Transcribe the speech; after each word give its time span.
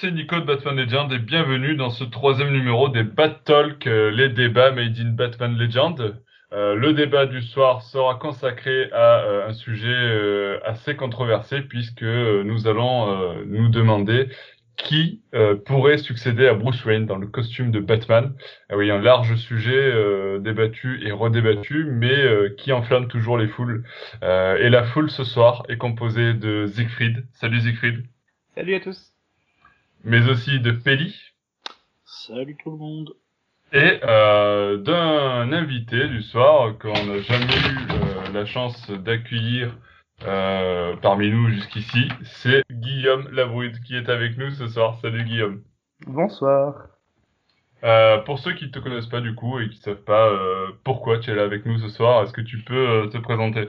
C'est 0.00 0.12
Nico 0.12 0.36
de 0.38 0.44
Batman 0.44 0.76
Legend 0.76 1.12
et 1.12 1.18
bienvenue 1.18 1.74
dans 1.74 1.90
ce 1.90 2.04
troisième 2.04 2.52
numéro 2.52 2.88
des 2.88 3.02
Bat 3.02 3.30
Talk, 3.44 3.84
euh, 3.88 4.12
les 4.12 4.28
débats 4.28 4.70
made 4.70 4.96
in 4.96 5.10
Batman 5.10 5.58
Legend. 5.58 6.22
Euh, 6.52 6.76
le 6.76 6.92
débat 6.92 7.26
du 7.26 7.42
soir 7.42 7.82
sera 7.82 8.14
consacré 8.14 8.92
à 8.92 9.24
euh, 9.24 9.48
un 9.48 9.52
sujet 9.52 10.60
assez 10.64 10.94
controversé 10.94 11.62
puisque 11.62 12.04
nous 12.04 12.68
allons 12.68 13.42
nous 13.46 13.70
demander 13.70 14.28
qui 14.76 15.20
pourrait 15.66 15.98
succéder 15.98 16.46
à 16.46 16.54
Bruce 16.54 16.84
Wayne 16.84 17.06
dans 17.06 17.18
le 17.18 17.26
costume 17.26 17.72
de 17.72 17.80
Batman. 17.80 18.34
Ah 18.68 18.76
oui, 18.76 18.92
un 18.92 19.00
large 19.00 19.34
sujet 19.34 19.92
débattu 20.38 21.04
et 21.04 21.10
redébattu, 21.10 21.86
mais 21.90 22.54
qui 22.56 22.70
enflamme 22.70 23.08
toujours 23.08 23.36
les 23.36 23.48
foules. 23.48 23.82
et 24.22 24.70
la 24.70 24.84
foule 24.84 25.10
ce 25.10 25.24
soir 25.24 25.64
est 25.68 25.76
composée 25.76 26.34
de 26.34 26.66
Siegfried. 26.68 27.26
Salut 27.32 27.60
Siegfried. 27.60 28.04
Salut 28.54 28.76
à 28.76 28.80
tous 28.80 29.07
mais 30.04 30.28
aussi 30.28 30.60
de 30.60 30.70
Peli. 30.70 31.14
Salut 32.04 32.56
tout 32.62 32.70
le 32.70 32.76
monde. 32.76 33.14
Et 33.72 34.00
euh, 34.02 34.78
d'un 34.78 35.52
invité 35.52 36.08
du 36.08 36.22
soir 36.22 36.78
qu'on 36.78 37.06
n'a 37.06 37.20
jamais 37.20 37.44
eu 37.44 37.92
euh, 37.92 38.32
la 38.32 38.46
chance 38.46 38.90
d'accueillir 38.90 39.76
euh, 40.26 40.96
parmi 40.96 41.30
nous 41.30 41.48
jusqu'ici, 41.50 42.08
c'est 42.22 42.64
Guillaume 42.70 43.28
Labrude 43.30 43.80
qui 43.82 43.94
est 43.94 44.08
avec 44.08 44.38
nous 44.38 44.50
ce 44.50 44.68
soir. 44.68 44.98
Salut 45.00 45.24
Guillaume. 45.24 45.62
Bonsoir. 46.06 46.88
Euh, 47.84 48.18
pour 48.18 48.38
ceux 48.38 48.54
qui 48.54 48.66
ne 48.66 48.70
te 48.70 48.78
connaissent 48.78 49.06
pas 49.06 49.20
du 49.20 49.34
coup 49.34 49.60
et 49.60 49.68
qui 49.68 49.78
ne 49.78 49.82
savent 49.82 50.04
pas 50.04 50.28
euh, 50.28 50.68
pourquoi 50.82 51.18
tu 51.18 51.30
es 51.30 51.34
là 51.34 51.42
avec 51.44 51.64
nous 51.64 51.78
ce 51.78 51.88
soir, 51.88 52.22
est-ce 52.22 52.32
que 52.32 52.40
tu 52.40 52.58
peux 52.58 53.08
te 53.12 53.18
présenter? 53.18 53.68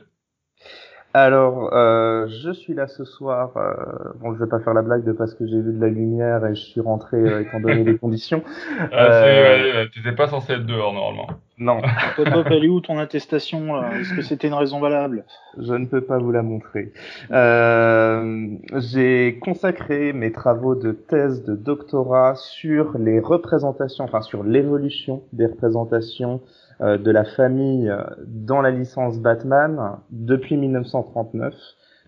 Alors, 1.13 1.73
euh, 1.73 2.27
je 2.27 2.51
suis 2.51 2.75
là 2.75 2.87
ce 2.87 3.03
soir. 3.03 3.51
Euh, 3.57 3.73
bon, 4.19 4.35
je 4.35 4.39
vais 4.39 4.49
pas 4.49 4.59
faire 4.59 4.75
la 4.75 4.83
blague 4.83 5.03
de 5.03 5.11
parce 5.11 5.33
que 5.33 5.47
j'ai 5.47 5.59
vu 5.59 5.73
de 5.73 5.81
la 5.81 5.87
lumière 5.87 6.45
et 6.45 6.53
je 6.53 6.61
suis 6.61 6.81
rentré 6.81 7.17
euh, 7.17 7.41
étant 7.41 7.59
donné 7.59 7.83
les 7.83 7.97
conditions. 7.97 8.43
Ah, 8.91 9.23
euh, 9.23 9.85
tu 9.91 9.99
n'étais 9.99 10.15
pas 10.15 10.27
censé 10.27 10.53
être 10.53 10.65
dehors 10.65 10.93
normalement. 10.93 11.27
Non. 11.57 11.81
Top, 12.15 12.47
elle 12.49 12.63
est 12.63 12.67
où 12.67 12.79
ton 12.79 12.97
attestation 12.97 13.83
Est-ce 13.91 14.13
que 14.13 14.21
c'était 14.21 14.47
une 14.47 14.53
raison 14.53 14.79
valable? 14.79 15.25
Je 15.57 15.73
ne 15.73 15.85
peux 15.85 16.01
pas 16.01 16.17
vous 16.17 16.31
la 16.31 16.41
montrer. 16.41 16.91
Euh, 17.31 18.47
j'ai 18.75 19.39
consacré 19.41 20.13
mes 20.13 20.31
travaux 20.31 20.75
de 20.75 20.91
thèse 20.91 21.43
de 21.43 21.55
doctorat 21.55 22.35
sur 22.35 22.97
les 22.97 23.19
représentations, 23.19 24.05
enfin 24.05 24.21
sur 24.21 24.43
l'évolution 24.43 25.23
des 25.33 25.47
représentations 25.47 26.41
de 26.81 27.11
la 27.11 27.25
famille 27.25 27.89
euh, 27.89 28.03
dans 28.25 28.61
la 28.61 28.71
licence 28.71 29.19
Batman 29.19 29.97
depuis 30.11 30.57
1939. 30.57 31.53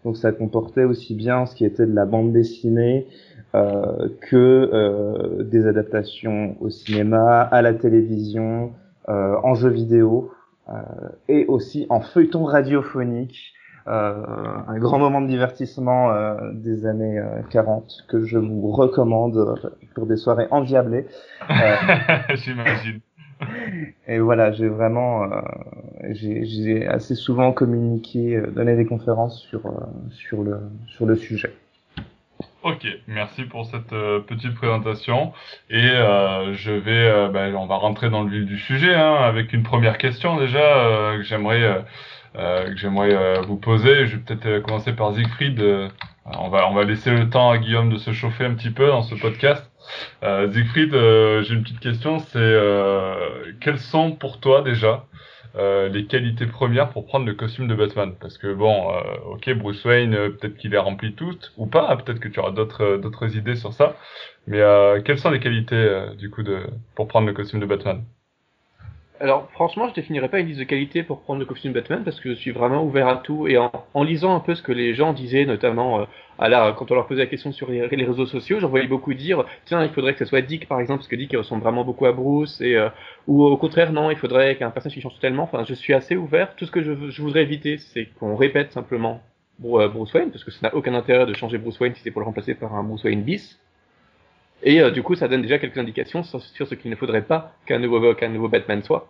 Donc 0.03 0.17
ça 0.17 0.31
comportait 0.31 0.83
aussi 0.83 1.13
bien 1.13 1.45
ce 1.45 1.55
qui 1.55 1.65
était 1.65 1.85
de 1.85 1.93
la 1.93 2.05
bande 2.05 2.31
dessinée 2.31 3.07
euh, 3.53 4.07
que 4.29 4.69
euh, 4.73 5.43
des 5.43 5.67
adaptations 5.67 6.55
au 6.61 6.69
cinéma, 6.69 7.41
à 7.41 7.61
la 7.61 7.73
télévision, 7.73 8.71
euh, 9.09 9.35
en 9.43 9.55
jeux 9.55 9.69
vidéo 9.69 10.31
et 11.27 11.47
aussi 11.47 11.85
en 11.89 11.99
feuilleton 11.99 12.45
radiophonique. 12.45 13.53
un 13.87 14.77
grand 14.77 14.99
moment 14.99 15.19
de 15.19 15.27
divertissement 15.27 16.13
des 16.53 16.85
années 16.85 17.21
40 17.49 18.05
que 18.07 18.23
je 18.23 18.37
vous 18.37 18.71
recommande 18.71 19.59
pour 19.95 20.05
des 20.05 20.15
soirées 20.15 20.47
enviablées. 20.49 21.07
J'imagine 22.35 23.01
et 24.07 24.19
voilà, 24.19 24.51
j'ai 24.51 24.67
vraiment, 24.67 25.23
euh, 25.23 25.41
j'ai 26.09 26.87
assez 26.87 27.13
souvent 27.13 27.51
communiqué, 27.51 28.35
euh, 28.35 28.47
donné 28.47 28.75
des 28.75 28.85
conférences 28.85 29.39
sur 29.41 29.67
euh, 29.67 29.71
sur 30.09 30.41
le 30.43 30.59
sur 30.87 31.05
le 31.05 31.15
sujet. 31.15 31.53
Ok, 32.63 32.87
merci 33.07 33.43
pour 33.43 33.65
cette 33.65 33.93
euh, 33.93 34.19
petite 34.19 34.55
présentation 34.55 35.33
et 35.69 35.89
euh, 35.89 36.53
je 36.53 36.71
vais, 36.71 37.29
ben, 37.29 37.55
on 37.55 37.65
va 37.67 37.75
rentrer 37.75 38.09
dans 38.09 38.23
le 38.23 38.29
vif 38.29 38.45
du 38.45 38.57
sujet 38.57 38.93
hein, 38.93 39.15
avec 39.15 39.53
une 39.53 39.63
première 39.63 39.97
question 39.97 40.37
déjà 40.37 41.15
que 41.17 41.23
j'aimerais 41.23 41.83
que 42.35 42.77
j'aimerais 42.77 43.41
vous 43.41 43.57
poser. 43.57 44.07
Je 44.07 44.17
vais 44.17 44.23
peut-être 44.23 44.63
commencer 44.63 44.93
par 44.93 45.13
Siegfried. 45.13 45.61
on 46.25 46.49
va 46.49 46.69
on 46.69 46.73
va 46.73 46.83
laisser 46.83 47.11
le 47.11 47.29
temps 47.29 47.49
à 47.49 47.57
Guillaume 47.57 47.91
de 47.91 47.97
se 47.97 48.11
chauffer 48.13 48.45
un 48.45 48.53
petit 48.53 48.71
peu 48.71 48.87
dans 48.87 49.03
ce 49.03 49.15
podcast. 49.15 49.70
Euh, 50.23 50.51
Siegfried, 50.51 50.93
euh, 50.93 51.43
j'ai 51.43 51.53
une 51.53 51.63
petite 51.63 51.79
question, 51.79 52.19
c'est 52.19 52.37
euh, 52.37 53.53
quelles 53.61 53.79
sont 53.79 54.11
pour 54.13 54.39
toi 54.39 54.61
déjà 54.61 55.05
euh, 55.55 55.89
les 55.89 56.05
qualités 56.05 56.45
premières 56.47 56.89
pour 56.89 57.05
prendre 57.05 57.25
le 57.25 57.33
costume 57.33 57.67
de 57.67 57.75
Batman? 57.75 58.15
Parce 58.19 58.37
que 58.37 58.53
bon, 58.53 58.93
euh, 58.95 59.01
ok, 59.33 59.53
Bruce 59.55 59.83
Wayne, 59.85 60.11
peut-être 60.13 60.57
qu'il 60.57 60.73
est 60.73 60.77
rempli 60.77 61.13
toutes, 61.15 61.51
ou 61.57 61.67
pas, 61.67 61.95
peut-être 61.97 62.19
que 62.19 62.29
tu 62.29 62.39
auras 62.39 62.51
d'autres 62.51 62.97
d'autres 62.97 63.35
idées 63.37 63.55
sur 63.55 63.73
ça, 63.73 63.97
mais 64.47 64.59
quelles 65.05 65.19
sont 65.19 65.31
les 65.31 65.39
qualités 65.39 66.05
du 66.17 66.29
coup 66.29 66.43
de 66.43 66.67
pour 66.95 67.07
prendre 67.07 67.27
le 67.27 67.33
costume 67.33 67.59
de 67.59 67.65
Batman? 67.65 68.03
Alors 69.21 69.49
franchement, 69.51 69.87
je 69.87 69.93
définirais 69.93 70.29
pas 70.29 70.39
une 70.39 70.47
liste 70.47 70.59
de 70.59 70.65
qualité 70.65 71.03
pour 71.03 71.21
prendre 71.21 71.39
le 71.39 71.45
costume 71.45 71.73
Batman 71.73 72.03
parce 72.03 72.19
que 72.19 72.29
je 72.29 72.35
suis 72.35 72.51
vraiment 72.51 72.83
ouvert 72.83 73.07
à 73.07 73.17
tout 73.17 73.47
et 73.47 73.57
en, 73.57 74.03
lisant 74.03 74.35
un 74.35 74.39
peu 74.39 74.55
ce 74.55 74.63
que 74.63 74.71
les 74.71 74.95
gens 74.95 75.13
disaient, 75.13 75.45
notamment 75.45 76.01
euh, 76.01 76.05
à 76.39 76.49
la, 76.49 76.73
quand 76.73 76.91
on 76.91 76.95
leur 76.95 77.07
posait 77.07 77.21
la 77.21 77.27
question 77.27 77.51
sur 77.51 77.69
les, 77.69 77.85
réseaux 77.85 78.25
sociaux, 78.25 78.59
j'en 78.59 78.69
voyais 78.69 78.87
beaucoup 78.87 79.13
dire 79.13 79.45
tiens, 79.65 79.83
il 79.83 79.91
faudrait 79.91 80.13
que 80.13 80.19
ce 80.19 80.25
soit 80.25 80.41
Dick 80.41 80.67
par 80.67 80.79
exemple 80.79 80.99
parce 80.99 81.07
que 81.07 81.15
Dick 81.15 81.35
ressemble 81.35 81.61
vraiment 81.61 81.83
beaucoup 81.83 82.07
à 82.07 82.11
Bruce 82.11 82.59
et 82.61 82.75
euh, 82.75 82.89
ou 83.27 83.43
au 83.43 83.57
contraire 83.57 83.93
non, 83.93 84.09
il 84.09 84.17
faudrait 84.17 84.55
qu'un 84.55 84.71
personnage 84.71 84.95
qui 84.95 85.01
change 85.01 85.15
totalement. 85.15 85.43
Enfin, 85.43 85.63
je 85.67 85.73
suis 85.75 85.93
assez 85.93 86.15
ouvert. 86.15 86.55
Tout 86.55 86.65
ce 86.65 86.71
que 86.71 86.81
je, 86.81 87.09
je 87.09 87.21
voudrais 87.21 87.43
éviter, 87.43 87.77
c'est 87.77 88.07
qu'on 88.19 88.35
répète 88.35 88.71
simplement 88.71 89.21
euh, 89.63 89.87
Bruce 89.87 90.13
Wayne 90.13 90.31
parce 90.31 90.43
que 90.43 90.51
ça 90.51 90.59
n'a 90.63 90.75
aucun 90.75 90.95
intérêt 90.95 91.25
de 91.27 91.33
changer 91.35 91.59
Bruce 91.59 91.79
Wayne 91.79 91.93
si 91.93 92.01
c'est 92.01 92.11
pour 92.11 92.21
le 92.21 92.25
remplacer 92.25 92.55
par 92.55 92.73
un 92.73 92.83
Bruce 92.83 93.03
Wayne 93.03 93.21
bis. 93.21 93.59
Et 94.63 94.81
euh, 94.81 94.91
du 94.91 95.03
coup, 95.03 95.15
ça 95.15 95.27
donne 95.27 95.41
déjà 95.41 95.57
quelques 95.57 95.77
indications 95.77 96.23
sur, 96.23 96.41
sur 96.41 96.67
ce 96.67 96.75
qu'il 96.75 96.91
ne 96.91 96.95
faudrait 96.95 97.23
pas 97.23 97.53
qu'un 97.65 97.79
nouveau, 97.79 98.13
qu'un 98.13 98.29
nouveau 98.29 98.47
Batman 98.47 98.83
soit. 98.83 99.09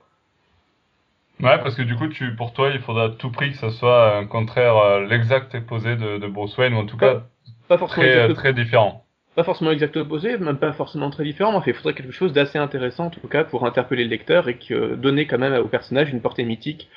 Ouais, 1.41 1.57
parce 1.57 1.75
que 1.75 1.81
du 1.81 1.95
coup, 1.95 2.07
tu, 2.07 2.35
pour 2.35 2.53
toi, 2.53 2.69
il 2.69 2.79
faudra 2.79 3.05
à 3.05 3.09
tout 3.09 3.31
prix 3.31 3.51
que 3.51 3.57
ça 3.57 3.71
soit 3.71 4.15
un 4.15 4.25
contraire, 4.25 4.77
euh, 4.77 5.05
l'exact 5.05 5.55
opposé 5.55 5.95
de, 5.95 6.19
de 6.19 6.27
Bruce 6.27 6.55
Wayne, 6.57 6.73
ou 6.73 6.77
en 6.77 6.85
tout 6.85 6.97
cas 6.97 7.23
pas 7.67 7.77
forcément 7.77 8.03
très, 8.03 8.33
très 8.33 8.53
différent. 8.53 9.05
Pas 9.35 9.43
forcément 9.43 9.71
exact 9.71 9.95
opposé, 9.97 10.37
même 10.37 10.57
pas 10.57 10.73
forcément 10.73 11.09
très 11.09 11.23
différent, 11.23 11.53
mais 11.53 11.63
il 11.65 11.73
faudrait 11.73 11.93
quelque 11.93 12.11
chose 12.11 12.33
d'assez 12.33 12.57
intéressant, 12.57 13.05
en 13.05 13.09
tout 13.09 13.27
cas, 13.27 13.43
pour 13.43 13.65
interpeller 13.65 14.03
le 14.03 14.09
lecteur 14.09 14.49
et 14.49 14.57
que 14.57 14.95
donner 14.95 15.25
quand 15.25 15.39
même 15.39 15.53
au 15.53 15.67
personnage 15.67 16.09
une 16.11 16.21
portée 16.21 16.43
mythique 16.43 16.89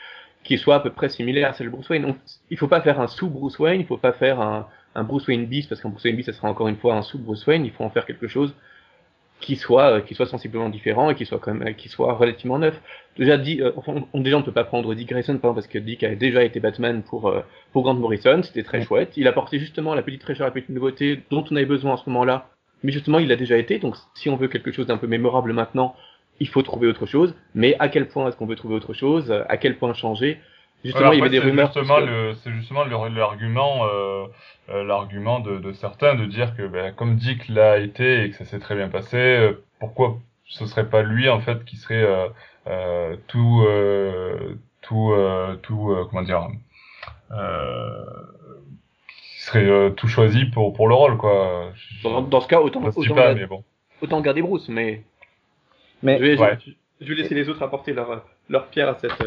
qui 0.43 0.59
soit 0.59 0.75
à 0.75 0.81
peu 0.81 0.91
près 0.91 1.09
similaire 1.09 1.51
à 1.51 1.53
celle 1.55 1.69
de 1.69 1.73
Bruce 1.73 1.89
Wayne. 1.89 2.03
Donc, 2.03 2.17
il 2.51 2.59
faut 2.59 2.69
pas 2.69 2.83
faire 2.83 3.01
un 3.01 3.07
sous 3.07 3.31
Bruce 3.31 3.59
Wayne, 3.59 3.81
il 3.81 3.87
faut 3.87 3.97
pas 3.97 4.13
faire 4.13 4.41
un, 4.41 4.67
un 4.95 5.05
Bruce 5.05 5.27
Wayne 5.27 5.47
bis, 5.47 5.67
parce 5.67 5.81
qu'un 5.81 5.89
Bruce 5.89 6.05
Wayne 6.05 6.17
bis, 6.17 6.25
ça 6.25 6.33
sera 6.33 6.49
encore 6.49 6.69
une 6.69 6.77
fois 6.77 6.95
un 6.95 7.03
sous 7.03 7.19
Bruce 7.19 7.47
Wayne, 7.47 7.65
il 7.65 7.73
faut 7.73 7.85
en 7.85 7.91
faire 7.91 8.07
quelque 8.07 8.29
chose 8.29 8.55
qui 9.41 9.57
soit 9.57 9.97
euh, 9.97 10.01
qui 10.01 10.15
soit 10.15 10.27
sensiblement 10.27 10.69
différent 10.71 11.11
et 11.11 11.15
qui 11.15 11.27
soit 11.27 11.39
quand 11.39 11.53
même 11.55 11.75
qui 11.75 11.89
soit 11.89 12.15
relativement 12.15 12.59
neuf. 12.59 12.81
Déjà 13.19 13.37
dit 13.37 13.61
euh, 13.61 13.73
on, 14.13 14.21
déjà 14.21 14.37
on 14.37 14.41
ne 14.41 14.45
peut 14.45 14.53
pas 14.53 14.65
prendre 14.65 14.95
Dick 14.95 15.09
Grayson 15.09 15.39
parce 15.39 15.67
que 15.67 15.79
Dick 15.79 16.03
a 16.03 16.15
déjà 16.15 16.43
été 16.45 16.61
Batman 16.61 17.03
pour 17.03 17.29
euh, 17.29 17.43
pour 17.73 17.83
Grant 17.83 17.95
Morrison, 17.95 18.43
c'était 18.43 18.63
très 18.63 18.83
chouette. 18.83 19.13
Il 19.17 19.29
apportait 19.29 19.59
justement 19.59 19.95
la 19.95 20.03
petite 20.03 20.23
fraîcheur, 20.23 20.47
la 20.47 20.53
petite 20.53 20.71
nouveauté 20.71 21.21
dont 21.31 21.45
on 21.51 21.57
avait 21.57 21.67
besoin 21.67 21.95
à 21.95 21.97
ce 21.99 22.09
moment-là. 22.09 22.49
Mais 22.83 22.93
justement, 22.93 23.19
il 23.19 23.31
a 23.33 23.37
déjà 23.37 23.59
été 23.59 23.79
donc 23.79 23.97
si 24.15 24.31
on 24.31 24.37
veut 24.37 24.49
quelque 24.49 24.73
chose 24.73 24.87
d'un 24.87 24.99
peu 24.99 25.07
mémorable 25.07 25.53
maintenant, 25.53 25.95
il 26.41 26.49
faut 26.49 26.63
trouver 26.63 26.87
autre 26.89 27.07
chose, 27.07 27.35
mais 27.55 27.77
à 27.79 27.89
quel 27.89 28.09
point 28.09 28.29
est-ce 28.29 28.37
qu'on 28.37 28.47
veut 28.47 28.57
trouver 28.57 28.75
autre 28.75 28.93
chose? 28.93 29.33
À 29.49 29.57
quel 29.57 29.77
point 29.77 29.93
changer? 29.95 30.39
Justement, 30.85 31.13
il 31.13 31.19
y 31.19 31.21
avait 31.23 31.31
des 31.31 31.39
rumeurs. 31.39 31.73
Justement, 31.73 31.99
c'est 32.43 32.53
justement 32.53 32.85
l'argument, 32.85 33.87
euh, 33.87 34.27
euh, 34.69 34.85
l'argument 34.85 35.41
de, 35.41 35.59
de, 35.59 35.73
certains 35.73 36.15
de 36.15 36.27
dire 36.27 36.55
que 36.57 36.67
ben, 36.67 36.93
comme 36.93 37.17
Dick 37.17 37.49
l'a 37.49 37.79
été 37.79 38.25
et 38.25 38.31
que 38.31 38.37
ça 38.37 38.45
s'est 38.45 38.59
très 38.59 38.75
bien 38.75 38.89
passé, 38.89 39.17
euh, 39.17 39.65
pourquoi 39.81 40.19
ce 40.45 40.67
serait 40.67 40.89
pas 40.89 41.03
lui 41.03 41.29
en 41.31 41.41
fait 41.41 41.65
qui 41.65 41.77
serait 41.77 42.03
euh, 42.03 42.29
euh 42.67 43.17
tout, 43.29 43.67
tout, 44.83 45.15
tout, 45.63 45.97
comment 46.11 46.23
dire, 46.23 46.49
qui 49.09 49.41
serait 49.41 49.93
tout 49.95 50.09
choisi 50.09 50.45
pour 50.47 50.75
pour 50.75 50.89
le 50.89 50.95
rôle 50.95 51.17
quoi. 51.17 51.71
Dans, 52.03 52.21
dans 52.21 52.41
ce 52.43 52.49
cas, 52.49 52.61
autant 52.61 52.83
autant, 52.85 53.15
pas, 53.15 53.29
garder, 53.29 53.47
bon. 53.47 53.65
autant 54.03 54.21
garder 54.21 54.43
Bruce, 54.43 54.69
mais. 54.69 55.03
Mais 56.03 56.19
je 56.19 56.23
vais, 56.23 56.39
ouais. 56.39 56.59
je, 56.67 56.73
je 57.01 57.09
vais 57.09 57.23
laisser 57.23 57.35
les 57.35 57.49
autres 57.49 57.63
apporter 57.63 57.95
leur 57.95 58.23
leur 58.51 58.67
pierre 58.67 58.91
à 58.91 58.99
cette 58.99 59.23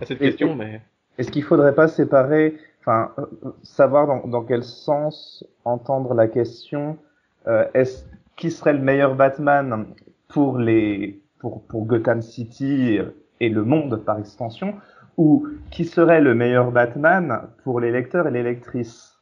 à 0.00 0.04
cette 0.04 0.18
question, 0.18 0.56
mais. 0.56 0.80
Est-ce 1.18 1.30
qu'il 1.30 1.42
faudrait 1.42 1.74
pas 1.74 1.88
séparer, 1.88 2.56
enfin, 2.80 3.12
euh, 3.18 3.26
savoir 3.62 4.06
dans, 4.06 4.26
dans, 4.26 4.44
quel 4.44 4.62
sens 4.62 5.44
entendre 5.64 6.14
la 6.14 6.28
question 6.28 6.98
euh, 7.46 7.64
Est-ce 7.74 8.04
qui 8.36 8.50
serait 8.50 8.74
le 8.74 8.80
meilleur 8.80 9.14
Batman 9.14 9.86
pour 10.28 10.58
les 10.58 11.20
pour 11.38 11.66
pour 11.66 11.86
Gotham 11.86 12.22
City 12.22 12.98
et 13.40 13.48
le 13.48 13.64
monde 13.64 14.02
par 14.04 14.18
extension, 14.18 14.74
ou 15.16 15.46
qui 15.70 15.84
serait 15.84 16.20
le 16.20 16.34
meilleur 16.34 16.70
Batman 16.70 17.48
pour 17.64 17.80
les 17.80 17.90
lecteurs 17.90 18.26
et 18.28 18.30
les 18.30 18.42
lectrices? 18.42 19.18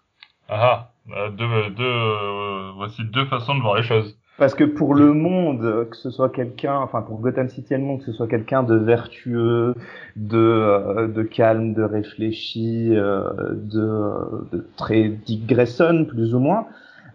Ah, 0.49 0.90
ah 1.14 1.31
deux, 1.31 1.70
deux, 1.70 1.85
euh, 1.85 2.73
voici 2.76 3.02
deux 3.05 3.26
façons 3.26 3.55
de 3.55 3.62
voir 3.62 3.76
les 3.76 3.82
choses. 3.82 4.19
Parce 4.37 4.55
que 4.55 4.65
pour 4.65 4.95
le 4.95 5.13
monde, 5.13 5.89
que 5.91 5.97
ce 5.97 6.11
soit 6.11 6.29
quelqu'un, 6.29 6.77
enfin 6.77 7.03
pour 7.03 7.21
Gotham 7.21 7.49
City 7.49 7.75
et 7.75 7.79
le 7.79 7.85
monde, 7.85 8.01
que 8.01 8.07
ce 8.07 8.13
soit 8.13 8.27
quelqu'un 8.27 8.65
de 8.65 8.75
vertueux, 8.75 9.75
de, 10.17 10.37
euh, 10.37 11.07
de 11.07 11.23
calme, 11.23 11.73
de 11.73 11.83
réfléchi, 11.85 12.91
euh, 12.93 13.31
de, 13.53 14.57
de, 14.57 14.67
très 14.77 15.09
Dick 15.09 15.47
Grayson 15.47 16.07
plus 16.09 16.35
ou 16.35 16.41
moins, 16.41 16.67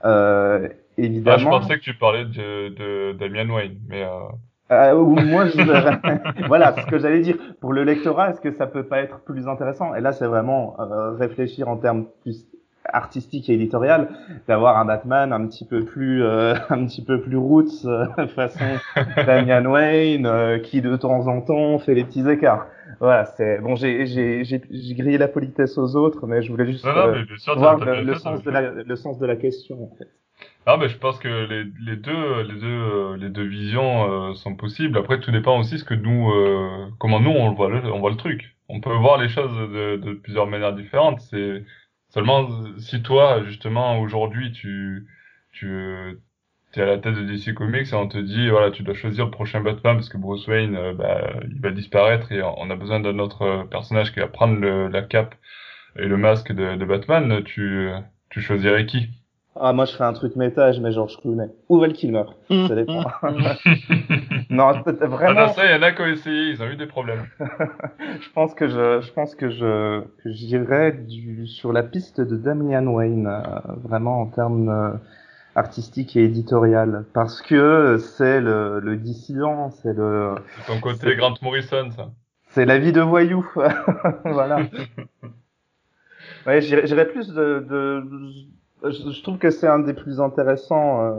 euh, 0.06 0.70
évidemment. 0.98 1.36
Ah, 1.36 1.40
je 1.40 1.46
pensais 1.46 1.78
que 1.78 1.84
tu 1.84 1.94
parlais 1.94 2.24
de, 2.24 2.70
de 2.70 3.12
Damian 3.18 3.54
Wayne, 3.54 3.78
mais. 3.90 4.04
Euh... 4.04 4.10
Euh, 4.72 4.96
moi, 5.04 5.48
je... 5.48 6.48
voilà, 6.48 6.76
ce 6.80 6.86
que 6.86 7.00
j'allais 7.00 7.22
dire. 7.22 7.36
Pour 7.60 7.74
le 7.74 7.84
lectorat, 7.84 8.30
est-ce 8.30 8.40
que 8.40 8.52
ça 8.52 8.68
peut 8.68 8.84
pas 8.84 9.00
être 9.00 9.20
plus 9.22 9.48
intéressant? 9.48 9.96
Et 9.96 10.00
là, 10.00 10.12
c'est 10.14 10.28
vraiment 10.28 10.76
euh, 10.80 11.12
réfléchir 11.16 11.68
en 11.68 11.78
termes 11.78 12.06
plus 12.22 12.46
artistique 12.94 13.50
et 13.50 13.54
éditorial 13.54 14.10
d'avoir 14.48 14.78
un 14.78 14.86
Batman 14.86 15.34
un 15.34 15.48
petit 15.48 15.66
peu 15.66 15.84
plus 15.84 16.24
euh, 16.24 16.56
un 16.70 16.86
petit 16.86 17.04
peu 17.04 17.22
plus 17.22 17.38
roots 17.38 17.86
euh, 17.86 18.28
façon 18.28 18.66
Damian 19.16 19.66
Wayne 19.66 20.26
euh, 20.26 20.60
qui 20.60 20.82
de 20.82 20.96
temps 20.96 21.28
en 21.28 21.42
temps 21.42 21.80
fait 21.80 21.94
les 21.94 22.04
petits 22.04 22.28
écarts. 22.28 22.68
Voilà 23.00 23.26
c'est 23.26 23.60
bon 23.60 23.76
j'ai 23.76 24.06
j'ai 24.06 24.44
j'ai 24.44 24.96
grillé 24.96 25.18
la 25.18 25.28
politesse 25.28 25.78
aux 25.78 25.96
autres 25.96 26.28
mais 26.28 26.42
je 26.42 26.52
voulais 26.52 26.66
juste 26.66 26.84
voir 26.84 27.08
le, 27.08 27.26
sens 28.16 28.44
de 28.44 28.52
la 28.52 28.62
le 28.62 28.96
sens 28.96 29.20
de 29.20 29.26
la 29.26 29.36
question 29.36 29.84
en 29.84 29.96
fait. 29.98 30.10
Ah 30.66 30.78
mais 30.78 30.90
je 30.90 30.98
pense 30.98 31.20
que 31.20 31.28
les, 31.28 31.64
les 31.86 31.96
deux 31.96 32.42
les 32.44 32.60
deux 32.60 33.16
les 33.16 33.30
deux 33.30 33.46
visions 33.48 34.34
sont 34.36 34.56
possibles. 34.56 34.98
Après 34.98 35.20
tout 35.20 35.32
dépend 35.32 35.60
aussi 35.60 35.78
ce 35.78 35.84
que 35.84 35.94
nous 35.94 36.32
comment 36.98 37.20
nous 37.20 37.32
on 37.32 37.54
voit 37.54 37.70
le, 37.70 37.86
on 37.92 38.00
voit 38.00 38.12
le 38.12 38.18
truc. 38.18 38.56
On 38.70 38.82
peut 38.82 38.94
voir 38.94 39.20
les 39.20 39.30
choses 39.30 39.52
de, 39.52 39.98
de 39.98 40.14
plusieurs 40.14 40.46
manières 40.46 40.74
différentes. 40.74 41.22
C'est 41.22 41.64
Seulement, 42.10 42.78
si 42.80 43.02
toi, 43.04 43.44
justement, 43.44 44.00
aujourd'hui, 44.00 44.52
tu, 44.52 45.08
tu 45.52 45.68
es 46.76 46.82
à 46.82 46.86
la 46.86 46.98
tête 47.00 47.16
de 47.16 47.24
DC 47.24 47.54
Comics 47.54 47.88
et 47.92 47.96
on 47.96 48.08
te 48.08 48.18
dit, 48.18 48.50
voilà, 48.50 48.72
tu 48.72 48.84
dois 48.84 48.94
choisir 48.96 49.26
le 49.26 49.32
prochain 49.32 49.62
Batman 49.62 49.96
parce 49.98 50.10
que 50.10 50.18
Bruce 50.18 50.48
Wayne, 50.48 50.76
euh, 50.76 50.94
bah, 50.94 51.34
il 51.52 51.60
va 51.62 51.72
disparaître 51.72 52.32
et 52.32 52.42
on 52.44 52.70
a 52.70 52.76
besoin 52.76 53.00
d'un 53.00 53.20
autre 53.20 53.68
personnage 53.72 54.14
qui 54.14 54.20
va 54.20 54.28
prendre 54.28 54.60
le, 54.60 54.88
la 54.88 55.02
cape 55.04 55.36
et 55.98 56.06
le 56.08 56.18
masque 56.18 56.52
de, 56.54 56.76
de 56.78 56.86
Batman, 56.86 57.44
tu, 57.46 57.90
tu 58.32 58.42
choisirais 58.42 58.86
qui? 58.88 59.10
Ah, 59.62 59.74
moi, 59.74 59.86
je 59.86 59.96
fais 59.96 60.04
un 60.04 60.14
truc 60.14 60.36
méta, 60.36 60.72
je 60.72 60.80
mets 60.80 60.92
George 60.92 61.18
Clooney. 61.18 61.50
Ou 61.68 61.80
Val 61.80 61.94
Kilmer. 61.94 62.24
Ça 62.50 62.76
dépend. 62.76 63.04
non, 64.50 64.72
vraiment. 64.84 65.42
Ah, 65.42 65.50
ça, 65.50 65.66
il 65.66 65.72
y 65.72 65.76
en 65.76 65.82
a 65.82 65.92
qui 65.92 66.02
ont 66.02 66.06
essayé, 66.06 66.52
ils 66.52 66.64
ont 66.64 66.68
eu 66.68 66.76
des 66.76 66.86
problèmes. 66.86 67.26
je 67.40 68.30
pense 68.34 68.54
que 68.54 68.68
je, 68.68 69.02
je 69.02 69.12
pense 69.12 69.36
que 69.36 69.50
je, 69.50 70.02
que 70.24 70.32
j'irais 70.32 70.94
du, 70.94 71.46
sur 71.48 71.74
la 71.74 71.84
piste 71.84 72.22
de 72.22 72.36
Damian 72.38 72.86
Wayne, 72.88 73.28
euh, 73.28 73.42
vraiment 73.84 74.22
en 74.22 74.28
termes 74.28 74.70
euh, 74.70 74.92
artistiques 75.56 76.16
et 76.16 76.24
éditorial. 76.24 77.06
Parce 77.14 77.42
que 77.42 77.98
c'est 77.98 78.40
le, 78.40 78.80
le 78.80 78.96
dissident, 78.96 79.72
c'est 79.72 79.94
le. 79.94 80.36
C'est 80.58 80.74
ton 80.74 80.80
côté 80.80 81.16
Grant 81.16 81.36
Morrison, 81.42 81.92
ça. 81.92 82.12
C'est 82.52 82.66
la 82.66 82.80
vie 82.80 82.94
de 82.94 83.02
voyou. 83.02 83.46
voilà. 84.26 84.62
ouais, 86.48 86.62
j'irais 86.62 87.08
plus 87.08 87.28
de, 87.28 87.66
de 87.70 88.04
je, 88.84 89.22
trouve 89.22 89.38
que 89.38 89.50
c'est 89.50 89.68
un 89.68 89.80
des 89.80 89.94
plus 89.94 90.22
intéressants 90.22 91.02
euh, 91.02 91.18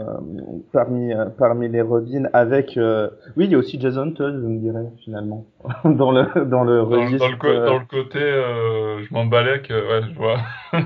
parmi 0.73 1.13
euh, 1.13 1.27
parmi 1.27 1.69
les 1.69 1.83
Robins 1.83 2.29
avec 2.33 2.77
euh, 2.77 3.11
oui 3.37 3.45
il 3.47 3.53
y 3.53 3.55
a 3.55 3.59
aussi 3.59 3.81
Jason 3.81 4.13
Todd 4.13 4.41
je 4.41 4.47
me 4.47 4.59
dirais 4.59 4.87
finalement 5.05 5.45
dans 5.85 6.11
le 6.11 6.45
dans 6.47 6.65
le 6.65 6.83
registre 6.83 7.39
dans, 7.39 7.49
le, 7.49 7.67
dans 7.67 7.79
le 7.79 7.87
côté 7.87 8.21
je 8.21 9.13
m'emballais 9.13 9.63
que 9.63 9.75
ouais 9.75 10.09
je 10.09 10.15
vois 10.17 10.39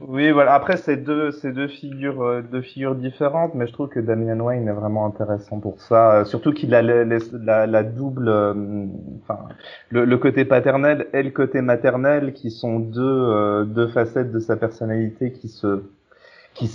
oui, 0.00 0.30
voilà. 0.30 0.54
Après, 0.54 0.76
c'est 0.76 0.96
deux, 0.96 1.30
c'est 1.30 1.52
deux 1.52 1.68
figures, 1.68 2.22
euh, 2.22 2.42
deux 2.42 2.60
figures 2.62 2.94
différentes, 2.94 3.54
mais 3.54 3.66
je 3.66 3.72
trouve 3.72 3.88
que 3.88 4.00
Damian 4.00 4.38
Wayne 4.38 4.68
est 4.68 4.72
vraiment 4.72 5.06
intéressant 5.06 5.60
pour 5.60 5.80
ça. 5.80 6.20
Euh, 6.20 6.24
surtout 6.24 6.52
qu'il 6.52 6.74
a 6.74 6.82
la, 6.82 7.66
la, 7.66 7.82
double, 7.82 8.28
euh, 8.28 8.54
enfin, 9.22 9.40
le, 9.90 10.04
le, 10.04 10.18
côté 10.18 10.44
paternel 10.44 11.06
et 11.12 11.22
le 11.22 11.30
côté 11.30 11.60
maternel, 11.62 12.32
qui 12.32 12.50
sont 12.50 12.78
deux, 12.78 13.64
deux 13.66 13.88
facettes 13.88 14.32
de 14.32 14.38
sa 14.38 14.56
personnalité 14.56 15.32
qui 15.32 15.48
se 15.48 15.82
qui, 16.54 16.70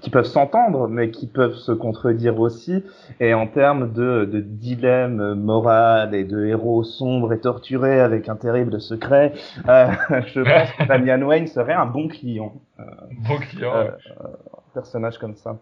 qui 0.00 0.10
peuvent 0.10 0.26
s'entendre, 0.26 0.88
mais 0.88 1.10
qui 1.10 1.26
peuvent 1.26 1.54
se 1.54 1.72
contredire 1.72 2.38
aussi. 2.38 2.84
Et 3.20 3.34
en 3.34 3.46
termes 3.46 3.92
de, 3.92 4.24
de 4.24 4.40
dilemme 4.40 5.34
moral 5.34 6.14
et 6.14 6.24
de 6.24 6.44
héros 6.44 6.84
sombres 6.84 7.32
et 7.32 7.40
torturés 7.40 8.00
avec 8.00 8.28
un 8.28 8.36
terrible 8.36 8.80
secret, 8.80 9.32
euh, 9.68 9.86
je 10.34 10.40
pense 10.40 10.72
que 10.72 10.86
Damian 10.86 11.22
Wayne 11.26 11.46
serait 11.46 11.72
un 11.72 11.86
bon 11.86 12.08
client. 12.08 12.54
Euh, 12.78 12.84
bon 13.26 13.38
client. 13.38 13.74
Euh, 13.74 13.90
un 14.20 14.74
personnage 14.74 15.18
comme 15.18 15.36
ça. 15.36 15.58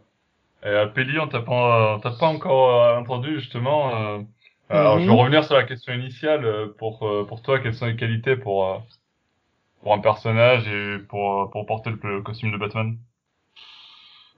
Et 0.65 0.75
à 0.75 0.87
Pelli, 0.87 1.19
on 1.19 1.29
t'a 1.29 1.41
pas, 1.41 2.01
pas 2.03 2.27
encore 2.27 2.75
euh, 2.75 2.99
entendu 2.99 3.39
justement. 3.39 3.95
Euh, 3.95 4.19
alors, 4.69 4.99
je 4.99 5.05
vais 5.05 5.11
mhm. 5.11 5.19
revenir 5.19 5.45
sur 5.45 5.57
la 5.57 5.65
question 5.65 5.93
initiale. 5.93 6.47
Pour 6.79 7.01
pour 7.27 7.43
toi, 7.43 7.59
quelles 7.59 7.75
sont 7.75 7.87
les 7.87 7.97
qualités 7.97 8.37
pour 8.37 8.81
pour 9.83 9.95
un 9.95 9.99
personnage 9.99 10.69
et 10.69 10.99
pour 11.09 11.51
pour 11.51 11.67
porter 11.67 11.91
le 12.05 12.23
costume 12.23 12.53
de 12.53 12.57
Batman? 12.57 12.97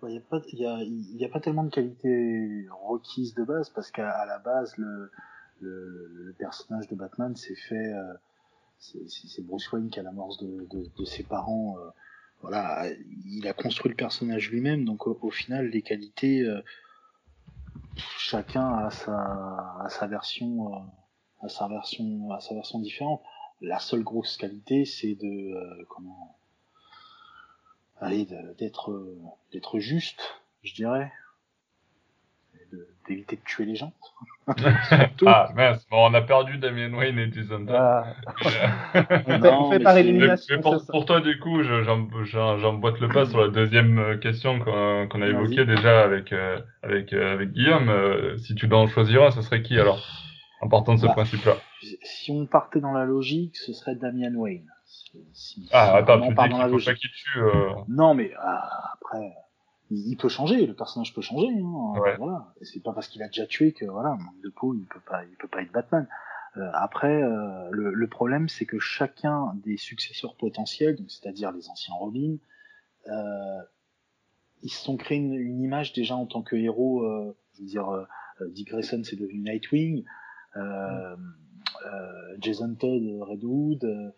Il 0.09 0.13
n'y 0.13 0.19
a, 0.19 0.21
pas, 0.21 0.41
y 0.53 0.67
a, 0.67 0.79
y 0.83 1.25
a 1.25 1.29
pas 1.29 1.41
tellement 1.41 1.65
de 1.65 1.71
qualités 1.71 2.67
requises 2.85 3.35
de 3.35 3.45
base 3.45 3.71
parce 3.71 3.91
qu'à 3.91 4.27
la 4.27 4.39
base 4.39 4.77
le, 4.77 5.11
le, 5.61 6.35
personnage 6.39 6.89
de 6.89 6.97
Batman 6.97 7.37
s'est 7.37 7.55
fait 7.55 7.93
euh, 7.93 8.15
c'est 8.79 9.45
Bruce 9.45 9.71
Wayne 9.71 9.91
qui 9.91 10.01
a 10.01 10.03
l'amorce 10.03 10.39
de, 10.39 10.67
de, 10.71 10.91
de, 10.97 11.05
ses 11.05 11.23
parents 11.23 11.77
euh, 11.79 11.91
voilà 12.41 12.87
il 13.27 13.47
a 13.47 13.53
construit 13.53 13.91
le 13.91 13.97
personnage 13.97 14.51
lui-même 14.51 14.85
donc 14.85 15.07
au, 15.07 15.31
final 15.31 15.67
les 15.69 15.83
qualités 15.83 16.43
euh, 16.43 16.61
chacun 17.97 18.75
a 18.75 18.91
sa 18.91 19.87
sa 19.89 20.07
version 20.09 20.73
a 21.43 21.49
sa 21.49 21.69
version 21.69 22.29
sa 22.41 22.55
version 22.55 22.81
différente. 22.81 23.23
La 23.61 23.79
seule 23.79 24.03
grosse 24.03 24.37
qualité 24.37 24.85
c'est 24.85 25.15
de 25.15 25.85
comment 25.89 26.37
allez, 28.03 28.27
d'être 28.59 28.93
d'être 29.53 29.79
juste, 29.79 30.43
je 30.63 30.75
dirais, 30.75 31.11
d'éviter 33.09 33.37
de, 33.37 33.43
tuer 33.43 33.65
les 33.65 33.77
gens. 33.77 33.93
ah 35.27 35.51
mince, 35.55 35.87
bon, 35.91 36.11
on 36.11 36.15
a 36.15 36.23
perdu 36.23 36.59
Damien 36.59 36.93
Wayne 36.95 37.19
et 37.19 37.33
Jason 37.33 37.65
ah. 37.69 38.15
on 38.95 39.71
fait 39.71 39.81
par 39.81 39.97
élimination. 39.97 40.61
pour, 40.61 40.85
pour, 40.87 41.05
toi, 41.05 41.21
du 41.21 41.39
coup, 41.39 41.63
j'emboîte 41.63 43.01
le 43.01 43.09
pas 43.09 43.27
sur 43.27 43.41
la 43.41 43.49
deuxième 43.49 43.99
euh, 43.99 44.17
question 44.17 44.59
qu'on 44.59 45.23
a 45.23 45.27
évoquée 45.27 45.65
déjà 45.65 46.03
avec 46.03 46.33
euh, 46.33 46.59
avec 46.83 47.13
euh, 47.13 47.35
avec 47.35 47.53
Guillaume. 47.53 47.91
si 48.39 48.55
tu 48.55 48.67
dois 48.67 48.81
en 48.81 48.89
choisir 48.89 49.23
un, 49.23 49.31
ce 49.31 49.43
serait 49.43 49.63
qui 49.63 49.79
alors? 49.79 50.01
En 50.61 50.69
partant 50.69 50.95
de 50.95 51.01
ce 51.01 51.07
bah, 51.07 51.13
principe-là. 51.13 51.57
Si 52.03 52.31
on 52.31 52.47
partait 52.47 52.81
dans 52.81 52.93
la 52.93 53.05
logique, 53.05 53.57
ce 53.57 53.73
serait 53.73 53.97
Damian 53.97 54.35
Wayne 54.35 54.69
ah, 55.73 55.97
attends, 55.97 56.21
tu 56.21 56.29
dis 56.29 56.71
faut 56.71 56.93
qu'il 56.95 57.11
tue. 57.11 57.39
Euh... 57.39 57.75
Non, 57.89 58.15
mais 58.15 58.33
ah, 58.39 58.93
après, 58.95 59.35
il, 59.91 60.17
peut 60.17 60.29
changer, 60.29 60.67
le 60.67 60.75
personnage 60.75 61.15
peut 61.15 61.21
changer. 61.21 61.49
Hein, 61.49 62.01
ouais. 62.01 62.17
Voilà. 62.17 62.53
C'est 62.63 62.83
pas 62.83 62.93
parce 62.93 63.09
qu'il 63.09 63.23
a 63.23 63.27
déjà 63.27 63.47
tué 63.47 63.73
que 63.73 63.85
voilà, 63.85 64.11
manque 64.11 64.41
de 64.43 64.49
peau, 64.49 64.75
il 64.75 64.87
peut 64.87 65.03
pas, 65.07 65.25
il 65.25 65.37
peut 65.37 65.49
pas 65.49 65.63
être 65.63 65.73
Batman. 65.73 66.09
Euh, 66.57 66.71
après, 66.75 67.23
euh, 67.23 67.69
le, 67.71 67.93
le, 67.93 68.09
problème, 68.09 68.49
c'est 68.49 68.67
que 68.67 68.79
chacun 68.79 69.53
des 69.65 69.77
successeurs 69.77 70.37
potentiels, 70.37 70.99
c'est-à-dire 71.09 71.51
les 71.53 71.69
anciens 71.69 71.95
Robin, 71.95 72.37
ils 74.63 74.71
se 74.71 74.85
sont 74.85 74.97
créés 74.97 75.19
une, 75.19 75.35
une, 75.35 75.61
image 75.61 75.93
déjà 75.93 76.15
en 76.15 76.27
tant 76.27 76.43
que 76.43 76.57
héros. 76.57 77.05
Je 77.55 77.61
veux 77.63 77.67
dire, 77.67 78.07
Dick 78.51 78.69
Grayson, 78.69 79.03
c'est 79.05 79.17
devenu 79.17 79.41
Nightwing. 79.41 80.05
Euh, 81.87 82.37
Jason 82.39 82.75
Todd, 82.75 83.03
Redwood. 83.21 83.85
Euh, 83.85 84.11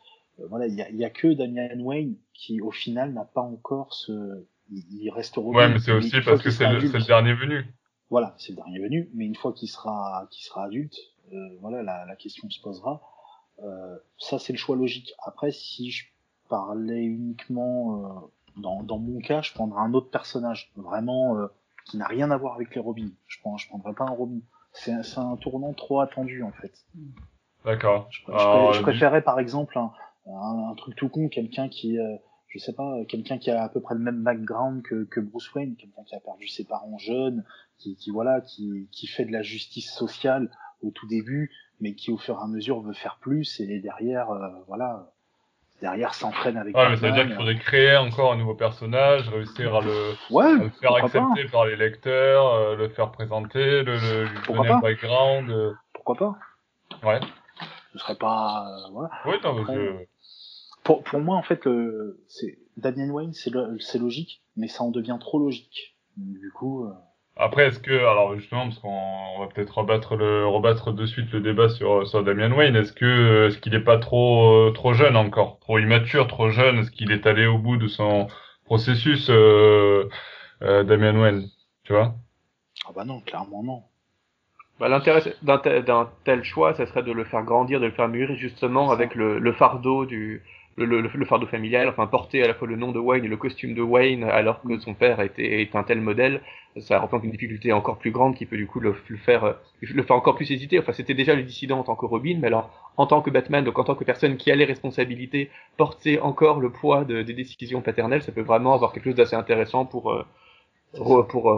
voilà, 0.49 0.67
il 0.67 0.75
y 0.75 0.83
a, 0.83 0.91
y 0.91 1.05
a, 1.05 1.11
que 1.11 1.33
Damian 1.33 1.81
Wayne 1.81 2.17
qui, 2.33 2.61
au 2.61 2.71
final, 2.71 3.13
n'a 3.13 3.25
pas 3.25 3.41
encore 3.41 3.95
ce, 3.95 4.45
il, 4.71 5.11
reste 5.11 5.37
Robin. 5.37 5.59
Ouais, 5.59 5.69
mais 5.69 5.79
c'est 5.79 5.93
aussi 5.93 6.21
parce 6.25 6.43
que 6.43 6.51
c'est 6.51 6.69
le, 6.69 6.81
le, 6.81 7.07
dernier 7.07 7.35
venu. 7.35 7.65
Voilà, 8.11 8.35
c'est 8.39 8.51
le 8.51 8.57
dernier 8.57 8.81
venu. 8.81 9.11
Mais 9.15 9.27
une 9.27 9.35
fois 9.35 9.53
qu'il 9.53 9.69
sera, 9.69 10.27
qu'il 10.31 10.45
sera 10.45 10.65
adulte, 10.65 10.97
euh, 11.33 11.37
voilà, 11.61 11.83
la, 11.83 12.05
la, 12.07 12.17
question 12.17 12.49
se 12.51 12.61
posera. 12.61 13.03
Euh, 13.63 13.97
ça, 14.19 14.39
c'est 14.39 14.53
le 14.53 14.59
choix 14.59 14.77
logique. 14.77 15.15
Après, 15.25 15.51
si 15.51 15.91
je 15.91 16.07
parlais 16.49 17.05
uniquement 17.05 18.25
euh, 18.57 18.61
dans, 18.61 18.83
dans 18.83 18.99
mon 18.99 19.21
cas, 19.21 19.43
je 19.43 19.53
prendrais 19.53 19.81
un 19.81 19.95
autre 19.95 20.11
personnage, 20.11 20.73
vraiment 20.77 21.37
euh, 21.37 21.47
qui 21.85 21.97
n'a 21.97 22.07
rien 22.07 22.31
à 22.31 22.37
voir 22.37 22.55
avec 22.55 22.75
les 22.75 22.81
Robins. 22.81 23.11
Je 23.27 23.39
prends, 23.41 23.57
je 23.57 23.69
prendrais 23.69 23.95
pas 23.95 24.05
un 24.05 24.11
Robin. 24.11 24.41
C'est 24.73 24.93
un, 24.93 25.03
un 25.17 25.37
tournant 25.37 25.73
trop 25.73 26.01
attendu 26.01 26.43
en 26.43 26.51
fait. 26.51 26.73
D'accord. 27.65 28.09
Je, 28.11 28.21
je, 28.27 28.79
je, 28.79 28.83
préférais 28.83 29.23
par 29.23 29.39
exemple 29.39 29.79
un, 29.79 29.93
un, 30.27 30.75
truc 30.77 30.97
tout 30.97 31.09
con, 31.09 31.29
quelqu'un 31.29 31.69
qui, 31.69 31.99
euh, 31.99 32.17
je 32.49 32.59
sais 32.59 32.73
pas, 32.73 33.05
quelqu'un 33.09 33.39
qui 33.39 33.51
a 33.51 33.63
à 33.63 33.69
peu 33.69 33.81
près 33.81 33.95
le 33.95 34.01
même 34.01 34.23
background 34.23 34.83
que, 34.83 35.05
que 35.05 35.21
Bruce 35.21 35.53
Wayne, 35.55 35.77
quelqu'un 35.77 36.03
qui 36.05 36.15
a 36.15 36.21
perdu 36.21 36.49
ses 36.49 36.65
parents 36.65 36.99
jeunes, 36.99 37.45
qui, 37.79 37.97
qui 37.97 38.11
voilà, 38.11 38.41
qui, 38.41 38.89
qui 38.91 39.07
fait 39.07 39.25
de 39.25 39.33
la 39.33 39.43
justice 39.43 39.93
sociale 39.93 40.51
au 40.83 40.91
tout 40.91 41.07
début, 41.07 41.51
mais 41.81 41.95
qui 41.95 42.11
au 42.11 42.19
fur 42.19 42.39
et 42.39 42.43
à 42.43 42.47
mesure 42.47 42.81
veut 42.81 42.95
faire 42.95 43.19
plus 43.21 43.61
et 43.61 43.81
derrière, 43.81 44.31
euh, 44.31 44.49
voilà, 44.69 45.11
derrière 45.81 46.15
s'entraîne 46.15 46.57
avec. 46.57 46.77
Ouais, 46.77 46.89
mais 46.89 46.97
ça 46.97 47.09
veut 47.09 47.13
dire 47.13 47.27
qu'il 47.27 47.35
faudrait 47.35 47.59
créer 47.59 47.97
encore 47.97 48.33
un 48.33 48.37
nouveau 48.37 48.55
personnage, 48.55 49.29
réussir 49.29 49.75
à 49.75 49.81
le, 49.81 50.15
ouais, 50.31 50.71
faire 50.81 50.95
accepter 50.95 51.45
par 51.51 51.67
les 51.67 51.77
lecteurs, 51.77 52.55
euh, 52.55 52.77
le 52.77 52.89
faire 52.89 53.11
présenter, 53.11 53.83
le, 53.83 53.97
le 53.97 54.25
lui 54.25 54.39
donner 54.47 54.69
un 54.71 54.79
background. 54.79 55.77
Pourquoi 55.93 56.17
pas 56.17 56.37
Ouais. 57.07 57.21
Ce 57.93 57.99
serait 57.99 58.17
pas, 58.17 58.67
voilà. 58.93 59.11
Oui, 59.27 59.35
non, 59.45 59.65
je 59.65 60.07
pour, 60.85 61.03
pour 61.03 61.21
moi, 61.21 61.37
en 61.37 61.43
fait, 61.43 61.69
c'est 62.29 62.59
Damien 62.77 63.11
Wayne, 63.11 63.33
c'est 63.33 63.99
logique, 63.99 64.43
mais 64.57 64.69
ça 64.69 64.85
en 64.85 64.91
devient 64.91 65.19
trop 65.21 65.39
logique. 65.39 65.97
du 66.17 66.51
coup. 66.53 66.89
Après, 67.37 67.67
est-ce 67.67 67.81
que, 67.81 67.93
alors 67.93 68.37
justement, 68.37 68.69
parce 68.69 68.79
qu'on 68.79 69.41
va 69.41 69.49
peut-être 69.49 69.79
rebattre 69.79 70.15
le, 70.15 70.47
rebattre 70.47 70.93
de 70.93 71.05
suite 71.05 71.33
le 71.33 71.41
débat 71.41 71.69
sur, 71.69 72.07
sur 72.07 72.23
Damian 72.23 72.53
Wayne, 72.53 72.77
est-ce 72.77 72.93
que, 72.93 73.49
est-ce 73.49 73.59
qu'il 73.59 73.75
est 73.75 73.83
pas 73.83 73.99
trop, 73.99 74.71
trop 74.71 74.93
jeune 74.93 75.17
encore, 75.17 75.59
trop 75.59 75.79
immature, 75.81 76.29
trop 76.29 76.51
jeune, 76.51 76.79
est-ce 76.79 76.93
qu'il 76.93 77.11
est 77.11 77.27
allé 77.27 77.47
au 77.47 77.59
bout 77.59 77.77
de 77.77 77.89
son 77.89 78.29
processus, 78.65 79.29
euh, 79.31 80.09
euh, 80.63 80.85
Damian 80.85 81.21
Wayne, 81.21 81.49
tu 81.83 81.93
vois? 81.93 82.15
Ah 82.87 82.93
bah 82.95 83.05
non, 83.05 83.21
clairement 83.21 83.65
non. 83.65 83.83
Bah, 84.79 84.89
L'intérêt 84.89 85.35
d'un 85.43 85.59
tel, 85.59 85.85
tel, 86.25 86.45
choix, 86.45 86.75
ça 86.75 86.87
serait 86.87 87.03
de 87.03 87.13
le 87.13 87.25
faire 87.25 87.43
grandir, 87.43 87.81
de 87.81 87.87
le 87.87 87.93
faire 87.93 88.09
mûrir 88.09 88.37
justement 88.37 88.93
avec 88.93 89.17
le, 89.17 89.41
le 89.41 89.53
fardeau 89.53 90.07
du, 90.07 90.45
le, 90.77 90.87
le, 90.87 91.01
le, 91.03 91.25
fardeau 91.25 91.47
familial, 91.47 91.89
enfin 91.89 92.07
porter 92.07 92.43
à 92.43 92.49
la 92.49 92.55
fois 92.55 92.67
le 92.67 92.77
nom 92.77 92.91
de 92.91 92.99
Wayne 92.99 93.25
et 93.25 93.29
le 93.29 93.37
costume 93.37 93.75
de 93.75 93.83
Wayne 93.83 94.25
alors 94.25 94.61
que 94.63 94.79
son 94.81 94.95
père 94.95 95.21
était 95.21 95.63
est 95.63 95.77
un 95.77 95.85
tel 95.85 96.01
modèle, 96.01 96.41
ça 96.79 96.99
représente 96.99 97.25
une 97.25 97.31
difficulté 97.31 97.73
encore 97.73 97.99
plus 97.99 98.11
grande 98.11 98.35
qui 98.35 98.47
peut 98.47 98.57
du 98.57 98.67
coup 98.67 98.81
le, 98.81 98.93
faire 98.93 99.57
le 99.81 100.03
faire 100.03 100.17
encore 100.17 100.35
plus 100.35 100.51
hésiter. 100.51 100.79
Enfin 100.79 100.93
c'était 100.93 101.15
déjà 101.15 101.35
le 101.35 101.43
dissident 101.43 101.79
en 101.79 101.85
tant 101.85 101.95
que 101.95 102.07
Robin, 102.07 102.39
mais 102.41 102.49
alors 102.49 102.71
en 102.97 103.07
tant 103.07 103.23
que 103.23 103.31
Batman, 103.31 103.65
donc 103.65 103.79
en 103.79 103.85
tant 103.85 103.95
que 103.95 104.05
personne 104.05 104.37
qui 104.37 104.51
a 104.51 104.57
les 104.57 104.65
responsabilités, 104.65 105.51
porter 105.77 106.21
encore 106.21 106.61
le 106.61 106.71
poids 106.71 107.05
de, 107.05 107.23
des 107.23 107.35
décisions 107.35 107.81
paternelles, 107.81 108.23
ça 108.23 108.33
peut 108.33 108.43
vraiment 108.43 108.75
avoir 108.75 108.93
quelque 108.93 109.05
chose 109.05 109.15
d'assez 109.15 109.37
intéressant 109.37 109.85
pour 109.85 110.13
euh, 110.13 110.25
pour 110.93 111.51
euh, 111.51 111.57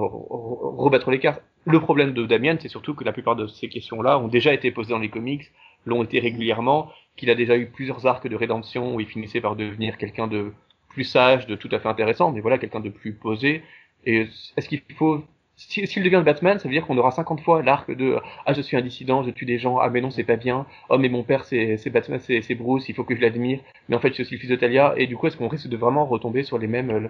rebattre 0.77 1.11
les 1.11 1.19
cartes. 1.19 1.43
Le 1.65 1.81
problème 1.81 2.13
de 2.13 2.27
Damien, 2.27 2.57
c'est 2.61 2.69
surtout 2.69 2.95
que 2.95 3.05
la 3.05 3.13
plupart 3.13 3.37
de 3.37 3.47
ces 3.47 3.69
questions-là 3.69 4.19
ont 4.19 4.29
déjà 4.29 4.55
été 4.55 4.71
posées 4.71 4.91
dans 4.91 4.99
les 4.99 5.09
comics, 5.09 5.51
l'ont 5.87 6.03
été 6.03 6.21
régulièrement, 6.21 6.91
qu'il 7.17 7.31
a 7.31 7.35
déjà 7.35 7.57
eu 7.57 7.67
plusieurs 7.71 8.07
arcs 8.07 8.29
de 8.29 8.37
rédemption 8.37 8.95
où 8.95 9.01
il 9.01 9.07
finissait 9.07 9.41
par 9.41 9.57
devenir 9.57 9.97
quelqu'un 9.97 10.27
de 10.27 10.53
plus 10.91 11.05
sage, 11.05 11.47
de 11.47 11.57
tout 11.57 11.69
à 11.73 11.79
fait 11.79 11.89
intéressant, 11.89 12.31
mais 12.33 12.41
voilà, 12.41 12.59
quelqu'un 12.59 12.81
de 12.81 12.91
plus 12.91 13.15
posé. 13.15 13.63
Et 14.05 14.29
est-ce 14.57 14.69
qu'il 14.69 14.83
faut 14.97 15.25
s'il 15.57 15.89
si, 15.89 16.01
devient 16.01 16.23
Batman, 16.23 16.59
ça 16.59 16.69
veut 16.69 16.75
dire 16.75 16.87
qu'on 16.87 16.99
aura 16.99 17.11
50 17.11 17.41
fois 17.41 17.63
l'arc 17.63 17.91
de 17.91 18.19
ah 18.45 18.53
je 18.53 18.61
suis 18.61 18.77
un 18.77 18.83
dissident, 18.83 19.23
je 19.23 19.31
tue 19.31 19.47
des 19.47 19.59
gens, 19.59 19.79
ah 19.79 19.89
mais 19.89 20.03
non 20.03 20.11
c'est 20.11 20.23
pas 20.23 20.37
bien, 20.37 20.67
oh 20.91 20.99
mais 20.99 21.09
mon 21.09 21.23
père 21.23 21.45
c'est 21.45 21.91
Batman, 21.91 22.21
c'est 22.21 22.55
Bruce, 22.55 22.87
il 22.91 22.95
faut 22.95 23.05
que 23.05 23.17
je 23.17 23.23
l'admire, 23.23 23.61
mais 23.89 23.97
en 23.97 23.99
fait 23.99 24.15
je 24.15 24.23
suis 24.23 24.37
le 24.37 24.41
fils 24.41 24.51
de 24.51 24.57
Talia, 24.57 24.93
et 24.99 25.07
du 25.07 25.17
coup 25.17 25.29
est-ce 25.29 25.37
qu'on 25.39 25.49
risque 25.49 25.69
de 25.69 25.77
vraiment 25.79 26.05
retomber 26.05 26.43
sur 26.43 26.59
les 26.59 26.67
mêmes 26.67 27.09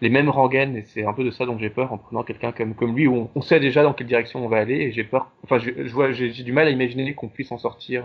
les 0.00 0.08
mêmes 0.08 0.28
rengaines 0.28 0.76
et 0.76 0.82
c'est 0.82 1.04
un 1.04 1.12
peu 1.12 1.24
de 1.24 1.30
ça 1.30 1.46
dont 1.46 1.58
j'ai 1.58 1.70
peur 1.70 1.92
en 1.92 1.98
prenant 1.98 2.22
quelqu'un 2.22 2.52
comme 2.52 2.74
comme 2.74 2.94
lui 2.94 3.06
où 3.06 3.30
on, 3.34 3.42
sait 3.42 3.60
déjà 3.60 3.82
dans 3.82 3.94
quelle 3.94 4.06
direction 4.06 4.44
on 4.44 4.48
va 4.48 4.58
aller 4.58 4.76
et 4.76 4.92
j'ai 4.92 5.04
peur, 5.04 5.30
enfin 5.44 5.58
je, 5.58 5.70
je 5.76 5.92
vois 5.92 6.12
j'ai 6.12 6.30
du 6.30 6.52
mal 6.52 6.68
à 6.68 6.70
imaginer 6.70 7.14
qu'on 7.14 7.28
puisse 7.28 7.50
en 7.52 7.58
sortir 7.58 8.04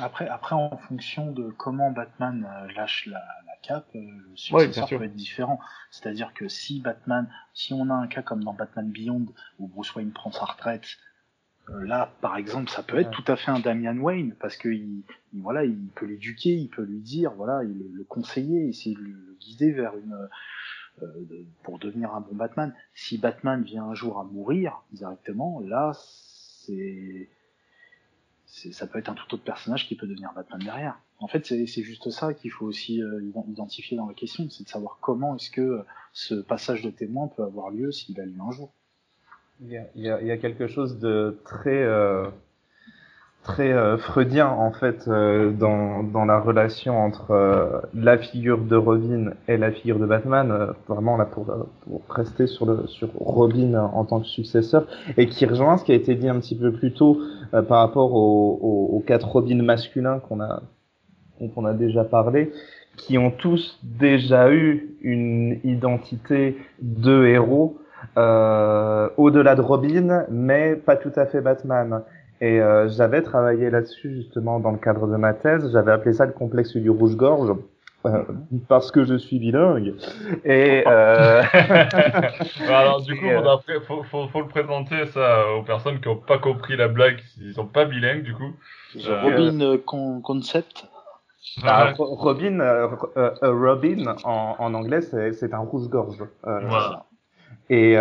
après, 0.00 0.28
après, 0.28 0.54
en 0.54 0.76
fonction 0.76 1.32
de 1.32 1.50
comment 1.50 1.90
Batman 1.90 2.48
euh, 2.48 2.72
lâche 2.74 3.06
la, 3.06 3.18
la 3.46 3.56
cape, 3.62 3.88
euh, 3.96 4.00
le 4.00 4.36
successeur 4.36 4.88
peut 4.88 5.02
être 5.02 5.16
différent. 5.16 5.58
C'est-à-dire 5.90 6.32
que 6.34 6.48
si 6.48 6.80
Batman, 6.80 7.28
si 7.52 7.74
on 7.74 7.90
a 7.90 7.94
un 7.94 8.06
cas 8.06 8.22
comme 8.22 8.44
dans 8.44 8.52
Batman 8.52 8.88
Beyond 8.90 9.26
où 9.58 9.66
Bruce 9.66 9.94
Wayne 9.96 10.12
prend 10.12 10.30
sa 10.30 10.44
retraite, 10.44 10.84
euh, 10.84 11.17
là, 11.80 12.12
par 12.20 12.36
exemple, 12.36 12.70
ça 12.70 12.82
peut 12.82 12.98
être 12.98 13.10
tout 13.10 13.24
à 13.26 13.36
fait 13.36 13.50
un 13.50 13.60
Damian 13.60 13.96
Wayne 13.96 14.34
parce 14.40 14.56
que 14.56 14.68
il, 14.68 15.04
voilà, 15.34 15.64
il 15.64 15.88
peut 15.94 16.06
l'éduquer, 16.06 16.54
il 16.54 16.68
peut 16.68 16.82
lui 16.82 17.00
dire, 17.00 17.32
voilà, 17.32 17.64
il 17.64 17.92
le, 17.92 18.04
conseiller, 18.04 18.68
essayer 18.68 18.96
de 18.96 19.00
le 19.00 19.36
guider 19.40 19.72
vers 19.72 19.96
une 19.96 20.28
euh, 21.02 21.06
pour 21.62 21.78
devenir 21.78 22.14
un 22.14 22.20
bon 22.20 22.34
Batman. 22.34 22.74
Si 22.94 23.18
Batman 23.18 23.62
vient 23.62 23.84
un 23.84 23.94
jour 23.94 24.18
à 24.18 24.24
mourir 24.24 24.82
directement, 24.92 25.60
là, 25.60 25.92
c'est 25.94 27.28
ça 28.46 28.86
peut 28.86 28.98
être 28.98 29.10
un 29.10 29.14
tout 29.14 29.34
autre 29.34 29.44
personnage 29.44 29.86
qui 29.86 29.94
peut 29.94 30.06
devenir 30.06 30.32
Batman 30.34 30.60
derrière. 30.60 30.98
En 31.18 31.28
fait, 31.28 31.44
c'est 31.44 31.66
juste 31.66 32.10
ça 32.10 32.32
qu'il 32.32 32.50
faut 32.50 32.64
aussi 32.64 33.02
euh, 33.02 33.22
identifier 33.48 33.96
dans 33.96 34.06
la 34.06 34.14
question, 34.14 34.48
c'est 34.50 34.64
de 34.64 34.68
savoir 34.68 34.98
comment 35.00 35.36
est-ce 35.36 35.50
que 35.50 35.60
euh, 35.60 35.82
ce 36.12 36.34
passage 36.34 36.82
de 36.82 36.90
témoin 36.90 37.28
peut 37.28 37.42
avoir 37.42 37.70
lieu 37.70 37.92
s'il 37.92 38.18
a 38.20 38.24
lieu 38.24 38.40
un 38.40 38.50
jour. 38.50 38.72
Il 39.60 39.72
y 39.72 39.76
a, 39.76 40.20
il 40.20 40.26
y 40.26 40.30
a, 40.30 40.36
quelque 40.36 40.68
chose 40.68 41.00
de 41.00 41.40
très 41.44 41.82
euh, 41.82 42.28
très 43.48 43.72
euh, 43.72 43.96
freudien 43.96 44.48
en 44.48 44.72
fait 44.72 45.08
euh, 45.08 45.50
dans, 45.52 46.02
dans 46.02 46.24
la 46.24 46.38
relation 46.38 46.98
entre 47.02 47.30
euh, 47.30 47.80
la 47.94 48.18
figure 48.18 48.58
de 48.58 48.76
Robin 48.76 49.32
et 49.48 49.56
la 49.56 49.72
figure 49.72 49.98
de 49.98 50.06
Batman 50.06 50.74
vraiment 50.86 51.16
là 51.16 51.24
pour, 51.24 51.46
pour 51.84 52.02
rester 52.10 52.46
sur 52.46 52.66
le 52.66 52.86
sur 52.86 53.08
Robin 53.14 53.74
en 53.74 54.04
tant 54.04 54.20
que 54.20 54.26
successeur 54.26 54.86
et 55.16 55.28
qui 55.28 55.46
rejoint 55.46 55.78
ce 55.78 55.84
qui 55.84 55.92
a 55.92 55.94
été 55.94 56.14
dit 56.14 56.28
un 56.28 56.38
petit 56.40 56.56
peu 56.56 56.72
plus 56.72 56.92
tôt 56.92 57.20
par 57.50 57.80
rapport 57.80 58.12
aux, 58.12 58.90
aux, 58.92 59.00
quatre 59.06 59.26
Robins 59.26 59.62
masculins 59.62 60.18
qu'on 60.18 60.40
a 60.40 60.62
dont 61.40 61.50
on 61.56 61.64
a 61.64 61.72
déjà 61.72 62.04
parlé 62.04 62.52
qui 62.98 63.16
ont 63.16 63.30
tous 63.30 63.78
déjà 63.82 64.52
eu 64.52 64.96
une 65.00 65.60
identité 65.64 66.58
de 66.82 67.24
héros 67.26 67.78
au-delà 68.16 69.54
de 69.54 69.60
Robin 69.60 70.24
mais 70.30 70.76
pas 70.76 70.96
tout 70.96 71.12
à 71.16 71.26
fait 71.26 71.40
Batman 71.40 72.02
et 72.40 72.60
euh, 72.60 72.88
j'avais 72.88 73.22
travaillé 73.22 73.70
là-dessus 73.70 74.14
justement 74.14 74.60
dans 74.60 74.70
le 74.70 74.78
cadre 74.78 75.08
de 75.08 75.16
ma 75.16 75.34
thèse. 75.34 75.72
J'avais 75.72 75.92
appelé 75.92 76.12
ça 76.12 76.26
le 76.26 76.32
complexe 76.32 76.76
du 76.76 76.90
rouge-gorge. 76.90 77.56
Euh, 78.06 78.22
parce 78.68 78.92
que 78.92 79.04
je 79.04 79.16
suis 79.16 79.40
bilingue. 79.40 79.94
Et 80.44 80.84
euh... 80.86 81.42
alors 82.68 83.02
du 83.02 83.16
coup, 83.18 83.24
il 83.24 83.32
euh, 83.32 83.80
faut, 83.88 84.04
faut, 84.04 84.28
faut, 84.28 84.40
le 84.40 84.46
présenter 84.46 85.04
ça 85.06 85.52
aux 85.56 85.64
personnes 85.64 86.00
qui 86.00 86.08
n'ont 86.08 86.16
pas 86.16 86.38
compris 86.38 86.76
la 86.76 86.86
blague, 86.86 87.18
ils 87.40 87.54
sont 87.54 87.66
pas 87.66 87.86
bilingues 87.86 88.22
du 88.22 88.34
coup. 88.34 88.52
Robin 89.04 89.78
Concept. 90.22 90.86
Ah, 91.64 91.92
Robin, 91.98 92.88
Robin 93.42 94.14
en, 94.22 94.54
en 94.58 94.74
anglais, 94.74 95.00
c'est 95.02 95.52
un 95.52 95.58
rouge-gorge. 95.58 96.24
Voilà. 96.44 97.04
Et 97.70 97.96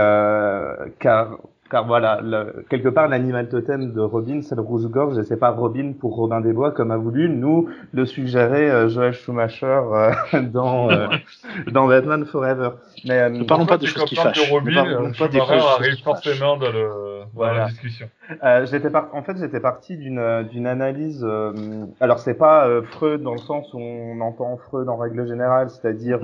car 0.99 1.37
car 1.69 1.85
voilà, 1.85 2.19
le, 2.21 2.65
quelque 2.69 2.89
part, 2.89 3.07
l'animal 3.07 3.49
totem 3.49 3.93
de 3.93 4.01
Robin, 4.01 4.41
c'est 4.41 4.55
le 4.55 4.61
rouge-gorge, 4.61 5.17
et 5.17 5.23
c'est 5.23 5.37
pas 5.37 5.51
Robin 5.51 5.93
pour 5.99 6.15
Robin 6.15 6.41
des 6.41 6.53
Bois, 6.53 6.71
comme 6.71 6.91
a 6.91 6.97
voulu 6.97 7.29
nous 7.29 7.69
le 7.91 8.05
suggérer 8.05 8.69
euh, 8.69 8.87
Joel 8.87 9.13
Schumacher 9.13 9.65
euh, 9.65 10.11
dans, 10.41 10.89
euh, 10.89 11.07
dans 11.71 11.87
Batman 11.87 12.25
Forever. 12.25 12.71
Mais, 13.05 13.29
ne 13.29 13.43
parlons 13.43 13.65
pas 13.65 13.77
de 13.77 13.85
choses 13.85 14.05
qui 14.05 14.15
fâchent. 14.15 14.49
Robin, 14.49 14.83
ne 15.07 15.17
pas 15.17 15.27
des 15.27 15.39
arrive 15.39 16.03
forcément 16.03 16.57
dans, 16.57 16.71
le, 16.71 17.16
voilà. 17.33 17.59
la 17.59 17.65
discussion. 17.67 18.09
j'étais 18.65 18.89
en 18.95 19.23
fait, 19.23 19.37
j'étais 19.37 19.59
parti 19.59 19.97
d'une 19.97 20.43
d'une 20.51 20.67
analyse. 20.67 21.25
alors, 21.99 22.19
c'est 22.19 22.33
pas 22.33 22.67
Freud 22.91 23.21
dans 23.21 23.33
le 23.33 23.39
sens 23.39 23.73
où 23.73 23.79
on 23.79 24.19
entend 24.21 24.57
Freud 24.57 24.89
en 24.89 24.97
règle 24.97 25.27
générale, 25.27 25.69
c'est-à-dire 25.69 26.19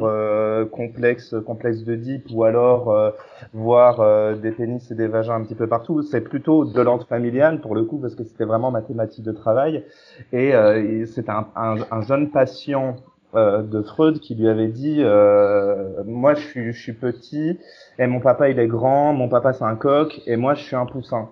complexe, 0.72 1.36
complexe 1.45 1.83
de 1.83 1.95
Deep, 1.95 2.27
ou 2.31 2.43
alors 2.43 3.13
voir 3.53 4.36
des 4.36 4.51
pénis 4.51 4.89
et 4.91 4.95
des 4.95 5.07
vagins 5.07 5.36
un 5.36 5.43
petit 5.43 5.55
peu 5.55 5.67
partout. 5.67 6.01
C'est 6.01 6.22
plutôt 6.22 6.65
de 6.65 6.81
l'ordre 6.81 7.05
familial 7.07 7.62
pour 7.62 7.75
le 7.75 7.83
coup 7.83 7.98
parce 7.98 8.15
que 8.15 8.24
c'était 8.24 8.45
vraiment 8.45 8.72
ma 8.72 8.81
thématique 8.81 9.24
de 9.24 9.31
travail. 9.31 9.83
Et, 10.31 10.53
euh, 10.55 11.05
c'est 11.05 11.29
un, 11.29 11.48
un, 11.55 12.01
jeune 12.01 12.29
patient 12.29 12.95
euh, 13.35 13.61
de 13.61 13.81
Freud 13.81 14.19
qui 14.19 14.35
lui 14.35 14.47
avait 14.47 14.67
dit 14.67 14.97
euh, 14.99 16.03
moi 16.05 16.33
je 16.35 16.41
suis, 16.41 16.71
je 16.71 16.81
suis 16.81 16.93
petit 16.93 17.59
et 17.99 18.07
mon 18.07 18.19
papa 18.19 18.49
il 18.49 18.59
est 18.59 18.67
grand, 18.67 19.13
mon 19.13 19.29
papa 19.29 19.53
c'est 19.53 19.63
un 19.63 19.75
coq 19.75 20.21
et 20.25 20.35
moi 20.35 20.53
je 20.53 20.63
suis 20.63 20.75
un 20.75 20.85
poussin. 20.85 21.29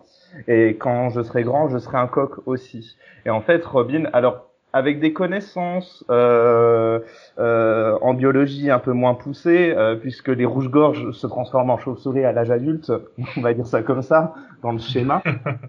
Et 0.47 0.77
quand 0.77 1.09
je 1.09 1.21
serai 1.21 1.43
grand, 1.43 1.67
je 1.69 1.77
serai 1.77 1.97
un 1.97 2.07
coq 2.07 2.39
aussi. 2.45 2.95
Et 3.25 3.29
en 3.29 3.41
fait, 3.41 3.63
Robin, 3.65 4.05
alors 4.13 4.50
avec 4.73 4.99
des 4.99 5.13
connaissances 5.13 6.05
euh, 6.09 6.99
euh, 7.39 7.97
en 8.01 8.13
biologie 8.13 8.69
un 8.69 8.79
peu 8.79 8.93
moins 8.93 9.15
poussées, 9.15 9.73
euh, 9.75 9.95
puisque 9.95 10.29
les 10.29 10.45
rouges-gorges 10.45 11.11
se 11.11 11.27
transforment 11.27 11.71
en 11.71 11.77
chauves-souris 11.77 12.23
à 12.23 12.31
l'âge 12.31 12.51
adulte, 12.51 12.91
on 13.37 13.41
va 13.41 13.53
dire 13.53 13.67
ça 13.67 13.81
comme 13.81 14.01
ça, 14.01 14.33
dans 14.61 14.71
le 14.71 14.79
schéma. 14.79 15.21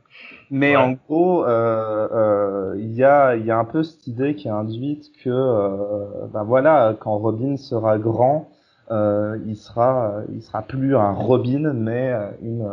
Mais 0.50 0.76
en 0.76 0.92
gros, 0.92 1.44
euh, 1.44 2.08
euh, 2.12 2.74
il 2.78 2.92
y, 2.92 3.04
a, 3.04 3.36
y 3.36 3.50
a 3.50 3.58
un 3.58 3.64
peu 3.64 3.82
cette 3.82 4.06
idée 4.06 4.34
qui 4.34 4.48
est 4.48 4.52
induite 4.52 5.10
que, 5.24 6.28
ben 6.32 6.44
voilà, 6.44 6.94
quand 7.00 7.16
Robin 7.16 7.56
sera 7.56 7.98
grand, 7.98 8.50
il 8.90 9.56
sera, 9.56 10.16
il 10.30 10.42
sera 10.42 10.60
plus 10.60 10.94
un 10.94 11.12
Robin, 11.12 11.72
mais 11.72 12.12
une 12.42 12.68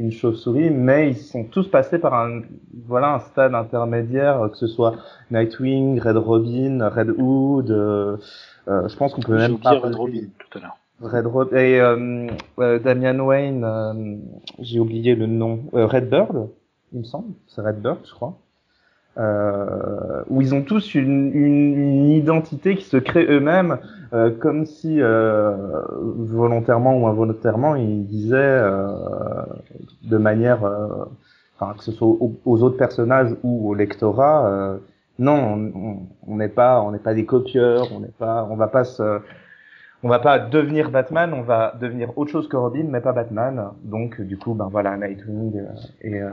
une 0.00 0.10
chauve-souris, 0.10 0.70
mais 0.70 1.10
ils 1.10 1.16
sont 1.16 1.44
tous 1.44 1.68
passés 1.68 1.98
par 1.98 2.14
un 2.14 2.40
voilà 2.86 3.14
un 3.14 3.18
stade 3.20 3.54
intermédiaire, 3.54 4.48
que 4.50 4.56
ce 4.56 4.66
soit 4.66 4.94
Nightwing, 5.30 6.00
Red 6.00 6.16
Robin, 6.16 6.88
Red 6.88 7.10
Hood. 7.18 7.70
Euh, 7.70 8.16
euh 8.68 8.88
je 8.88 8.96
pense 8.96 9.12
qu'on 9.12 9.20
peut 9.20 9.36
même 9.36 9.58
pas. 9.58 9.78
Red 9.78 9.94
Robin 9.94 10.22
tout 10.38 10.58
à 10.58 10.62
l'heure. 10.62 10.76
Red 11.02 11.26
Robin 11.26 11.56
et 11.56 11.80
euh, 11.80 12.28
euh, 12.58 12.78
Damian 12.78 13.18
Wayne, 13.20 13.64
euh, 13.64 14.16
j'ai 14.58 14.80
oublié 14.80 15.14
le 15.14 15.26
nom. 15.26 15.64
Red 15.72 16.08
Bird, 16.08 16.48
il 16.92 17.00
me 17.00 17.04
semble, 17.04 17.34
c'est 17.46 17.60
Red 17.62 17.80
Bird, 17.80 17.98
je 18.04 18.12
crois 18.12 18.38
euh, 19.20 20.22
où 20.28 20.40
ils 20.40 20.54
ont 20.54 20.62
tous 20.62 20.94
une, 20.94 21.30
une, 21.34 22.10
identité 22.10 22.74
qui 22.76 22.84
se 22.84 22.96
crée 22.96 23.26
eux-mêmes, 23.28 23.78
euh, 24.14 24.30
comme 24.30 24.64
si 24.64 25.00
euh, 25.00 25.82
volontairement 26.16 26.96
ou 26.96 27.06
involontairement 27.06 27.76
ils 27.76 28.06
disaient 28.06 28.36
euh, 28.36 28.88
de 30.04 30.16
manière, 30.16 30.64
euh, 30.64 31.04
enfin 31.58 31.74
que 31.76 31.84
ce 31.84 31.92
soit 31.92 32.08
aux, 32.08 32.62
autres 32.62 32.78
personnages 32.78 33.36
ou 33.42 33.70
au 33.70 33.74
lectorat, 33.74 34.46
euh, 34.46 34.78
non, 35.18 36.08
on 36.26 36.36
n'est 36.36 36.48
pas, 36.48 36.80
on 36.80 36.90
n'est 36.90 36.98
pas 36.98 37.12
des 37.12 37.26
copieurs, 37.26 37.92
on 37.94 38.00
n'est 38.00 38.08
pas, 38.18 38.48
on 38.50 38.56
va 38.56 38.68
pas 38.68 38.84
se 38.84 39.20
on 40.02 40.08
va 40.08 40.18
pas 40.18 40.38
devenir 40.38 40.90
Batman, 40.90 41.34
on 41.34 41.42
va 41.42 41.74
devenir 41.78 42.16
autre 42.16 42.30
chose 42.30 42.48
que 42.48 42.56
Robin, 42.56 42.86
mais 42.88 43.02
pas 43.02 43.12
Batman. 43.12 43.72
Donc, 43.82 44.18
du 44.20 44.38
coup, 44.38 44.54
ben 44.54 44.68
voilà, 44.70 44.96
Nightwing 44.96 45.62
et, 46.00 46.22
euh, 46.22 46.30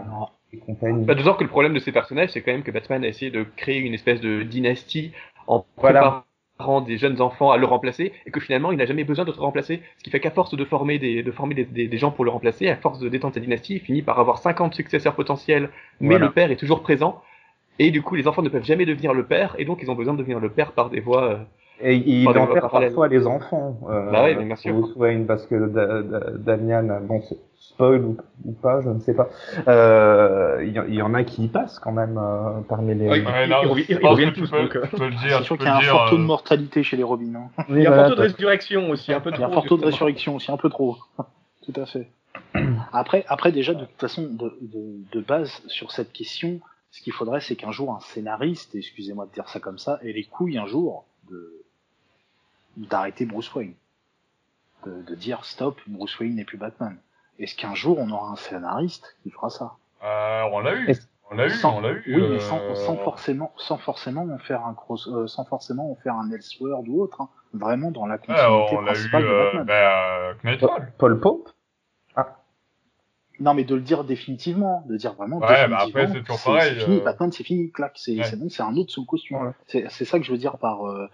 et 0.53 0.57
compagnie. 0.57 1.05
Bah, 1.05 1.15
D'autant 1.15 1.33
que 1.35 1.43
le 1.43 1.49
problème 1.49 1.73
de 1.73 1.79
ces 1.79 1.91
personnages, 1.91 2.29
c'est 2.31 2.41
quand 2.41 2.51
même 2.51 2.63
que 2.63 2.71
Batman 2.71 3.03
a 3.03 3.07
essayé 3.07 3.31
de 3.31 3.43
créer 3.55 3.79
une 3.79 3.93
espèce 3.93 4.21
de 4.21 4.43
dynastie 4.43 5.11
en 5.47 5.65
Voilà. 5.77 6.23
préparant 6.57 6.81
des 6.81 6.97
jeunes 6.97 7.21
enfants 7.21 7.51
à 7.51 7.57
le 7.57 7.65
remplacer, 7.65 8.13
et 8.25 8.31
que 8.31 8.39
finalement, 8.39 8.71
il 8.71 8.77
n'a 8.77 8.85
jamais 8.85 9.03
besoin 9.03 9.25
de 9.25 9.31
se 9.31 9.39
remplacer. 9.39 9.81
Ce 9.99 10.03
qui 10.03 10.09
fait 10.09 10.19
qu'à 10.19 10.31
force 10.31 10.55
de 10.55 10.65
former 10.65 10.97
des, 10.99 11.21
de 11.23 11.31
former 11.31 11.53
des, 11.55 11.65
des, 11.65 11.87
des 11.87 11.97
gens 11.97 12.11
pour 12.11 12.25
le 12.25 12.31
remplacer, 12.31 12.67
à 12.69 12.75
force 12.77 12.99
de 12.99 13.09
détendre 13.09 13.33
sa 13.35 13.39
dynastie, 13.39 13.75
il 13.75 13.79
finit 13.81 14.01
par 14.01 14.19
avoir 14.19 14.39
50 14.39 14.73
successeurs 14.73 15.15
potentiels, 15.15 15.69
mais 15.99 16.17
Voilà. 16.17 16.25
le 16.27 16.31
père 16.31 16.51
est 16.51 16.55
toujours 16.55 16.81
présent. 16.81 17.21
Et 17.79 17.91
du 17.91 18.01
coup, 18.01 18.15
les 18.15 18.27
enfants 18.27 18.41
ne 18.43 18.49
peuvent 18.49 18.63
jamais 18.65 18.85
devenir 18.85 19.13
le 19.13 19.25
père, 19.25 19.55
et 19.59 19.65
donc 19.65 19.79
ils 19.83 19.91
ont 19.91 19.95
besoin 19.95 20.13
de 20.13 20.19
devenir 20.19 20.39
le 20.39 20.51
père 20.51 20.73
par 20.73 20.89
des 20.89 20.99
voies. 20.99 21.47
Euh, 21.81 21.85
Et 21.87 21.95
il 21.97 22.27
en 22.27 22.47
perd 22.47 22.69
parfois 22.71 23.07
les 23.07 23.25
enfants. 23.27 23.77
Euh, 23.89 24.11
Bah 24.11 24.23
ouais, 24.23 24.35
bien 24.35 24.55
sûr. 24.55 24.73
Bruce 24.73 24.95
Wayne, 24.95 25.25
parce 25.25 25.45
que 25.45 25.67
Da- 25.67 26.01
Da- 26.01 26.31
Damian, 26.37 26.99
bon, 27.01 27.21
c'est 27.27 27.37
spoil 27.55 28.01
ou, 28.03 28.17
ou 28.45 28.51
pas, 28.53 28.81
je 28.81 28.89
ne 28.89 28.99
sais 28.99 29.13
pas. 29.13 29.29
Euh, 29.67 30.63
Il 30.65 30.69
y, 30.71 30.81
il 30.89 30.95
y 30.95 31.01
en 31.01 31.13
a 31.13 31.23
qui 31.23 31.45
y 31.45 31.47
passent 31.47 31.79
quand 31.79 31.91
même 31.91 32.17
euh, 32.17 32.61
parmi 32.67 32.95
les. 32.95 33.07
Oui. 33.09 33.19
Ouais, 33.23 33.45
Ils- 33.45 33.49
non, 33.49 33.75
ils 33.77 33.85
ils 33.89 33.99
pense 33.99 34.11
reviennent 34.11 34.29
que 34.29 34.35
tu 34.35 34.41
tous, 34.41 34.51
peux, 34.51 34.61
donc, 34.63 34.75
euh. 34.75 34.85
peux 34.91 35.05
le 35.09 35.15
dire. 35.27 35.43
Sûr 35.43 35.57
qu'il 35.57 35.65
y 35.67 35.69
a 35.69 35.75
un 35.77 35.79
dire, 35.79 35.91
fort 35.91 36.09
taux 36.09 36.17
de 36.17 36.21
euh, 36.21 36.25
mortalité 36.25 36.83
chez 36.83 36.97
les 36.97 37.03
Robins. 37.03 37.33
hein. 37.35 37.49
Oui, 37.69 37.77
Il 37.77 37.83
y 37.83 37.85
a 37.85 37.89
un 37.91 37.93
voilà, 37.93 38.07
fort 38.07 38.15
taux 38.15 38.21
de 38.23 38.27
résurrection 38.27 38.89
aussi, 38.89 39.13
un 39.13 39.19
peu 39.19 39.29
Il 39.29 39.33
trop. 39.33 39.41
y 39.41 39.45
a 39.45 39.47
un 39.47 39.51
fort 39.51 39.65
taux 39.65 39.77
de 39.77 39.85
résurrection 39.85 40.35
aussi, 40.35 40.51
un 40.51 40.57
peu 40.57 40.69
trop. 40.69 40.97
Tout 41.65 41.79
à 41.81 41.85
fait. 41.85 42.07
Après, 42.93 43.25
après 43.27 43.51
déjà, 43.51 43.73
de 43.73 43.85
toute 43.85 43.99
façon, 43.99 44.23
de, 44.23 44.57
de, 44.61 45.01
de 45.11 45.21
base, 45.21 45.61
sur 45.67 45.91
cette 45.91 46.11
question, 46.13 46.59
ce 46.91 47.01
qu'il 47.01 47.13
faudrait, 47.13 47.41
c'est 47.41 47.55
qu'un 47.55 47.71
jour, 47.71 47.93
un 47.93 47.99
scénariste, 47.99 48.73
excusez-moi 48.75 49.25
de 49.27 49.31
dire 49.33 49.47
ça 49.49 49.59
comme 49.59 49.77
ça, 49.77 49.99
ait 50.03 50.13
les 50.13 50.23
couilles 50.23 50.57
un 50.57 50.65
jour 50.65 51.05
de 51.29 51.65
d'arrêter 52.77 53.25
Bruce 53.25 53.53
Wayne. 53.53 53.73
De, 54.85 55.01
de 55.01 55.15
dire 55.15 55.43
stop, 55.43 55.79
Bruce 55.87 56.17
Wayne 56.19 56.35
n'est 56.35 56.45
plus 56.45 56.57
Batman. 56.57 56.97
Est-ce 57.39 57.55
qu'un 57.55 57.75
jour, 57.75 57.97
on 57.99 58.09
aura 58.09 58.31
un 58.31 58.35
scénariste 58.35 59.15
qui 59.23 59.29
fera 59.31 59.49
ça? 59.49 59.73
Euh, 60.03 60.43
on 60.51 60.59
l'a 60.59 60.75
eu. 60.75 60.95
On 61.29 61.35
l'a 61.35 61.47
eu, 61.47 61.49
sans, 61.49 61.77
on 61.77 61.81
l'a 61.81 61.91
eu. 61.91 62.03
Oui, 62.07 62.21
euh, 62.21 62.29
mais 62.33 62.39
sans, 62.39 62.73
sans 62.75 62.95
forcément, 62.97 63.51
sans 63.57 63.77
forcément 63.77 64.23
en 64.23 64.37
faire 64.37 64.65
un 64.65 64.73
cross, 64.73 65.07
euh, 65.07 65.27
sans 65.27 65.43
forcément 65.43 65.91
en 65.91 65.95
faire 65.95 66.15
un 66.15 66.31
Elseworld 66.31 66.87
ou 66.87 67.01
autre. 67.01 67.19
hein. 67.21 67.29
Vraiment 67.53 67.91
dans 67.91 68.05
la 68.05 68.17
continuité 68.17 68.45
on 68.47 68.81
l'a 68.81 68.91
eu 68.93 68.95
principale 69.09 69.23
de 69.23 69.27
euh, 69.27 69.43
Batman. 69.43 69.65
ben, 69.65 69.73
euh, 69.73 70.33
Knightfall. 70.43 70.93
Paul 70.97 71.19
Pope? 71.19 71.49
Non, 73.39 73.53
mais 73.53 73.65
de 73.65 73.75
le 73.75 73.81
dire 73.81 74.03
définitivement, 74.03 74.83
de 74.87 74.97
dire 74.97 75.13
vraiment 75.13 75.37
Ouais, 75.37 75.45
bah 75.67 75.67
définitivement. 75.85 76.01
après, 76.01 76.07
c'est 76.07 76.23
toujours 76.23 76.43
pareil, 76.43 76.73
c'est 76.79 76.85
fini, 76.85 76.97
euh. 76.97 77.03
Batman, 77.03 77.31
c'est 77.31 77.43
fini, 77.43 77.71
clac, 77.71 77.91
c'est 77.95 78.17
Ouais. 78.17 78.23
c'est 78.23 78.35
bon, 78.39 78.49
c'est 78.49 78.63
un 78.63 78.75
autre 78.77 78.89
sous 78.91 79.01
le 79.01 79.05
costume. 79.05 79.37
Ouais. 79.37 79.51
C'est 79.67 79.85
c'est 79.91 80.05
ça 80.05 80.17
que 80.17 80.25
je 80.25 80.31
veux 80.31 80.39
dire 80.39 80.57
par 80.57 80.87
euh, 80.87 81.03
euh, 81.03 81.07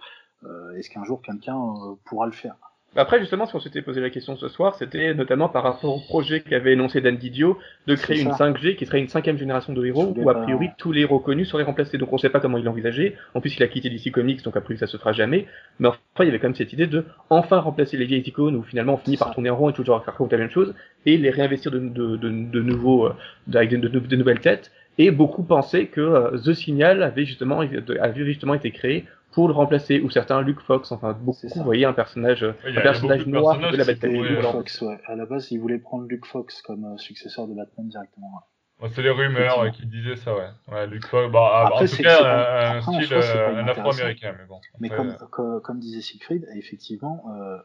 est-ce 0.76 0.90
qu'un 0.90 1.04
jour 1.04 1.22
quelqu'un 1.22 1.56
euh, 1.56 1.94
pourra 2.04 2.26
le 2.26 2.32
faire? 2.32 2.54
Après, 2.96 3.18
justement, 3.18 3.44
ce 3.44 3.50
qu'on 3.50 3.58
s'était 3.58 3.82
posé 3.82 4.00
la 4.00 4.08
question 4.08 4.36
ce 4.36 4.46
soir, 4.46 4.76
c'était 4.76 5.14
notamment 5.14 5.48
par 5.48 5.64
rapport 5.64 5.96
au 5.96 5.98
projet 5.98 6.42
qu'avait 6.42 6.74
énoncé 6.74 7.00
Dan 7.00 7.16
Didio 7.16 7.58
de 7.88 7.96
créer 7.96 8.20
une 8.20 8.30
ça. 8.34 8.48
5G 8.52 8.76
qui 8.76 8.86
serait 8.86 9.00
une 9.00 9.08
cinquième 9.08 9.36
génération 9.36 9.72
de 9.72 9.84
héros 9.84 10.14
où, 10.16 10.30
a 10.30 10.34
priori, 10.40 10.68
tous 10.78 10.92
les 10.92 11.00
héros 11.00 11.18
connus 11.18 11.44
seraient 11.44 11.64
remplacés. 11.64 11.98
Donc, 11.98 12.12
on 12.12 12.18
sait 12.18 12.28
pas 12.28 12.38
comment 12.38 12.56
il 12.56 12.62
l'envisageait. 12.64 13.16
En 13.34 13.40
plus, 13.40 13.56
il 13.56 13.62
a 13.64 13.66
quitté 13.66 13.90
DC 13.90 14.12
Comics, 14.12 14.44
donc 14.44 14.56
a 14.56 14.60
priori, 14.60 14.78
ça 14.78 14.86
se 14.86 14.96
fera 14.96 15.10
jamais. 15.10 15.46
Mais 15.80 15.88
enfin, 15.88 15.98
il 16.20 16.26
y 16.26 16.28
avait 16.28 16.38
quand 16.38 16.46
même 16.46 16.54
cette 16.54 16.72
idée 16.72 16.86
de 16.86 17.04
enfin 17.30 17.58
remplacer 17.58 17.96
les 17.96 18.04
vieilles 18.04 18.22
icônes 18.28 18.54
où 18.54 18.62
finalement 18.62 18.94
on 18.94 18.98
finit 18.98 19.16
par 19.16 19.34
tourner 19.34 19.50
en 19.50 19.56
rond 19.56 19.70
et 19.70 19.72
toujours 19.72 19.98
raconter 19.98 20.36
la 20.36 20.42
même 20.42 20.50
chose 20.52 20.72
et 21.04 21.16
les 21.16 21.30
réinvestir 21.30 21.72
de, 21.72 21.80
de, 21.80 22.14
de, 22.16 22.28
de 22.30 22.62
nouveaux, 22.62 23.06
euh, 23.06 23.14
avec 23.54 23.70
de, 23.70 23.88
de- 23.88 23.98
de 23.98 24.16
nouvelles 24.16 24.38
têtes. 24.40 24.70
Et 24.98 25.10
beaucoup 25.10 25.42
pensaient 25.42 25.86
que 25.86 26.00
euh, 26.00 26.38
The 26.38 26.52
Signal 26.54 27.02
avait 27.02 27.24
justement, 27.24 27.58
avait 27.58 28.24
justement 28.24 28.54
été 28.54 28.70
créé 28.70 29.06
pour 29.34 29.48
le 29.48 29.54
remplacer, 29.54 30.00
ou 30.00 30.10
certains 30.10 30.40
Luke 30.42 30.60
Fox, 30.60 30.92
enfin 30.92 31.12
beaucoup 31.12 31.48
ça. 31.48 31.62
voyaient 31.62 31.84
un 31.86 31.92
personnage, 31.92 32.42
Ouais, 32.42 32.76
un 32.78 32.80
personnage 32.80 33.24
de 33.26 33.30
noir 33.30 33.58
de 33.58 33.76
la 33.76 33.84
Batman. 33.84 34.12
pourraient, 34.14 34.28
Luke 34.30 34.38
euh. 34.44 34.52
Fox, 34.52 34.80
ouais. 34.82 34.98
À 35.06 35.16
la 35.16 35.26
base, 35.26 35.50
ils 35.50 35.58
voulaient 35.58 35.78
prendre 35.78 36.06
Luke 36.06 36.26
Fox 36.26 36.62
comme 36.62 36.84
euh, 36.84 36.96
successeur 36.96 37.46
de 37.48 37.54
Batman 37.54 37.88
directement. 37.88 38.28
ouais. 38.28 38.84
Ouais, 38.84 38.90
c'est 38.92 39.02
les 39.02 39.10
rumeurs 39.10 39.60
euh, 39.60 39.70
qui 39.70 39.86
disaient 39.86 40.16
ça, 40.16 40.34
ouais. 40.34 40.48
Ouais, 40.72 40.86
Luke 40.86 41.06
Fox, 41.06 41.30
bah, 41.32 41.40
ah, 41.52 41.66
Après, 41.66 41.76
en 41.76 41.80
tout 41.80 41.86
c'est- 41.86 42.02
cas, 42.02 42.18
pas- 42.18 42.70
un, 42.74 42.78
après, 42.78 42.92
style, 43.04 43.14
euh, 43.14 43.48
un 43.48 43.52
inintéressant. 43.62 43.80
afro-américain, 43.90 44.34
mais 44.38 44.46
bon. 44.46 44.60
Mais 44.80 44.88
comme, 44.88 45.10
euh, 45.10 45.26
comme, 45.30 45.60
comme 45.60 45.78
disait 45.78 46.00
Siegfried, 46.00 46.46
effectivement, 46.56 47.24
euh, 47.38 47.58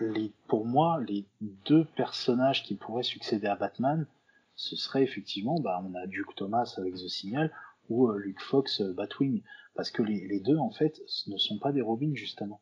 les, 0.00 0.32
pour 0.48 0.66
moi, 0.66 1.00
les 1.08 1.24
deux 1.66 1.84
personnages 1.96 2.62
qui 2.64 2.74
pourraient 2.76 3.02
succéder 3.04 3.46
à 3.46 3.54
Batman, 3.56 4.06
ce 4.56 4.74
serait 4.76 5.02
effectivement, 5.04 5.56
bah, 5.60 5.80
on 5.88 5.94
a 5.94 6.06
Duke 6.06 6.34
Thomas 6.36 6.74
avec 6.78 6.94
The 6.94 7.08
Signal 7.08 7.52
ou 7.88 8.08
euh, 8.08 8.18
Luke 8.18 8.40
Fox 8.40 8.80
euh, 8.80 8.92
Batwing, 8.94 9.42
parce 9.74 9.90
que 9.90 10.02
les, 10.02 10.26
les 10.26 10.40
deux, 10.40 10.56
en 10.58 10.70
fait, 10.70 11.00
ne 11.28 11.36
sont 11.36 11.58
pas 11.58 11.72
des 11.72 11.80
Robins, 11.82 12.14
justement. 12.14 12.60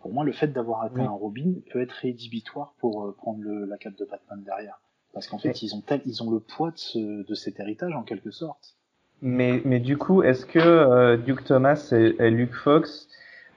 Pour 0.00 0.12
moi, 0.12 0.24
le 0.24 0.32
fait 0.32 0.48
d'avoir 0.48 0.82
atteint 0.82 1.00
Oui. 1.02 1.06
un 1.06 1.10
Robin 1.10 1.54
peut 1.72 1.80
être 1.80 1.92
rédhibitoire 1.92 2.74
pour 2.78 3.04
euh, 3.04 3.12
prendre 3.16 3.40
le, 3.42 3.64
la 3.66 3.76
cape 3.78 3.96
de 3.96 4.04
Batman 4.04 4.42
derrière. 4.44 4.80
Parce 5.12 5.26
qu'en 5.28 5.38
fait, 5.38 5.62
ils 5.62 5.74
ont 5.74 5.80
tel, 5.82 6.00
ils 6.06 6.22
ont 6.22 6.30
le 6.30 6.40
poids 6.40 6.70
de, 6.70 6.78
ce, 6.78 6.98
de 7.26 7.34
cet 7.34 7.60
héritage, 7.60 7.94
en 7.94 8.02
quelque 8.02 8.30
sorte. 8.30 8.76
Mais, 9.20 9.60
mais 9.64 9.78
du 9.78 9.96
coup, 9.98 10.22
est-ce 10.22 10.44
que 10.46 10.58
euh, 10.58 11.16
Duke 11.16 11.44
Thomas 11.44 11.88
et, 11.92 12.16
et 12.18 12.30
Luke 12.30 12.54
Fox, 12.54 13.08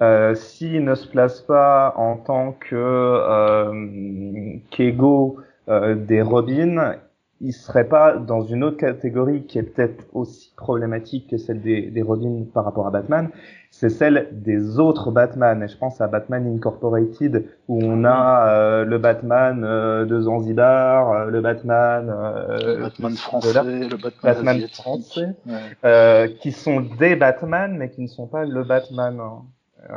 euh, 0.02 0.36
s'ils 0.36 0.84
ne 0.84 0.94
se 0.94 1.08
placent 1.08 1.42
pas 1.42 1.94
en 1.98 2.18
tant 2.18 2.52
que 2.52 2.76
euh, 2.76 4.58
qu'égaux 4.70 5.40
euh, 5.70 5.96
des 5.96 6.22
Robins, 6.22 6.96
ils 7.42 7.54
seraient 7.54 7.88
pas 7.88 8.16
dans 8.18 8.42
une 8.42 8.64
autre 8.64 8.78
catégorie 8.78 9.44
qui 9.44 9.58
est 9.60 9.64
peut-être 9.64 10.06
aussi 10.14 10.54
problématique 10.56 11.30
que 11.30 11.38
celle 11.38 11.62
des, 11.62 11.82
des 11.92 12.02
Robins 12.02 12.46
par 12.54 12.64
rapport 12.64 12.88
à 12.88 12.92
Batman, 12.92 13.30
c'est 13.72 13.90
celle 13.90 14.30
des 14.32 14.80
autres 14.80 15.12
Batman. 15.12 15.62
Et 15.62 15.68
je 15.68 15.78
pense 15.78 16.00
à 16.00 16.08
Batman 16.08 16.48
Incorporated, 16.56 17.46
où 17.68 17.84
on 17.84 18.06
a 18.06 18.48
euh, 18.48 18.86
le 18.86 18.98
Batman 19.00 19.64
euh, 19.66 20.06
de 20.06 20.22
Zanzibar, 20.22 21.12
euh, 21.12 21.26
le 21.30 21.42
Batman, 21.42 22.10
euh, 22.10 22.76
le 22.78 22.82
Batman 22.84 23.12
de 23.12 23.18
français, 23.18 23.54
là, 23.54 23.64
le 23.64 23.98
Batman, 24.24 24.62
français. 24.70 25.30
Ouais. 25.46 25.54
euh, 25.84 26.28
qui 26.40 26.54
sont 26.54 26.80
des 26.80 27.18
Batman, 27.18 27.76
mais 27.78 27.90
qui 27.90 28.02
ne 28.02 28.08
sont 28.08 28.28
pas 28.28 28.46
le 28.46 28.64
Batman. 28.64 29.20
hein. 29.20 29.42
Euh, 29.90 29.94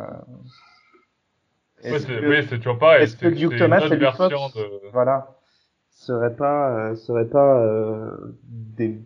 ouais, 1.85 1.91
est-ce 1.97 2.07
c'est 2.07 2.21
que- 2.21 2.29
oui, 2.29 2.47
c'est 2.49 2.57
toujours 2.59 2.79
pareil. 2.79 3.05
est-ce 3.05 3.17
que 3.17 3.29
c'est- 3.31 3.37
Duke 3.37 3.53
c'est 3.53 3.59
Thomas 3.61 3.81
Fox, 3.81 3.97
version 3.97 4.49
de... 4.57 4.91
voilà, 4.93 5.38
seraient 6.09 6.37
pas, 6.37 6.91
euh, 6.91 6.97
seraient 6.97 7.29
pas 7.29 7.63
euh, 7.63 8.11
des, 8.79 8.99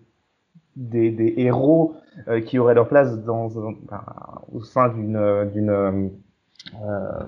des, 0.77 1.11
des 1.11 1.35
héros 1.37 1.95
euh, 2.29 2.41
qui 2.41 2.59
auraient 2.59 2.75
leur 2.75 2.89
place 2.89 3.11
dans, 3.25 3.47
enfin, 3.85 4.05
au 4.53 4.63
sein 4.63 4.89
d'une, 4.89 5.51
d'une, 5.53 5.71
euh, 5.71 6.09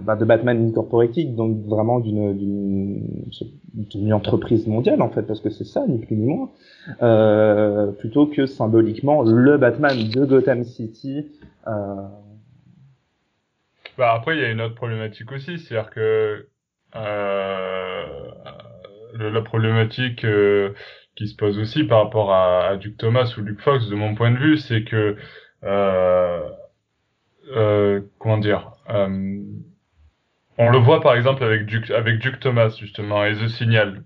bah, 0.01 0.17
de 0.17 0.25
Batman 0.25 0.57
Incorporated, 0.69 1.35
donc 1.35 1.53
vraiment 1.67 1.99
d'une, 2.01 2.37
d'une, 2.41 3.03
d'une 3.91 4.13
entreprise 4.13 4.67
mondiale 4.67 5.03
en 5.03 5.11
fait, 5.11 5.23
parce 5.23 5.41
que 5.41 5.51
c'est 5.51 5.65
ça, 5.75 5.83
ni 5.89 5.99
plus 5.99 6.17
ni 6.17 6.27
moins, 6.27 6.51
euh, 7.03 7.91
plutôt 7.93 8.27
que 8.27 8.47
symboliquement 8.47 9.23
le 9.23 9.59
Batman 9.59 9.97
de 10.09 10.25
Gotham 10.25 10.65
City. 10.65 11.27
Euh, 11.67 11.71
Bah, 13.99 14.13
après, 14.13 14.37
il 14.37 14.43
y 14.43 14.45
a 14.45 14.51
une 14.51 14.61
autre 14.61 14.75
problématique 14.75 15.31
aussi, 15.33 15.59
c'est-à-dire 15.59 15.91
que 15.91 16.49
la 19.19 19.43
problématique 19.43 20.25
euh, 20.25 20.73
qui 21.17 21.29
se 21.29 21.37
pose 21.37 21.59
aussi 21.59 21.85
par 21.85 22.05
rapport 22.05 22.33
à, 22.33 22.67
à 22.69 22.77
Duke 22.77 22.97
Thomas 22.99 23.33
ou 23.39 23.43
Luke 23.43 23.61
Fox, 23.61 23.89
de 23.89 23.95
mon 23.95 24.15
point 24.15 24.31
de 24.33 24.39
vue, 24.39 24.59
c'est 24.59 24.85
que 24.85 25.17
euh, 25.65 26.41
euh, 27.53 28.01
comment 28.19 28.39
dire, 28.39 28.73
euh, 28.91 29.09
on 30.59 30.71
le 30.71 30.79
voit 30.79 31.01
par 31.01 31.15
exemple 31.17 31.43
avec 31.45 31.67
Duke, 31.67 31.91
avec 31.91 32.19
Duke 32.19 32.41
Thomas 32.41 32.71
justement 32.79 33.25
et 33.25 33.35
The 33.35 33.49
Signal. 33.49 34.05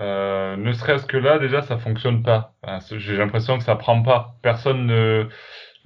Euh, 0.00 0.56
ne 0.56 0.72
serait-ce 0.72 1.06
que 1.06 1.16
là, 1.16 1.40
déjà, 1.40 1.62
ça 1.62 1.76
fonctionne 1.76 2.22
pas. 2.22 2.54
Enfin, 2.62 2.78
J'ai 2.98 3.16
l'impression 3.16 3.58
que 3.58 3.64
ça 3.64 3.74
prend 3.74 4.00
pas. 4.00 4.36
Personne 4.42 4.86
ne, 4.86 5.26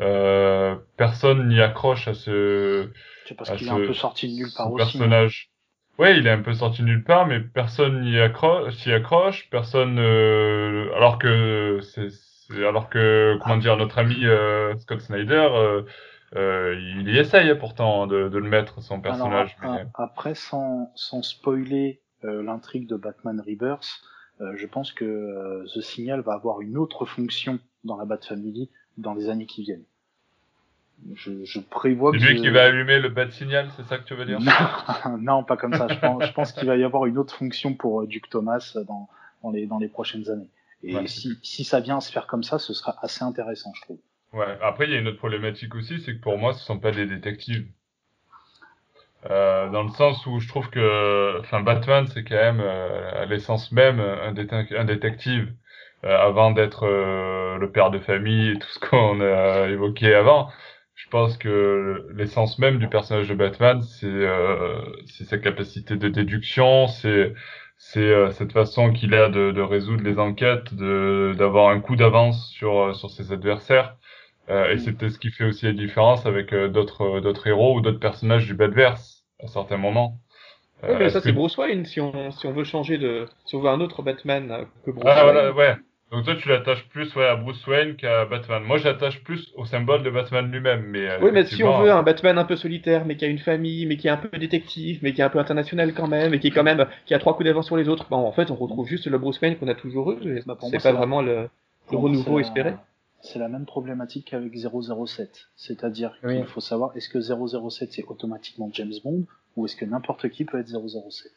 euh, 0.00 0.76
personne 0.98 1.48
n'y 1.48 1.62
accroche 1.62 2.08
à 2.08 2.12
ce, 2.14 2.90
C'est 3.26 3.34
parce 3.34 3.48
à 3.50 3.56
qu'il 3.56 3.68
est 3.68 3.70
ce- 3.70 3.74
un 3.74 3.86
peu 3.86 3.94
sorti 3.94 4.28
de 4.28 4.34
nulle 4.34 4.48
ce 4.50 4.56
part 4.58 4.70
aussi. 4.70 4.84
personnage. 4.84 5.48
Ouais, 6.02 6.18
il 6.18 6.26
est 6.26 6.30
un 6.30 6.42
peu 6.42 6.52
sorti 6.52 6.82
nulle 6.82 7.04
part, 7.04 7.26
mais 7.26 7.38
personne 7.40 8.00
n'y 8.02 8.18
accroche, 8.18 8.74
s'y 8.74 8.92
accroche, 8.92 9.48
personne, 9.50 9.98
euh, 10.00 10.92
alors 10.96 11.18
que 11.18 11.78
c'est, 11.82 12.10
c'est- 12.10 12.66
alors 12.66 12.88
que, 12.90 13.38
comment 13.42 13.56
dire, 13.56 13.76
notre 13.76 13.98
ami 13.98 14.26
euh, 14.26 14.76
Scott 14.78 15.00
Snyder, 15.00 15.48
euh, 15.52 15.82
euh, 16.34 16.74
il 16.98 17.08
y 17.08 17.18
essaye 17.18 17.50
hein, 17.50 17.56
pourtant 17.56 18.08
de, 18.08 18.28
de 18.28 18.38
le 18.38 18.48
mettre 18.48 18.82
son 18.82 19.00
personnage. 19.00 19.56
Alors, 19.62 19.74
mais- 19.76 19.86
a- 19.94 20.02
après, 20.02 20.34
sans, 20.34 20.90
sans 20.96 21.22
spoiler 21.22 22.02
euh, 22.24 22.42
l'intrigue 22.42 22.88
de 22.88 22.96
Batman 22.96 23.40
Rebirth, 23.40 23.86
euh, 24.40 24.56
je 24.56 24.66
pense 24.66 24.92
que 24.92 25.04
euh, 25.04 25.64
The 25.72 25.82
Signal 25.82 26.20
va 26.22 26.32
avoir 26.34 26.60
une 26.62 26.78
autre 26.78 27.06
fonction 27.06 27.60
dans 27.84 27.96
la 27.96 28.06
Bat 28.06 28.22
Family 28.28 28.70
dans 28.98 29.14
les 29.14 29.28
années 29.28 29.46
qui 29.46 29.62
viennent. 29.62 29.84
Je, 31.14 31.44
je 31.44 31.58
prévois 31.60 32.12
C'est 32.12 32.18
lui 32.18 32.40
qui 32.40 32.48
va 32.50 32.64
allumer 32.64 32.98
le 33.00 33.08
bas 33.08 33.24
de 33.24 33.30
signal, 33.30 33.68
c'est 33.76 33.84
ça 33.84 33.98
que 33.98 34.04
tu 34.04 34.14
veux 34.14 34.24
dire? 34.24 34.40
Non, 34.40 35.18
non, 35.18 35.44
pas 35.44 35.56
comme 35.56 35.74
ça. 35.74 35.88
Je 35.88 35.98
pense, 35.98 36.24
je 36.24 36.32
pense 36.32 36.52
qu'il 36.52 36.68
va 36.68 36.76
y 36.76 36.84
avoir 36.84 37.06
une 37.06 37.18
autre 37.18 37.34
fonction 37.34 37.74
pour 37.74 38.02
euh, 38.02 38.06
Duke 38.06 38.28
Thomas 38.30 38.72
dans, 38.86 39.08
dans, 39.42 39.50
les, 39.50 39.66
dans 39.66 39.78
les 39.78 39.88
prochaines 39.88 40.28
années. 40.30 40.48
Et 40.84 40.94
Ouais. 40.96 41.06
si, 41.06 41.38
si 41.42 41.64
ça 41.64 41.80
vient 41.80 41.98
à 41.98 42.00
se 42.00 42.10
faire 42.12 42.26
comme 42.26 42.42
ça, 42.42 42.58
ce 42.58 42.72
sera 42.74 42.96
assez 43.02 43.24
intéressant, 43.24 43.72
je 43.74 43.82
trouve. 43.82 43.98
Ouais. 44.32 44.58
Après, 44.62 44.86
il 44.86 44.92
y 44.92 44.96
a 44.96 44.98
une 44.98 45.08
autre 45.08 45.18
problématique 45.18 45.74
aussi, 45.74 46.00
c'est 46.00 46.14
que 46.14 46.20
pour 46.20 46.38
moi, 46.38 46.52
ce 46.54 46.64
sont 46.64 46.78
pas 46.78 46.90
des 46.92 47.06
détectives. 47.06 47.66
Euh, 49.30 49.68
dans 49.70 49.84
le 49.84 49.90
sens 49.90 50.26
où 50.26 50.40
je 50.40 50.48
trouve 50.48 50.68
que, 50.70 51.38
enfin, 51.40 51.60
Batman, 51.60 52.06
c'est 52.08 52.24
quand 52.24 52.34
même 52.34 52.60
euh, 52.60 53.22
à 53.22 53.24
l'essence 53.26 53.70
même 53.70 54.00
un, 54.00 54.34
un 54.76 54.84
détective 54.84 55.52
euh, 56.04 56.18
avant 56.18 56.50
d'être 56.50 56.84
euh, 56.84 57.56
le 57.58 57.70
père 57.70 57.90
de 57.92 58.00
famille 58.00 58.50
et 58.50 58.58
tout 58.58 58.68
ce 58.68 58.80
qu'on 58.80 59.20
a 59.20 59.68
évoqué 59.68 60.12
avant. 60.14 60.50
Je 60.94 61.08
pense 61.08 61.36
que 61.36 62.06
l'essence 62.14 62.58
même 62.58 62.78
du 62.78 62.88
personnage 62.88 63.28
de 63.28 63.34
Batman, 63.34 63.82
c'est 63.82 64.06
euh, 64.06 64.80
sa 65.06 65.38
capacité 65.38 65.96
de 65.96 66.08
déduction, 66.08 66.86
c'est 66.86 67.34
c'est 67.78 68.30
cette 68.32 68.52
façon 68.52 68.92
qu'il 68.92 69.12
a 69.14 69.28
de, 69.28 69.50
de, 69.50 69.60
résoudre 69.60 70.04
les 70.04 70.18
enquêtes, 70.18 70.72
de 70.74 71.34
d'avoir 71.36 71.70
un 71.70 71.80
coup 71.80 71.96
d'avance 71.96 72.50
sur 72.50 72.94
sur 72.94 73.10
ses 73.10 73.32
adversaires. 73.32 73.96
Euh, 74.50 74.70
et 74.70 74.74
mm. 74.74 74.78
c'est 74.78 74.92
peut-être 74.92 75.12
ce 75.12 75.18
qui 75.18 75.30
fait 75.30 75.44
aussi 75.44 75.66
la 75.66 75.72
différence 75.72 76.26
avec 76.26 76.54
d'autres 76.54 77.20
d'autres 77.20 77.46
héros 77.46 77.76
ou 77.76 77.80
d'autres 77.80 78.00
personnages 78.00 78.46
du 78.46 78.54
Batverse 78.54 79.24
à 79.42 79.48
certains 79.48 79.78
moments. 79.78 80.18
oui, 80.82 80.94
mais 80.98 81.10
ça 81.10 81.20
c'est 81.20 81.32
Bruce 81.32 81.56
Wayne. 81.56 81.84
Si 81.84 82.00
on 82.00 82.30
si 82.30 82.46
on 82.46 82.52
veut 82.52 82.64
changer 82.64 82.98
de 82.98 83.26
si 83.46 83.56
on 83.56 83.60
veut 83.60 83.70
un 83.70 83.80
autre 83.80 84.02
Batman 84.02 84.66
que 84.84 84.90
Bruce 84.90 85.04
ah, 85.06 85.26
Wayne. 85.26 85.34
Voilà, 85.34 85.52
ouais. 85.52 85.76
Donc 86.12 86.26
toi, 86.26 86.34
tu 86.36 86.50
l'attaches 86.50 86.86
plus 86.90 87.14
ouais, 87.16 87.26
à 87.26 87.36
Bruce 87.36 87.66
Wayne 87.66 87.96
qu'à 87.96 88.26
Batman. 88.26 88.62
Moi, 88.62 88.76
j'attache 88.76 89.24
plus 89.24 89.50
au 89.56 89.64
symbole 89.64 90.02
de 90.02 90.10
Batman 90.10 90.50
lui-même. 90.52 90.82
Mais 90.82 91.08
oui, 91.22 91.30
mais 91.32 91.46
si 91.46 91.64
on 91.64 91.80
veut 91.80 91.90
un 91.90 92.02
Batman 92.02 92.36
un 92.36 92.44
peu 92.44 92.54
solitaire, 92.54 93.06
mais 93.06 93.16
qui 93.16 93.24
a 93.24 93.28
une 93.28 93.38
famille, 93.38 93.86
mais 93.86 93.96
qui 93.96 94.08
est 94.08 94.10
un 94.10 94.18
peu 94.18 94.36
détective, 94.36 94.98
mais 95.02 95.14
qui 95.14 95.22
est 95.22 95.24
un 95.24 95.30
peu 95.30 95.38
international 95.38 95.94
quand 95.94 96.08
même, 96.08 96.34
et 96.34 96.38
qui 96.38 96.48
est 96.48 96.50
quand 96.50 96.64
même 96.64 96.86
qui 97.06 97.14
a 97.14 97.18
trois 97.18 97.34
coups 97.34 97.46
d'avance 97.46 97.64
sur 97.64 97.78
les 97.78 97.88
autres, 97.88 98.06
bon, 98.10 98.18
en 98.18 98.32
fait, 98.32 98.50
on 98.50 98.56
retrouve 98.56 98.86
juste 98.86 99.06
le 99.06 99.16
Bruce 99.16 99.40
Wayne 99.40 99.56
qu'on 99.56 99.68
a 99.68 99.74
toujours 99.74 100.12
eu. 100.12 100.42
Bah, 100.44 100.58
c'est 100.70 100.82
pas 100.82 100.92
vraiment 100.92 101.22
le, 101.22 101.48
le 101.90 101.96
renouveau 101.96 102.40
espéré. 102.40 102.74
C'est 103.22 103.38
la 103.38 103.48
même 103.48 103.64
problématique 103.64 104.28
qu'avec 104.30 104.52
007. 104.54 105.48
C'est-à-dire 105.56 106.12
qu'il 106.20 106.44
faut 106.44 106.60
savoir 106.60 106.94
est-ce 106.94 107.08
que 107.08 107.20
007 107.20 107.92
c'est 107.92 108.04
automatiquement 108.04 108.68
James 108.74 108.92
Bond 109.02 109.24
ou 109.56 109.64
est-ce 109.64 109.76
que 109.76 109.86
n'importe 109.86 110.28
qui 110.28 110.44
peut 110.44 110.58
être 110.58 110.68
007 110.68 111.32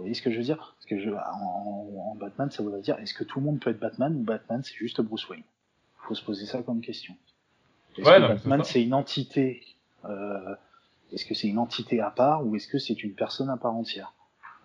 vous 0.00 0.04
voyez 0.04 0.14
ce 0.14 0.22
que 0.22 0.30
je 0.30 0.38
veux 0.38 0.44
dire? 0.44 0.56
Parce 0.56 0.86
que 0.86 0.98
je, 0.98 1.10
en, 1.10 2.14
Batman, 2.18 2.50
ça 2.50 2.62
voudrait 2.62 2.80
dire 2.80 2.98
est-ce 3.00 3.12
que 3.12 3.22
tout 3.22 3.38
le 3.38 3.44
monde 3.44 3.60
peut 3.60 3.68
être 3.68 3.78
Batman 3.78 4.16
ou 4.16 4.22
Batman 4.22 4.62
c'est 4.64 4.74
juste 4.74 5.02
Bruce 5.02 5.28
Wayne? 5.28 5.42
Il 5.42 6.08
faut 6.08 6.14
se 6.14 6.24
poser 6.24 6.46
ça 6.46 6.62
comme 6.62 6.80
question. 6.80 7.14
Est-ce 7.98 8.08
que 8.08 8.28
Batman 8.28 8.62
c'est 8.64 8.82
une 8.82 8.94
entité 8.94 9.60
euh, 10.06 10.54
Est-ce 11.12 11.26
que 11.26 11.34
c'est 11.34 11.48
une 11.48 11.58
entité 11.58 12.00
à 12.00 12.08
part 12.08 12.46
ou 12.46 12.56
est-ce 12.56 12.66
que 12.66 12.78
c'est 12.78 13.02
une 13.02 13.12
personne 13.12 13.50
à 13.50 13.58
part 13.58 13.74
entière? 13.74 14.14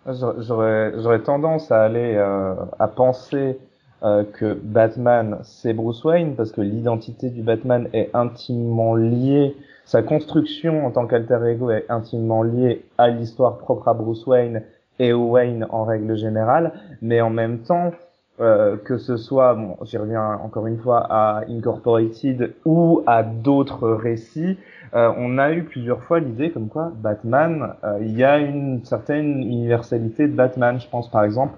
J'aurais 0.08 1.22
tendance 1.24 1.70
à 1.70 1.84
aller 1.84 2.16
euh, 2.16 2.56
à 2.80 2.88
penser 2.88 3.60
euh, 4.04 4.24
que 4.24 4.54
Batman 4.54 5.40
c'est 5.44 5.74
Bruce 5.74 6.02
Wayne 6.06 6.36
parce 6.38 6.54
que 6.54 6.62
l'identité 6.62 7.30
du 7.30 7.42
Batman 7.42 7.90
est 7.92 8.10
intimement 8.14 8.96
liée 8.96 9.58
sa 9.84 10.02
construction 10.02 10.86
en 10.86 10.92
tant 10.92 11.08
qu'alter 11.08 11.46
ego 11.46 11.72
est 11.72 11.86
intimement 11.90 12.42
liée 12.42 12.86
à 12.98 13.10
l'histoire 13.10 13.58
propre 13.58 13.88
à 13.88 13.94
Bruce 13.94 14.26
Wayne 14.26 14.64
et 15.00 15.14
Wayne 15.14 15.66
en 15.70 15.84
règle 15.84 16.16
générale, 16.16 16.74
mais 17.02 17.22
en 17.22 17.30
même 17.30 17.60
temps, 17.60 17.92
euh, 18.40 18.76
que 18.78 18.98
ce 18.98 19.18
soit, 19.18 19.54
bon, 19.54 19.78
j'y 19.84 19.98
reviens 19.98 20.40
encore 20.44 20.68
une 20.68 20.78
fois 20.78 21.06
à 21.10 21.42
Incorporated 21.50 22.54
ou 22.66 23.02
à 23.08 23.24
d'autres 23.24 23.90
récits, 23.90 24.58
euh, 24.94 25.12
on 25.18 25.38
a 25.38 25.52
eu 25.52 25.64
plusieurs 25.64 26.04
fois 26.04 26.20
l'idée 26.20 26.52
comme 26.52 26.68
quoi 26.68 26.92
Batman, 26.96 27.74
euh, 27.84 28.00
il 28.02 28.18
y 28.18 28.24
a 28.24 28.40
une 28.40 28.84
certaine 28.84 29.42
universalité 29.42 30.28
de 30.28 30.34
Batman. 30.34 30.80
Je 30.80 30.88
pense 30.88 31.10
par 31.10 31.24
exemple 31.24 31.56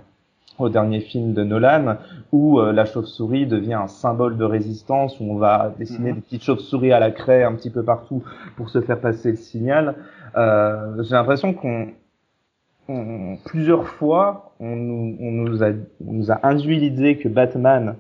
au 0.60 0.70
dernier 0.70 1.02
film 1.02 1.34
de 1.34 1.44
Nolan 1.44 1.98
où 2.32 2.60
euh, 2.60 2.72
la 2.72 2.86
chauve-souris 2.86 3.46
devient 3.46 3.76
un 3.76 3.88
symbole 3.88 4.38
de 4.38 4.44
résistance 4.44 5.20
où 5.20 5.24
on 5.24 5.38
va 5.38 5.74
dessiner 5.78 6.10
mhm. 6.10 6.16
des 6.16 6.22
petites 6.22 6.44
chauves-souris 6.44 6.92
à 6.92 7.00
la 7.00 7.12
craie 7.12 7.44
un 7.44 7.54
petit 7.54 7.70
peu 7.70 7.84
partout 7.84 8.24
pour 8.56 8.70
se 8.70 8.82
faire 8.82 9.00
passer 9.00 9.32
le 9.32 9.38
signal. 9.38 9.96
Euh, 10.36 11.04
J'ai 11.04 11.16
l'impression 11.16 11.54
qu'on 11.54 11.88
plusieurs 13.46 13.88
fois, 13.88 14.54
on 14.60 14.76
nous, 14.76 15.64
a, 15.64 15.70
on 16.06 16.14
nous 16.14 16.32
a 16.32 16.40
induit 16.48 16.80
l'idée 16.80 17.18
que 17.18 17.28
Batman 17.28 17.96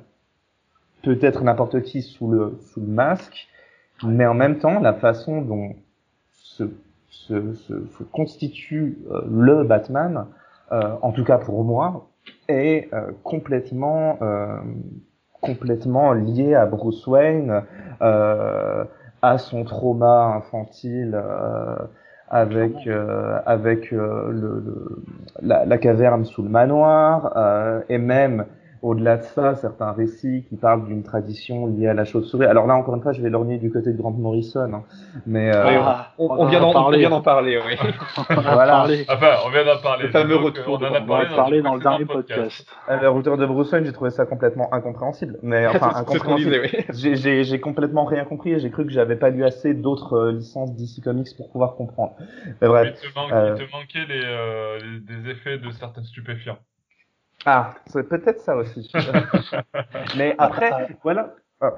peut 1.04 1.20
être 1.22 1.44
n'importe 1.44 1.82
qui 1.84 2.02
sous 2.02 2.30
le, 2.30 2.58
sous 2.72 2.82
le 2.82 2.88
masque, 2.88 3.48
mais 4.04 4.26
en 4.26 4.34
même 4.34 4.60
temps, 4.60 4.80
la 4.80 4.94
façon 4.94 5.42
dont 5.42 5.76
se, 6.32 6.64
se, 7.10 7.54
se, 7.54 8.04
constitue 8.12 8.98
euh, 9.12 9.22
le 9.30 9.64
Batman, 9.64 10.28
euh, 10.72 10.96
en 11.02 11.12
tout 11.12 11.24
cas 11.24 11.38
pour 11.38 11.64
moi, 11.64 12.10
est 12.48 12.94
euh, 12.94 13.12
complètement, 13.24 14.18
euh, 14.22 14.58
complètement 15.42 16.14
lié 16.14 16.56
à 16.56 16.66
Bruce 16.66 17.06
Wayne, 17.08 17.64
à 18.00 19.38
son 19.40 19.64
trauma 19.64 20.36
infantile 20.36 21.20
avec 22.30 22.88
euh, 22.88 23.40
avec 23.46 23.94
euh, 23.94 24.32
le, 24.32 24.64
le 24.66 25.04
la, 25.42 25.66
la, 25.66 25.78
caverne 25.78 26.26
sous 26.26 26.42
le 26.44 26.50
manoir 26.50 27.34
euh, 27.38 27.82
et 27.90 27.98
même 27.98 28.46
au-delà 28.82 29.18
de 29.18 29.24
ça, 29.24 29.56
certains 29.56 29.92
récits 29.92 30.46
qui 30.50 30.56
parlent 30.56 30.86
d'une 30.86 31.04
tradition 31.04 31.68
liée 31.68 31.88
à 31.88 31.94
la 31.94 32.06
chauve-souris. 32.06 32.46
Alors 32.46 32.68
là, 32.68 32.76
encore 32.76 32.96
une 32.96 33.02
fois, 33.02 33.12
je 33.12 33.22
vais 33.22 33.30
lorgner 33.30 33.58
du 33.58 33.72
côté 33.72 33.92
de 33.92 33.98
Grant 33.98 34.12
Morrison, 34.12 34.72
hein. 34.74 34.84
mais 35.26 35.56
euh, 35.56 35.64
ah, 35.66 36.14
on, 36.18 36.30
on, 36.30 36.46
vient 36.46 36.60
d'en 36.60 36.74
parler. 36.74 36.98
On 36.98 37.00
vient 37.00 37.10
d'en 37.10 37.22
parler, 37.22 37.60
oui. 37.66 37.76
voilà. 38.30 38.88
Enfin, 39.10 39.36
on 39.46 39.50
vient 39.50 39.66
d'en 39.66 39.82
parler. 39.82 40.06
Le 40.06 40.10
fameux 40.12 40.36
retour. 40.36 40.64
On 40.68 40.86
en 40.86 40.94
a 40.94 41.02
parlé, 41.02 41.36
parlé 41.36 41.62
dans, 41.62 41.76
le 41.76 41.82
dernier 41.82 42.06
podcast. 42.06 42.66
podcast. 42.88 43.02
le 43.02 43.10
retour 43.10 43.38
de 43.38 43.46
Bruce 43.46 43.72
Wayne, 43.72 43.86
j'ai 43.86 43.94
trouvé 43.94 44.10
ça 44.10 44.26
complètement 44.26 44.74
incompréhensible. 44.74 45.38
Mais 45.42 45.68
enfin, 45.68 45.92
incompréhensible. 45.96 46.62
Oui. 46.94 47.16
J'ai 47.44 47.60
complètement 47.60 48.06
rien 48.06 48.26
compris 48.26 48.52
et 48.52 48.60
j'ai 48.60 48.70
cru 48.70 48.86
que 48.86 48.92
j'avais 48.92 49.16
pas 49.16 49.30
lu 49.30 49.44
assez 49.44 49.74
d'autres 49.74 50.14
euh, 50.14 50.32
licences 50.32 50.76
DC 50.76 51.04
Comics 51.04 51.36
pour 51.36 51.52
pouvoir 51.52 51.76
comprendre. 51.76 52.16
Mais 52.62 52.68
bref. 52.68 52.98
Il 53.04 53.12
te, 53.12 53.34
euh... 53.34 53.56
il 53.58 53.66
te 53.66 53.72
manquait 53.72 54.06
les, 54.08 54.22
euh, 54.24 54.80
les, 54.80 55.00
des 55.00 55.30
effets 55.32 55.58
de 55.58 55.70
certains 55.72 56.04
stupéfiants. 56.04 56.58
Ah, 57.46 57.76
c'est 57.88 58.08
peut-être 58.08 58.42
ça 58.42 58.56
aussi. 58.56 58.92
Mais 60.18 60.36
après, 60.38 60.98
voilà. 61.04 61.36
Ah. 61.62 61.74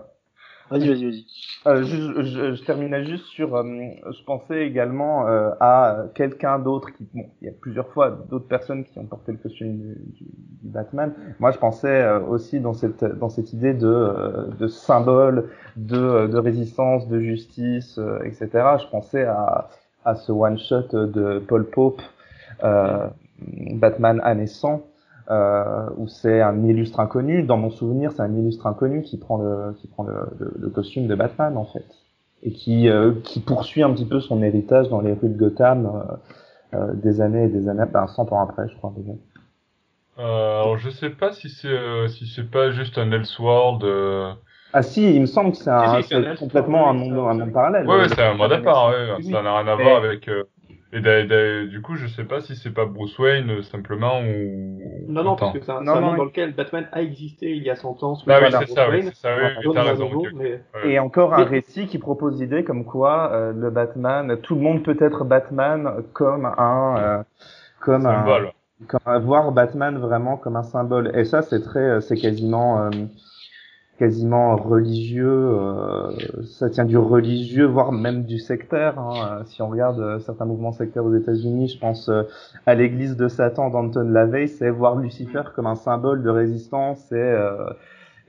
Vas-y, 0.69 0.87
vas-y, 0.87 1.05
vas-y. 1.05 1.25
Euh, 1.65 1.83
je, 1.83 2.23
je, 2.23 2.53
je, 2.53 2.63
terminais 2.63 3.03
juste 3.03 3.25
sur. 3.25 3.55
Euh, 3.55 3.63
je 3.63 4.23
pensais 4.23 4.67
également 4.67 5.27
euh, 5.27 5.49
à 5.59 6.05
quelqu'un 6.13 6.59
d'autre 6.59 6.91
qui. 6.91 7.07
Bon, 7.13 7.25
il 7.41 7.47
y 7.47 7.49
a 7.49 7.53
plusieurs 7.59 7.87
fois 7.89 8.11
d'autres 8.29 8.47
personnes 8.47 8.85
qui 8.85 8.99
ont 8.99 9.05
porté 9.05 9.31
le 9.31 9.39
costume 9.39 9.77
du, 9.77 9.95
du, 10.13 10.25
du 10.25 10.67
Batman. 10.69 11.13
Moi, 11.39 11.51
je 11.51 11.57
pensais 11.57 12.01
euh, 12.03 12.19
aussi 12.19 12.59
dans 12.59 12.73
cette 12.73 13.03
dans 13.03 13.29
cette 13.29 13.51
idée 13.51 13.73
de 13.73 13.87
euh, 13.87 14.45
de 14.59 14.67
symbole, 14.67 15.49
de 15.75 16.27
de 16.27 16.37
résistance, 16.37 17.07
de 17.07 17.19
justice, 17.19 17.99
etc. 18.23 18.49
Je 18.79 18.87
pensais 18.91 19.23
à 19.23 19.69
à 20.05 20.15
ce 20.15 20.31
one 20.31 20.59
shot 20.59 20.87
de 20.93 21.39
Paul 21.39 21.67
Pope, 21.67 22.01
Batman 22.61 24.21
année 24.23 24.47
100 24.47 24.73
euh, 24.75 24.77
où 25.29 26.07
c'est 26.07 26.41
un 26.41 26.63
illustre 26.63 26.99
inconnu. 26.99 27.43
Dans 27.43 27.57
mon 27.57 27.69
souvenir, 27.69 28.11
c'est 28.11 28.21
un 28.21 28.35
illustre 28.35 28.67
inconnu 28.67 29.01
qui 29.01 29.17
prend 29.17 29.37
le 29.37 29.73
qui 29.77 29.87
prend 29.87 30.03
le, 30.03 30.15
le, 30.57 30.69
costume 30.69 31.07
de 31.07 31.15
Batman 31.15 31.55
en 31.57 31.65
fait 31.65 31.85
et 32.43 32.51
qui 32.51 32.89
euh, 32.89 33.13
qui 33.23 33.39
poursuit 33.39 33.83
un 33.83 33.91
petit 33.91 34.05
peu 34.05 34.19
son 34.19 34.41
héritage 34.41 34.89
dans 34.89 35.01
les 35.01 35.13
rues 35.13 35.29
de 35.29 35.37
Gotham 35.37 35.85
euh, 35.85 36.77
euh 36.77 36.93
des 36.93 37.21
années 37.21 37.45
et 37.45 37.49
des 37.49 37.67
années, 37.67 37.83
ben 37.91 38.07
100 38.07 38.31
ans 38.31 38.41
après, 38.41 38.67
je 38.69 38.75
crois 38.75 38.93
déjà. 38.95 39.11
Euh, 40.19 40.61
alors 40.61 40.77
je 40.77 40.89
sais 40.89 41.09
pas 41.09 41.31
si 41.31 41.49
c'est 41.49 41.67
euh, 41.67 42.07
si 42.07 42.27
c'est 42.27 42.49
pas 42.49 42.71
juste 42.71 42.97
un 42.97 43.11
Elseworld. 43.11 44.37
Ah 44.71 44.83
si, 44.83 45.15
il 45.15 45.21
me 45.21 45.25
semble 45.25 45.51
que 45.51 45.57
c'est 45.57 46.37
complètement 46.37 46.89
un 46.89 46.93
monde, 46.93 47.13
un 47.13 47.33
monde 47.33 47.51
parallèle. 47.51 47.87
Ouais, 47.87 48.01
ouais 48.01 48.09
c'est 48.09 48.21
un 48.21 48.35
monde 48.35 48.51
à 48.51 48.59
part. 48.59 48.89
Ouais, 48.89 49.23
ça 49.23 49.41
n'a 49.41 49.57
rien 49.57 49.67
à 49.67 49.75
voir 49.75 49.97
avec. 49.97 50.29
Et 50.91 51.67
du 51.67 51.81
coup, 51.81 51.95
je 51.95 52.07
sais 52.07 52.23
pas 52.23 52.41
si 52.41 52.55
c'est 52.55 52.71
pas 52.71 52.85
Bruce 52.85 53.17
Wayne 53.19 53.49
euh, 53.51 53.61
simplement 53.61 54.21
ou. 54.21 54.79
Non, 55.07 55.23
non, 55.23 55.35
parce 55.35 55.53
que 55.53 55.63
c'est 55.63 55.71
un, 55.71 55.81
non, 55.81 56.01
monde 56.01 56.17
dans 56.17 56.23
lequel 56.23 56.55
Batman 56.55 56.87
a 56.91 57.03
existé 57.03 57.51
il 57.51 57.61
y 57.61 57.69
a 57.69 57.75
100 57.75 58.01
ans. 58.01 58.17
Ah 58.27 58.39
oui, 58.41 58.47
c'est 58.49 58.73
ça, 58.73 58.89
oui, 58.89 59.07
ça, 59.13 59.29
oui, 59.35 59.71
t'as 59.71 59.83
raison. 59.83 60.09
Et 60.83 60.97
encore 60.97 61.35
un 61.35 61.43
récit 61.43 61.85
qui 61.85 61.99
propose 61.99 62.39
l'idée 62.41 62.63
comme 62.63 62.85
quoi 62.85 63.31
euh, 63.31 63.53
le 63.55 63.69
Batman, 63.69 64.37
tout 64.41 64.55
le 64.55 64.61
monde 64.61 64.83
peut 64.83 64.97
être 64.99 65.25
Batman 65.25 66.03
comme 66.13 66.45
un. 66.45 66.97
Euh, 66.97 67.23
comme 67.79 68.03
symbole. 68.03 68.47
un. 68.47 68.85
Comme, 68.87 69.23
voir 69.23 69.51
Batman 69.51 69.97
vraiment 69.99 70.37
comme 70.37 70.55
un 70.55 70.63
symbole. 70.63 71.11
Et 71.13 71.25
ça, 71.25 71.43
c'est 71.43 71.61
très. 71.61 72.01
C'est 72.01 72.17
quasiment 72.17 72.89
quasiment 73.99 74.55
religieux, 74.55 75.27
euh, 75.27 76.11
ça 76.57 76.69
tient 76.69 76.85
du 76.85 76.97
religieux, 76.97 77.65
voire 77.65 77.91
même 77.91 78.23
du 78.23 78.39
sectaire. 78.39 78.97
Hein. 78.97 79.43
Si 79.45 79.61
on 79.61 79.67
regarde 79.67 79.99
euh, 79.99 80.19
certains 80.19 80.45
mouvements 80.45 80.71
sectaires 80.71 81.03
aux 81.03 81.13
États-Unis, 81.13 81.67
je 81.67 81.79
pense 81.79 82.07
euh, 82.07 82.23
à 82.65 82.75
l'église 82.75 83.17
de 83.17 83.27
Satan 83.27 83.69
d'Anton 83.69 84.07
LaVey, 84.09 84.47
c'est 84.47 84.69
voir 84.69 84.95
Lucifer 84.95 85.43
comme 85.53 85.67
un 85.67 85.75
symbole 85.75 86.23
de 86.23 86.29
résistance 86.29 87.11
et 87.11 87.35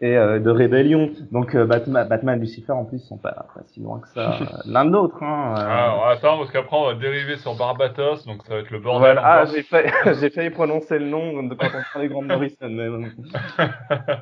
et 0.00 0.16
euh, 0.16 0.38
de 0.38 0.50
rébellion. 0.50 1.10
Donc 1.30 1.54
euh, 1.54 1.66
Batman, 1.66 2.08
Batman, 2.08 2.40
Lucifer 2.40 2.72
en 2.72 2.84
plus 2.84 3.00
sont 3.00 3.18
pas, 3.18 3.32
pas 3.32 3.62
si 3.66 3.80
loin 3.80 4.00
que 4.00 4.08
ça 4.08 4.32
euh, 4.32 4.44
l'un 4.66 4.84
de 4.84 4.90
l'autre. 4.90 5.22
Hein, 5.22 5.54
ah, 5.56 6.10
attends 6.10 6.38
parce 6.38 6.50
qu'après 6.50 6.76
on 6.76 6.86
va 6.86 6.94
dériver 6.94 7.36
sur 7.36 7.54
Barbatos, 7.54 8.24
donc 8.26 8.42
ça 8.44 8.54
va 8.54 8.60
être 8.60 8.70
le 8.70 8.78
bordel. 8.78 9.14
Voilà. 9.14 9.22
Ah 9.24 9.44
j'ai 9.44 9.62
failli, 9.62 9.90
j'ai 10.20 10.30
failli 10.30 10.50
prononcer 10.50 10.98
le 10.98 11.06
nom 11.06 11.42
de 11.42 11.54
quand 11.54 11.66
on 11.66 11.92
parlait 11.92 12.08
Grant 12.08 12.22
Morrison. 12.22 12.68
Mais... 12.68 12.88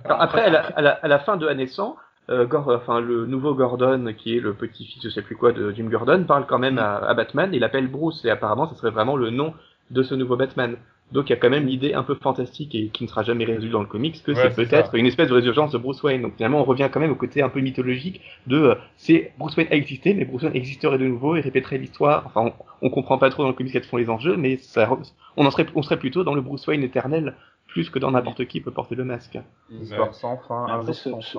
après 0.09 0.43
à 0.43 0.51
la, 0.51 0.61
à, 0.61 0.81
la, 0.83 0.91
à 0.91 1.09
la, 1.09 1.19
fin 1.21 1.37
de 1.37 1.47
Année 1.47 1.69
100, 1.69 1.97
euh, 2.31 2.47
enfin 2.53 3.01
le 3.01 3.27
nouveau 3.27 3.55
Gordon, 3.55 4.13
qui 4.17 4.37
est 4.37 4.41
le 4.41 4.55
petit-fils, 4.55 5.03
je 5.03 5.09
sais 5.09 5.23
plus 5.23 5.37
quoi, 5.37 5.53
de 5.53 5.71
Jim 5.73 5.89
Gordon, 5.89 6.25
parle 6.25 6.47
quand 6.47 6.59
même 6.59 6.79
à, 6.79 6.97
à 6.97 7.15
Batman. 7.15 7.51
Il 7.53 7.63
appelle 7.63 7.87
Bruce 7.87 8.25
et 8.25 8.31
apparemment, 8.31 8.69
ce 8.69 8.75
serait 8.75 8.91
vraiment 8.91 9.17
le 9.17 9.31
nom 9.31 9.55
de 9.91 10.03
ce 10.03 10.15
nouveau 10.15 10.37
Batman. 10.37 10.77
Donc 11.13 11.29
il 11.29 11.31
y 11.31 11.33
a 11.33 11.37
quand 11.37 11.49
même 11.49 11.67
l'idée 11.67 11.95
un 11.95 12.03
peu 12.03 12.15
fantastique 12.15 12.75
et 12.75 12.89
qui 12.89 13.05
ne 13.05 13.09
sera 13.09 13.23
jamais 13.23 13.45
résolue 13.45 13.71
dans 13.71 13.81
le 13.81 13.87
comics 13.87 14.23
que 14.23 14.35
c'est 14.35 14.55
peut-être 14.55 14.95
une 14.95 15.07
espèce 15.07 15.29
de 15.29 15.35
résurgence 15.35 15.73
de 15.73 15.79
Bruce 15.79 16.03
Wayne. 16.03 16.23
Donc 16.23 16.35
finalement 16.37 16.61
on 16.61 16.65
revient 16.65 16.89
quand 16.93 17.01
même 17.01 17.13
au 17.13 17.17
côté 17.17 17.41
un 17.43 17.49
peu 17.49 17.61
mythologique 17.61 18.21
de 18.47 18.57
euh, 18.57 18.75
c'est 18.97 19.33
Bruce 19.39 19.57
Wayne 19.57 19.69
a 19.71 19.77
existé 19.77 20.13
mais 20.13 20.25
Bruce 20.25 20.43
Wayne 20.43 20.57
existerait 20.57 20.99
de 20.99 21.07
nouveau 21.07 21.37
et 21.37 21.41
répéterait 21.41 21.79
l'histoire. 21.79 22.25
Enfin 22.27 22.53
on, 22.81 22.87
on, 22.87 22.91
comprend 22.91 23.17
pas 23.17 23.31
trop 23.31 23.43
dans 23.43 23.49
le 23.49 23.55
comics 23.55 23.73
quels 23.73 23.85
sont 23.85 23.97
les 23.97 24.11
enjeux 24.11 24.37
mais 24.37 24.59
ça, 24.59 24.91
on 25.37 25.47
en 25.47 25.51
serait 25.51 25.67
on 25.75 25.83
serait 25.83 25.99
plutôt 25.99 26.25
dans 26.25 26.35
le 26.35 26.43
Bruce 26.43 26.67
Wayne 26.67 26.83
éternel 26.83 27.35
plus 27.69 27.91
que 27.91 27.99
dans 27.99 28.11
n'importe 28.11 28.47
qui 28.47 28.61
peut 28.61 28.73
porter 28.73 28.95
le 28.95 29.05
masque. 29.05 29.39
Histoire 29.71 30.15
sans 30.15 30.39
fin, 30.39 30.67
Après, 30.67 30.95
ce, 30.95 31.11
ce, 31.21 31.39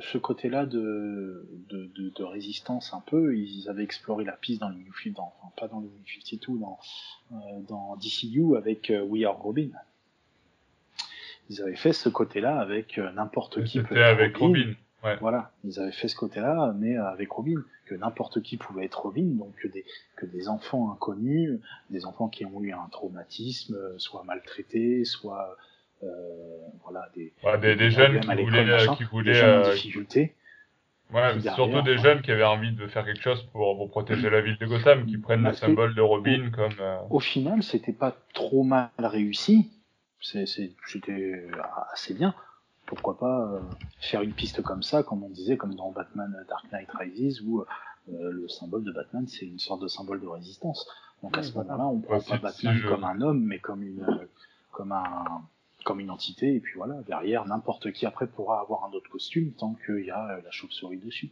ce 0.00 0.18
côté-là 0.18 0.66
de, 0.66 1.46
de, 1.68 1.90
de, 1.94 2.10
de, 2.10 2.24
résistance 2.24 2.92
un 2.94 3.02
peu, 3.06 3.36
ils 3.36 3.68
avaient 3.68 3.84
exploré 3.84 4.24
la 4.24 4.32
piste 4.32 4.62
dans 4.62 4.70
les 4.70 4.78
New 4.78 4.92
50, 5.04 5.32
enfin 5.38 5.52
pas 5.56 5.68
dans 5.68 5.80
les 5.80 5.88
New 5.88 6.02
52, 6.06 6.58
dans, 6.58 6.78
euh, 7.32 7.36
dans 7.68 7.96
DCU 7.96 8.56
avec 8.56 8.90
euh, 8.90 9.02
We 9.02 9.24
Are 9.24 9.36
Robin. 9.36 9.68
Ils 11.50 11.62
avaient 11.62 11.76
fait 11.76 11.92
ce 11.92 12.08
côté-là 12.08 12.58
avec 12.58 12.98
euh, 12.98 13.12
n'importe 13.12 13.62
qui. 13.64 13.78
C'était 13.78 14.02
avec 14.02 14.36
Robin. 14.38 14.60
Robin. 14.60 14.74
Ouais. 15.04 15.16
Voilà, 15.20 15.52
ils 15.62 15.78
avaient 15.78 15.92
fait 15.92 16.08
ce 16.08 16.16
côté-là, 16.16 16.74
mais 16.76 16.96
avec 16.96 17.30
Robin, 17.30 17.62
que 17.84 17.94
n'importe 17.94 18.42
qui 18.42 18.56
pouvait 18.56 18.86
être 18.86 19.02
Robin, 19.02 19.36
donc 19.36 19.54
que 19.56 19.68
des, 19.68 19.84
que 20.16 20.26
des 20.26 20.48
enfants 20.48 20.90
inconnus, 20.92 21.60
des 21.90 22.06
enfants 22.06 22.28
qui 22.28 22.44
ont 22.44 22.60
eu 22.62 22.72
un 22.72 22.88
traumatisme, 22.90 23.76
soit 23.98 24.24
maltraités, 24.24 25.04
soit 25.04 25.56
euh, 26.02 26.06
voilà, 26.82 27.08
des, 27.14 27.32
ouais, 27.42 27.58
des, 27.58 27.76
des, 27.76 27.90
jeunes 27.90 28.20
qui 28.20 28.26
voulaient, 28.42 28.64
machin, 28.64 28.96
qui 28.96 29.04
voulaient, 29.04 29.32
des 29.32 29.38
jeunes 29.38 29.60
en 29.60 29.70
difficulté. 29.70 30.34
Ouais, 31.12 31.40
surtout 31.40 31.82
des 31.82 31.98
jeunes 31.98 32.20
qui 32.20 32.32
avaient 32.32 32.42
envie 32.44 32.72
de 32.72 32.86
faire 32.88 33.04
quelque 33.04 33.22
chose 33.22 33.42
pour, 33.52 33.76
pour 33.76 33.90
protéger 33.90 34.28
la 34.28 34.40
ville 34.40 34.58
de 34.58 34.66
Gotham, 34.66 35.06
qui 35.06 35.18
prennent 35.18 35.44
le 35.44 35.54
symbole 35.54 35.94
de 35.94 36.02
Robin 36.02 36.50
comme. 36.50 36.74
Euh... 36.80 36.98
Au 37.10 37.20
final, 37.20 37.62
c'était 37.62 37.92
pas 37.92 38.16
trop 38.34 38.64
mal 38.64 38.90
réussi. 38.98 39.70
C'était 40.20 41.46
assez 41.92 42.14
bien. 42.14 42.34
Pourquoi 42.86 43.18
pas 43.18 43.52
euh, 43.52 43.60
faire 44.00 44.22
une 44.22 44.32
piste 44.32 44.62
comme 44.62 44.82
ça, 44.82 45.02
comme 45.02 45.22
on 45.24 45.28
disait, 45.28 45.56
comme 45.56 45.74
dans 45.74 45.90
Batman 45.90 46.32
Dark 46.48 46.70
Knight 46.72 46.88
Rises, 46.92 47.40
où 47.42 47.60
euh, 47.60 48.30
le 48.30 48.48
symbole 48.48 48.84
de 48.84 48.92
Batman, 48.92 49.26
c'est 49.26 49.46
une 49.46 49.58
sorte 49.58 49.82
de 49.82 49.88
symbole 49.88 50.20
de 50.20 50.26
résistance. 50.26 50.88
Donc 51.22 51.36
à 51.36 51.42
ce 51.42 51.52
moment-là, 51.58 51.86
on 51.86 52.00
prend 52.00 52.20
pas 52.20 52.38
Batman 52.38 52.80
comme 52.88 53.04
un 53.04 53.20
homme, 53.20 53.42
mais 53.42 53.58
comme 53.58 53.82
une, 53.82 54.06
comme 54.70 54.92
un, 54.92 55.42
comme 55.84 56.00
une 56.00 56.10
entité, 56.10 56.54
et 56.54 56.60
puis 56.60 56.74
voilà, 56.76 56.94
derrière, 57.06 57.46
n'importe 57.46 57.90
qui 57.92 58.06
après 58.06 58.26
pourra 58.26 58.60
avoir 58.60 58.84
un 58.84 58.92
autre 58.92 59.10
costume 59.10 59.52
tant 59.52 59.74
qu'il 59.86 60.04
y 60.04 60.10
a 60.10 60.40
la 60.44 60.50
chauve-souris 60.50 60.98
dessus. 60.98 61.30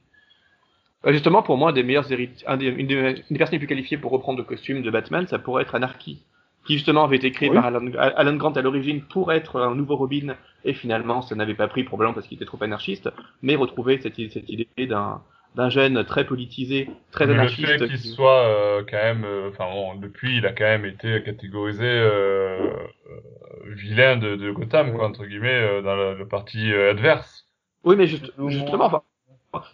Justement, 1.06 1.42
pour 1.42 1.58
moi, 1.58 1.72
des 1.72 1.82
meilleurs 1.82 2.06
un 2.46 2.56
des, 2.56 2.66
une, 2.68 2.86
des, 2.86 2.94
une 2.94 3.24
des 3.28 3.36
personnes 3.36 3.52
les 3.52 3.58
plus 3.58 3.66
qualifiées 3.66 3.98
pour 3.98 4.10
reprendre 4.10 4.38
le 4.38 4.44
costume 4.44 4.82
de 4.82 4.90
Batman, 4.90 5.26
ça 5.26 5.38
pourrait 5.38 5.64
être 5.64 5.74
Anarchy, 5.74 6.24
qui 6.64 6.74
justement 6.74 7.04
avait 7.04 7.16
été 7.16 7.30
créé 7.30 7.48
oui. 7.48 7.54
par 7.54 7.66
Alan, 7.66 7.86
Alan, 7.98 8.36
Grant 8.36 8.52
à 8.52 8.62
l'origine 8.62 9.02
pour 9.02 9.32
être 9.32 9.60
un 9.60 9.74
nouveau 9.74 9.96
Robin, 9.96 10.36
et 10.64 10.72
finalement, 10.74 11.22
ça 11.22 11.34
n'avait 11.34 11.54
pas 11.54 11.68
pris 11.68 11.84
probablement 11.84 12.14
parce 12.14 12.26
qu'il 12.26 12.36
était 12.36 12.46
trop 12.46 12.62
anarchiste, 12.62 13.10
mais 13.42 13.54
retrouver 13.54 14.00
cette, 14.00 14.16
cette 14.30 14.48
idée 14.48 14.68
d'un 14.86 15.22
d'un 15.54 15.70
jeune 15.70 16.04
très 16.04 16.26
politisé, 16.26 16.90
très 17.12 17.26
Mais 17.26 17.34
anarchiste. 17.34 17.68
Le 17.68 17.78
fait 17.78 17.86
qu'il 17.86 17.98
soit 17.98 18.42
euh, 18.42 18.82
quand 18.90 18.96
même, 18.96 19.24
enfin 19.48 19.66
euh, 19.66 19.72
bon, 19.72 19.94
depuis, 19.94 20.38
il 20.38 20.46
a 20.46 20.52
quand 20.52 20.64
même 20.64 20.84
été 20.84 21.22
catégorisé 21.22 21.84
euh, 21.84 22.72
vilain 23.68 24.16
de, 24.16 24.34
de 24.34 24.50
Gotham, 24.50 24.92
quoi, 24.94 25.06
entre 25.06 25.24
guillemets, 25.24 25.80
dans 25.82 25.94
le, 25.94 26.18
le 26.18 26.26
parti 26.26 26.72
adverse. 26.72 27.46
Oui, 27.84 27.94
mais 27.96 28.08
juste, 28.08 28.32
justement, 28.48 28.86
enfin, 28.86 29.02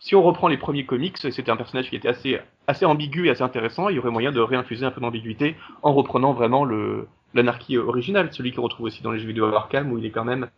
si 0.01 0.15
on 0.15 0.23
reprend 0.23 0.49
les 0.49 0.57
premiers 0.57 0.85
comics, 0.85 1.17
c'était 1.19 1.51
un 1.51 1.57
personnage 1.57 1.89
qui 1.89 1.97
était 1.97 2.09
assez, 2.09 2.39
assez 2.67 2.85
ambigu 2.85 3.27
et 3.27 3.31
assez 3.31 3.43
intéressant. 3.43 3.89
Il 3.89 3.97
y 3.97 3.99
aurait 3.99 4.11
moyen 4.11 4.33
de 4.33 4.41
réinfuser 4.41 4.85
un 4.85 4.91
peu 4.91 5.01
d'ambiguïté 5.01 5.57
en 5.83 5.93
reprenant 5.93 6.33
vraiment 6.33 6.67
l'anarchie 7.35 7.79
originale, 7.79 8.29
celui 8.33 8.53
qu'on 8.53 8.63
retrouve 8.63 8.87
aussi 8.87 9.03
dans 9.03 9.13
les 9.13 9.19
jeux 9.19 9.29
vidéo 9.29 9.47
Arkham, 9.47 9.93
où 9.93 9.99
il 9.99 10.07
est 10.07 10.11
quand 10.11 10.25
même 10.25 10.49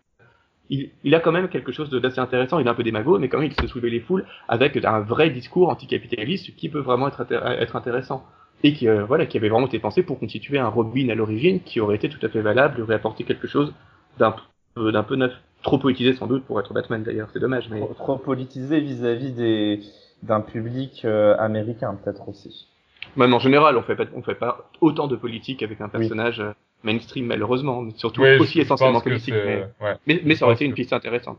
il, 0.70 0.90
il, 1.04 1.14
a 1.14 1.20
quand 1.20 1.32
même 1.32 1.48
quelque 1.48 1.72
chose 1.72 1.90
d'assez 1.90 2.20
intéressant. 2.20 2.58
Il 2.58 2.66
est 2.66 2.70
un 2.70 2.74
peu 2.74 2.82
démago, 2.82 3.18
mais 3.18 3.28
quand 3.28 3.38
même 3.38 3.50
il 3.50 3.60
se 3.60 3.66
soulevait 3.66 3.90
les 3.90 4.00
foules 4.00 4.24
avec 4.48 4.82
un 4.84 5.00
vrai 5.00 5.30
discours 5.30 5.68
anticapitaliste 5.68 6.54
qui 6.56 6.68
peut 6.68 6.80
vraiment 6.80 7.08
être, 7.08 7.26
être 7.30 7.76
intéressant 7.76 8.24
et 8.62 8.72
qui 8.72 8.88
euh, 8.88 9.04
voilà 9.04 9.26
qui 9.26 9.36
avait 9.36 9.48
vraiment 9.48 9.66
été 9.66 9.78
pensé 9.78 10.02
pour 10.02 10.18
constituer 10.18 10.58
un 10.58 10.68
Robin 10.68 11.08
à 11.08 11.14
l'origine 11.14 11.60
qui 11.60 11.80
aurait 11.80 11.96
été 11.96 12.08
tout 12.08 12.24
à 12.24 12.28
fait 12.28 12.40
valable, 12.40 12.80
aurait 12.80 12.94
apporté 12.94 13.24
quelque 13.24 13.48
chose 13.48 13.74
d'un 14.18 14.34
peu 14.74 14.92
d'un 14.92 15.02
peu 15.02 15.16
neuf, 15.16 15.32
trop 15.62 15.78
politisé 15.78 16.14
sans 16.14 16.26
doute 16.26 16.44
pour 16.44 16.58
être 16.60 16.72
Batman 16.72 17.02
d'ailleurs. 17.02 17.28
C'est 17.32 17.40
dommage, 17.40 17.68
mais 17.70 17.80
trop, 17.80 17.94
trop 17.94 18.16
politisé 18.16 18.80
vis-à-vis 18.80 19.32
des 19.32 19.80
d'un 20.22 20.40
public 20.40 21.02
euh, 21.04 21.36
américain 21.38 21.98
peut-être 22.02 22.28
aussi. 22.28 22.68
Même 23.16 23.34
en 23.34 23.40
général, 23.40 23.76
on 23.76 23.82
fait 23.82 23.96
pas 23.96 24.04
on 24.14 24.22
fait 24.22 24.36
pas 24.36 24.70
autant 24.80 25.08
de 25.08 25.16
politique 25.16 25.62
avec 25.62 25.80
un 25.80 25.88
personnage. 25.88 26.38
Oui 26.40 26.54
mainstream 26.84 27.26
malheureusement, 27.26 27.88
surtout 27.96 28.22
oui, 28.22 28.36
aussi 28.38 28.60
essentiellement 28.60 29.00
politique, 29.00 29.34
mais, 29.34 29.64
ouais. 29.80 29.94
mais, 30.06 30.20
mais, 30.24 30.34
ça 30.34 30.44
aurait 30.44 30.54
été 30.54 30.64
une 30.64 30.74
piste 30.74 30.92
intéressante. 30.92 31.38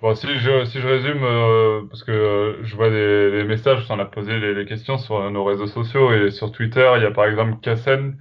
Bon, 0.00 0.14
si 0.14 0.26
je, 0.26 0.64
si 0.64 0.80
je 0.80 0.86
résume, 0.86 1.22
euh, 1.22 1.82
parce 1.88 2.02
que 2.02 2.10
euh, 2.10 2.64
je 2.64 2.74
vois 2.74 2.90
des, 2.90 3.30
des 3.30 3.44
messages, 3.44 3.86
on 3.88 3.98
a 4.00 4.04
posé 4.04 4.38
les, 4.38 4.54
les, 4.54 4.66
questions 4.66 4.98
sur 4.98 5.30
nos 5.30 5.44
réseaux 5.44 5.68
sociaux 5.68 6.12
et 6.12 6.30
sur 6.30 6.50
Twitter, 6.50 6.90
il 6.96 7.02
y 7.02 7.06
a 7.06 7.12
par 7.12 7.26
exemple 7.26 7.56
Kassen, 7.62 8.16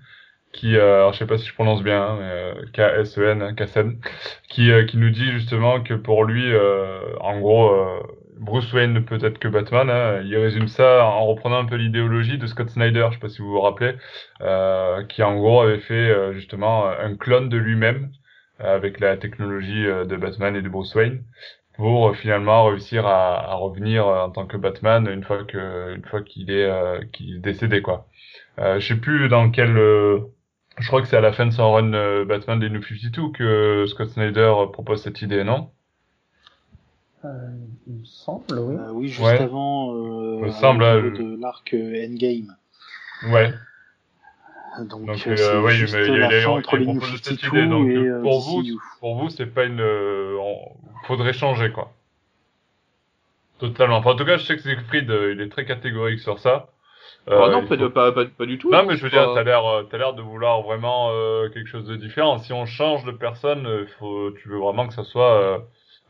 qui, 0.54 0.76
euh, 0.78 0.96
alors 0.98 1.14
je 1.14 1.20
sais 1.20 1.26
pas 1.26 1.38
si 1.38 1.48
je 1.48 1.54
prononce 1.54 1.84
bien, 1.84 2.02
hein, 2.02 2.18
mais 2.20 2.72
K-S-E-N, 2.74 3.56
Kassen, 3.56 4.00
qui, 4.50 4.72
qui 4.88 4.98
nous 4.98 5.10
dit 5.10 5.32
justement 5.32 5.82
que 5.82 5.94
pour 5.94 6.26
lui, 6.26 6.52
en 7.20 7.40
gros, 7.40 7.72
Bruce 8.42 8.74
Wayne 8.74 8.94
ne 8.94 9.00
peut 9.00 9.20
être 9.24 9.38
que 9.38 9.48
Batman. 9.48 9.90
Hein. 9.90 10.22
Il 10.26 10.36
résume 10.36 10.68
ça 10.68 11.06
en 11.06 11.26
reprenant 11.28 11.60
un 11.60 11.66
peu 11.66 11.76
l'idéologie 11.76 12.40
de 12.40 12.48
Scott 12.48 12.70
Snyder, 12.70 13.08
je 13.10 13.16
sais 13.16 13.20
pas 13.20 13.30
si 13.30 13.42
vous 13.42 13.52
vous 13.52 13.62
rappelez, 13.62 13.94
euh, 14.42 15.04
qui 15.06 15.22
en 15.22 15.36
gros 15.38 15.62
avait 15.62 15.80
fait 15.80 15.94
euh, 15.94 16.34
justement 16.34 16.88
un 16.88 17.16
clone 17.16 17.50
de 17.50 17.58
lui-même 17.58 18.12
euh, 18.62 18.76
avec 18.76 19.00
la 19.00 19.18
technologie 19.18 19.86
euh, 19.86 20.06
de 20.06 20.16
Batman 20.18 20.56
et 20.56 20.62
de 20.62 20.70
Bruce 20.70 20.94
Wayne 20.96 21.24
pour 21.76 22.10
euh, 22.10 22.14
finalement 22.14 22.66
réussir 22.66 23.06
à, 23.06 23.52
à, 23.52 23.54
revenir 23.56 24.08
en 24.08 24.32
tant 24.32 24.46
que 24.48 24.58
Batman 24.58 25.08
une 25.08 25.24
fois 25.24 25.44
que 25.46 25.96
une 25.96 26.06
fois 26.06 26.22
qu'il 26.22 26.52
est 26.52 26.70
qu'il 27.12 27.36
est 27.38 27.40
décédé 27.40 27.82
quoi. 27.82 28.08
je 28.58 28.80
sais 28.80 28.96
plus 28.98 29.30
dans 29.30 29.50
quel 29.52 29.78
je 30.80 30.88
crois 30.88 31.02
que 31.02 31.08
c'est 31.08 31.18
à 31.18 31.22
la 31.22 31.34
fin 31.34 31.46
de 31.46 31.52
son 31.52 31.72
run 31.72 32.26
Batman 32.26 32.60
des 32.60 32.70
New 32.70 32.82
52 32.82 33.32
que 33.32 33.86
Scott 33.88 34.10
Snyder 34.10 34.54
propose 34.72 35.02
cette 35.04 35.22
idée, 35.22 35.44
non? 35.44 35.70
Euh, 37.24 37.30
il 37.88 37.94
me 38.00 38.06
semble, 38.06 38.58
oui. 38.58 38.76
Euh, 38.76 38.92
oui, 38.92 39.08
juste 39.08 39.22
ouais. 39.22 39.40
avant 39.40 39.94
euh, 39.94 40.40
me 40.40 40.50
semble, 40.50 40.84
euh, 40.84 41.12
de 41.12 41.40
l'arc 41.40 41.74
Endgame. 41.74 42.56
Ouais. 43.30 43.54
Donc, 44.80 45.06
donc 45.06 45.28
euh, 45.28 45.62
oui, 45.62 45.74
juste 45.74 45.94
mais 45.94 46.08
la 46.08 46.28
il, 46.28 46.34
est, 46.34 46.42
fin 46.42 46.52
entre 46.52 46.78
les 46.78 46.88
New 46.88 47.02
cette 47.02 47.44
idée. 47.44 47.68
Donc, 47.68 47.90
et 47.90 48.10
pour 48.24 48.40
vous, 48.42 48.64
pour 49.00 49.16
vous, 49.16 49.30
c'est 49.30 49.46
pas 49.46 49.66
une, 49.66 49.82
on, 49.82 50.72
faudrait 51.04 51.34
changer 51.34 51.72
quoi. 51.72 51.94
Totalement. 53.60 53.98
Enfin, 53.98 54.12
en 54.12 54.16
tout 54.16 54.26
cas, 54.26 54.38
je 54.38 54.46
sais 54.46 54.56
que 54.56 54.62
Siegfried, 54.62 55.10
il 55.10 55.42
est 55.42 55.50
très 55.50 55.66
catégorique 55.66 56.20
sur 56.20 56.40
ça. 56.40 56.70
Euh, 57.30 57.40
oh 57.40 57.52
non, 57.52 57.68
pas, 57.68 57.78
faut... 57.78 57.90
pas, 57.90 58.12
pas, 58.12 58.26
pas, 58.26 58.46
du 58.46 58.58
tout. 58.58 58.72
Non, 58.72 58.84
mais 58.86 58.96
je 58.96 59.04
veux 59.04 59.10
dire, 59.10 59.32
t'as 59.36 59.44
l'air, 59.44 59.64
t'as 59.90 59.98
l'air 59.98 60.14
de 60.14 60.22
vouloir 60.22 60.62
vraiment 60.62 61.10
euh, 61.12 61.50
quelque 61.50 61.68
chose 61.68 61.86
de 61.86 61.96
différent. 61.96 62.40
Si 62.40 62.52
on 62.52 62.66
change 62.66 63.06
de 63.06 63.12
personne, 63.12 63.68
faut, 64.00 64.32
tu 64.32 64.50
veux 64.50 64.58
vraiment 64.58 64.88
que 64.88 64.94
ça 64.94 65.04
soit 65.04 65.64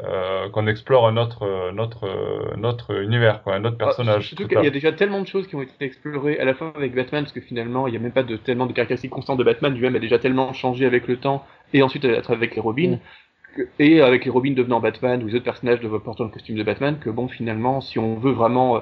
euh, 0.04 0.50
qu'on 0.50 0.68
explore 0.68 1.08
un 1.08 1.18
autre, 1.18 1.72
notre, 1.74 2.56
notre 2.56 3.02
univers, 3.02 3.44
quoi, 3.44 3.56
un 3.56 3.66
autre 3.66 3.78
personnage. 3.78 4.24
Ah, 4.24 4.28
surtout 4.36 4.48
qu'il 4.48 4.64
y 4.64 4.68
a 4.68 4.72
déjà 4.72 4.94
tellement 4.94 5.20
de 5.20 5.28
choses 5.28 5.48
qui 5.48 5.56
ont 5.56 5.62
été 5.62 5.84
explorées 5.84 6.40
à 6.40 6.46
la 6.46 6.54
fin 6.54 6.72
avec 6.76 6.96
Batman, 6.96 7.24
parce 7.24 7.34
que 7.34 7.42
finalement, 7.42 7.88
il 7.88 7.92
n'y 7.92 7.98
a 7.98 8.00
même 8.00 8.14
pas 8.14 8.24
de 8.24 8.38
tellement 8.38 8.66
de 8.66 8.74
caractéristiques 8.74 9.12
constantes 9.12 9.38
de 9.38 9.44
Batman. 9.44 9.74
Lui-même 9.74 9.96
a 9.96 10.00
déjà 10.00 10.18
tellement 10.18 10.54
changé 10.54 10.86
avec 10.86 11.08
le 11.08 11.18
temps, 11.18 11.46
et 11.74 11.84
ensuite 11.84 12.06
avec 12.06 12.56
les 12.56 12.62
Robins, 12.62 13.00
mm. 13.58 13.62
et 13.80 14.02
avec 14.02 14.24
les 14.24 14.32
Robins 14.32 14.54
devenant 14.54 14.80
Batman 14.80 15.22
ou 15.22 15.28
les 15.28 15.36
autres 15.36 15.44
personnages 15.44 15.82
de 15.82 15.90
portant 15.90 16.24
le 16.24 16.30
costume 16.30 16.56
de 16.56 16.64
Batman, 16.64 16.98
que 17.00 17.10
bon, 17.10 17.28
finalement, 17.28 17.82
si 17.82 18.00
on 18.00 18.16
veut 18.16 18.32
vraiment 18.32 18.78
euh, 18.78 18.80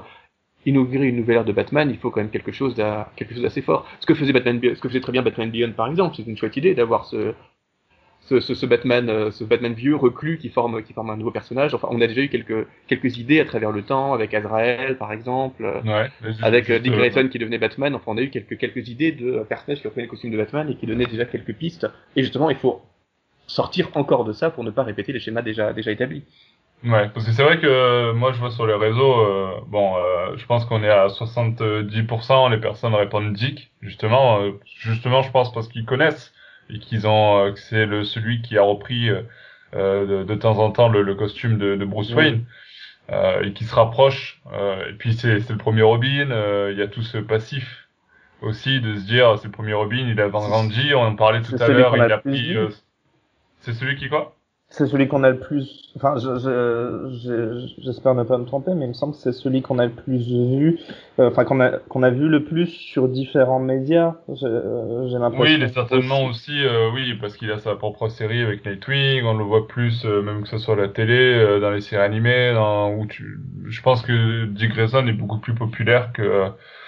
inaugurer 0.69 1.07
une 1.07 1.17
nouvelle 1.17 1.37
ère 1.37 1.45
de 1.45 1.51
Batman, 1.51 1.89
il 1.89 1.97
faut 1.97 2.09
quand 2.09 2.21
même 2.21 2.29
quelque 2.29 2.51
chose 2.51 2.75
d'assez 2.75 3.61
fort. 3.61 3.87
Ce 3.99 4.05
que 4.05 4.13
faisait 4.13 4.33
Batman, 4.33 4.59
ce 4.61 4.79
que 4.79 4.87
faisait 4.87 5.01
très 5.01 5.11
bien 5.11 5.21
Batman 5.21 5.49
Beyond, 5.49 5.73
par 5.73 5.87
exemple, 5.87 6.15
c'est 6.15 6.25
une 6.25 6.37
chouette 6.37 6.57
idée 6.57 6.73
d'avoir 6.75 7.05
ce, 7.05 7.33
ce, 8.21 8.39
ce, 8.39 8.53
ce, 8.53 8.65
Batman, 8.65 9.09
euh, 9.09 9.31
ce 9.31 9.43
Batman 9.43 9.73
vieux 9.73 9.95
reclus 9.95 10.37
qui 10.37 10.49
forme, 10.49 10.83
qui 10.83 10.93
forme 10.93 11.09
un 11.09 11.17
nouveau 11.17 11.31
personnage. 11.31 11.73
Enfin, 11.73 11.87
on 11.91 11.99
a 11.99 12.07
déjà 12.07 12.21
eu 12.21 12.29
quelques, 12.29 12.67
quelques 12.87 13.17
idées 13.17 13.39
à 13.39 13.45
travers 13.45 13.71
le 13.71 13.81
temps, 13.81 14.13
avec 14.13 14.33
Azrael, 14.33 14.97
par 14.97 15.11
exemple, 15.11 15.63
ouais, 15.85 16.09
avec 16.41 16.69
euh, 16.69 16.79
Dick 16.79 16.93
Grayson 16.93 17.27
qui 17.29 17.39
devenait 17.39 17.57
Batman. 17.57 17.95
Enfin, 17.95 18.11
on 18.11 18.17
a 18.17 18.21
eu 18.21 18.29
quelques, 18.29 18.57
quelques 18.57 18.87
idées 18.89 19.11
de 19.11 19.43
personnages 19.49 19.81
qui 19.81 19.87
reprenaient 19.87 20.05
le 20.05 20.11
costume 20.11 20.31
de 20.31 20.37
Batman 20.37 20.69
et 20.69 20.75
qui 20.75 20.85
donnaient 20.85 21.05
déjà 21.05 21.25
quelques 21.25 21.53
pistes. 21.53 21.87
Et 22.15 22.21
justement, 22.21 22.49
il 22.49 22.57
faut 22.57 22.81
sortir 23.47 23.89
encore 23.95 24.25
de 24.25 24.33
ça 24.33 24.51
pour 24.51 24.63
ne 24.63 24.69
pas 24.69 24.83
répéter 24.83 25.11
les 25.11 25.19
schémas 25.19 25.41
déjà, 25.41 25.73
déjà 25.73 25.91
établis. 25.91 26.23
Ouais, 26.83 27.09
parce 27.09 27.25
que 27.25 27.33
c'est 27.33 27.43
vrai 27.43 27.59
que 27.59 27.67
euh, 27.67 28.13
moi 28.13 28.31
je 28.31 28.39
vois 28.39 28.51
sur 28.51 28.65
les 28.65 28.73
réseaux, 28.73 29.19
euh, 29.19 29.59
bon, 29.67 29.97
euh, 29.97 30.37
je 30.37 30.45
pense 30.45 30.65
qu'on 30.65 30.81
est 30.81 30.89
à 30.89 31.09
70%, 31.09 32.49
les 32.49 32.57
personnes 32.59 32.95
répondent 32.95 33.33
Dick, 33.33 33.71
justement, 33.81 34.41
euh, 34.41 34.51
justement 34.65 35.21
je 35.21 35.29
pense 35.31 35.51
parce 35.51 35.67
qu'ils 35.67 35.85
connaissent 35.85 36.33
et 36.69 36.79
qu'ils 36.79 37.05
ont, 37.07 37.45
euh, 37.47 37.51
que 37.51 37.59
c'est 37.59 37.85
le 37.85 38.05
celui 38.05 38.41
qui 38.41 38.57
a 38.57 38.61
repris 38.63 39.09
de, 39.73 40.23
de, 40.23 40.35
temps 40.35 40.57
en 40.59 40.71
temps 40.71 40.89
le, 40.89 41.01
le 41.03 41.15
costume 41.15 41.57
de, 41.57 41.75
de 41.75 41.85
Bruce 41.85 42.13
Wayne. 42.15 42.45
euh, 43.11 43.43
et 43.43 43.53
qui 43.53 43.65
se 43.65 43.75
rapproche. 43.75 44.41
Euh, 44.53 44.89
et 44.89 44.93
puis 44.93 45.13
c'est 45.15 45.49
le 45.49 45.57
premier 45.57 45.81
Robin, 45.83 46.31
euh, 46.31 46.71
il 46.73 46.79
y 46.79 46.81
a 46.83 46.87
tout 46.87 47.03
ce 47.03 47.17
passif 47.19 47.89
aussi 48.41 48.81
de 48.81 48.95
se 48.95 49.05
dire 49.05 49.37
c'est 49.39 49.47
le 49.47 49.51
premier 49.51 49.73
Robin, 49.73 50.07
il 50.09 50.21
a 50.21 50.29
grandi, 50.29 50.93
on 50.95 51.01
en 51.03 51.15
parlait 51.15 51.41
tout 51.41 51.55
à 51.59 51.69
l'heure, 51.69 51.97
il 51.97 52.11
a 52.11 52.19
pris. 52.19 52.55
c'est 53.61 53.73
celui 53.73 53.95
qui 53.97 54.09
quoi? 54.09 54.38
C'est 54.71 54.85
celui 54.85 55.07
qu'on 55.07 55.23
a 55.23 55.31
le 55.31 55.39
plus. 55.39 55.91
Enfin, 55.95 56.15
j'espère 56.17 58.13
je, 58.13 58.19
ne 58.19 58.23
pas 58.23 58.37
me 58.37 58.45
tromper, 58.45 58.73
mais 58.75 58.85
il 58.85 58.89
me 58.89 58.93
semble 58.93 59.13
que 59.13 59.19
c'est 59.19 59.31
celui 59.31 59.63
qu'on 59.63 59.79
a 59.79 59.85
le 59.85 59.91
plus 59.91 60.27
vu. 60.27 60.79
Euh, 61.17 61.29
enfin, 61.29 61.43
qu'on 61.43 61.59
a 61.59 61.79
qu'on 61.79 62.03
a 62.03 62.11
vu 62.11 62.29
le 62.29 62.43
plus 62.43 62.67
sur 62.67 63.09
différents 63.09 63.59
médias. 63.59 64.17
J'ai 64.29 64.47
l'impression. 64.47 65.39
Oui, 65.39 65.55
il 65.55 65.63
est 65.63 65.73
certainement 65.73 66.23
aussi, 66.25 66.63
euh, 66.63 66.91
oui, 66.93 67.15
parce 67.19 67.35
qu'il 67.35 67.51
a 67.51 67.57
sa 67.57 67.75
propre 67.75 68.09
série 68.09 68.43
avec 68.43 68.63
Nightwing. 68.63 69.23
On 69.23 69.35
le 69.35 69.43
voit 69.43 69.67
plus, 69.67 70.05
euh, 70.05 70.21
même 70.21 70.43
que 70.43 70.47
ce 70.47 70.59
soit 70.59 70.75
à 70.75 70.77
la 70.77 70.87
télé, 70.87 71.59
dans 71.59 71.71
les 71.71 71.81
séries 71.81 72.03
animées, 72.03 72.53
dans, 72.53 72.93
où 72.93 73.07
tu. 73.07 73.39
Je 73.67 73.81
pense 73.81 74.03
que 74.03 74.45
Dick 74.45 74.69
Grayson 74.75 75.07
est 75.07 75.13
beaucoup 75.13 75.39
plus 75.39 75.55
populaire 75.55 76.11
que 76.13 76.45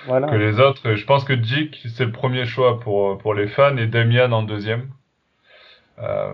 que 0.08 0.36
les 0.36 0.60
autres. 0.60 0.94
Je 0.94 1.06
pense 1.06 1.24
que 1.24 1.34
Dick 1.34 1.80
c'est 1.96 2.06
le 2.06 2.12
premier 2.12 2.46
choix 2.46 2.80
pour 2.80 3.18
pour 3.18 3.34
les 3.34 3.48
fans 3.48 3.76
et 3.78 3.88
Damian 3.88 4.32
en 4.32 4.44
deuxième. 4.44 4.90
Euh, 6.00 6.34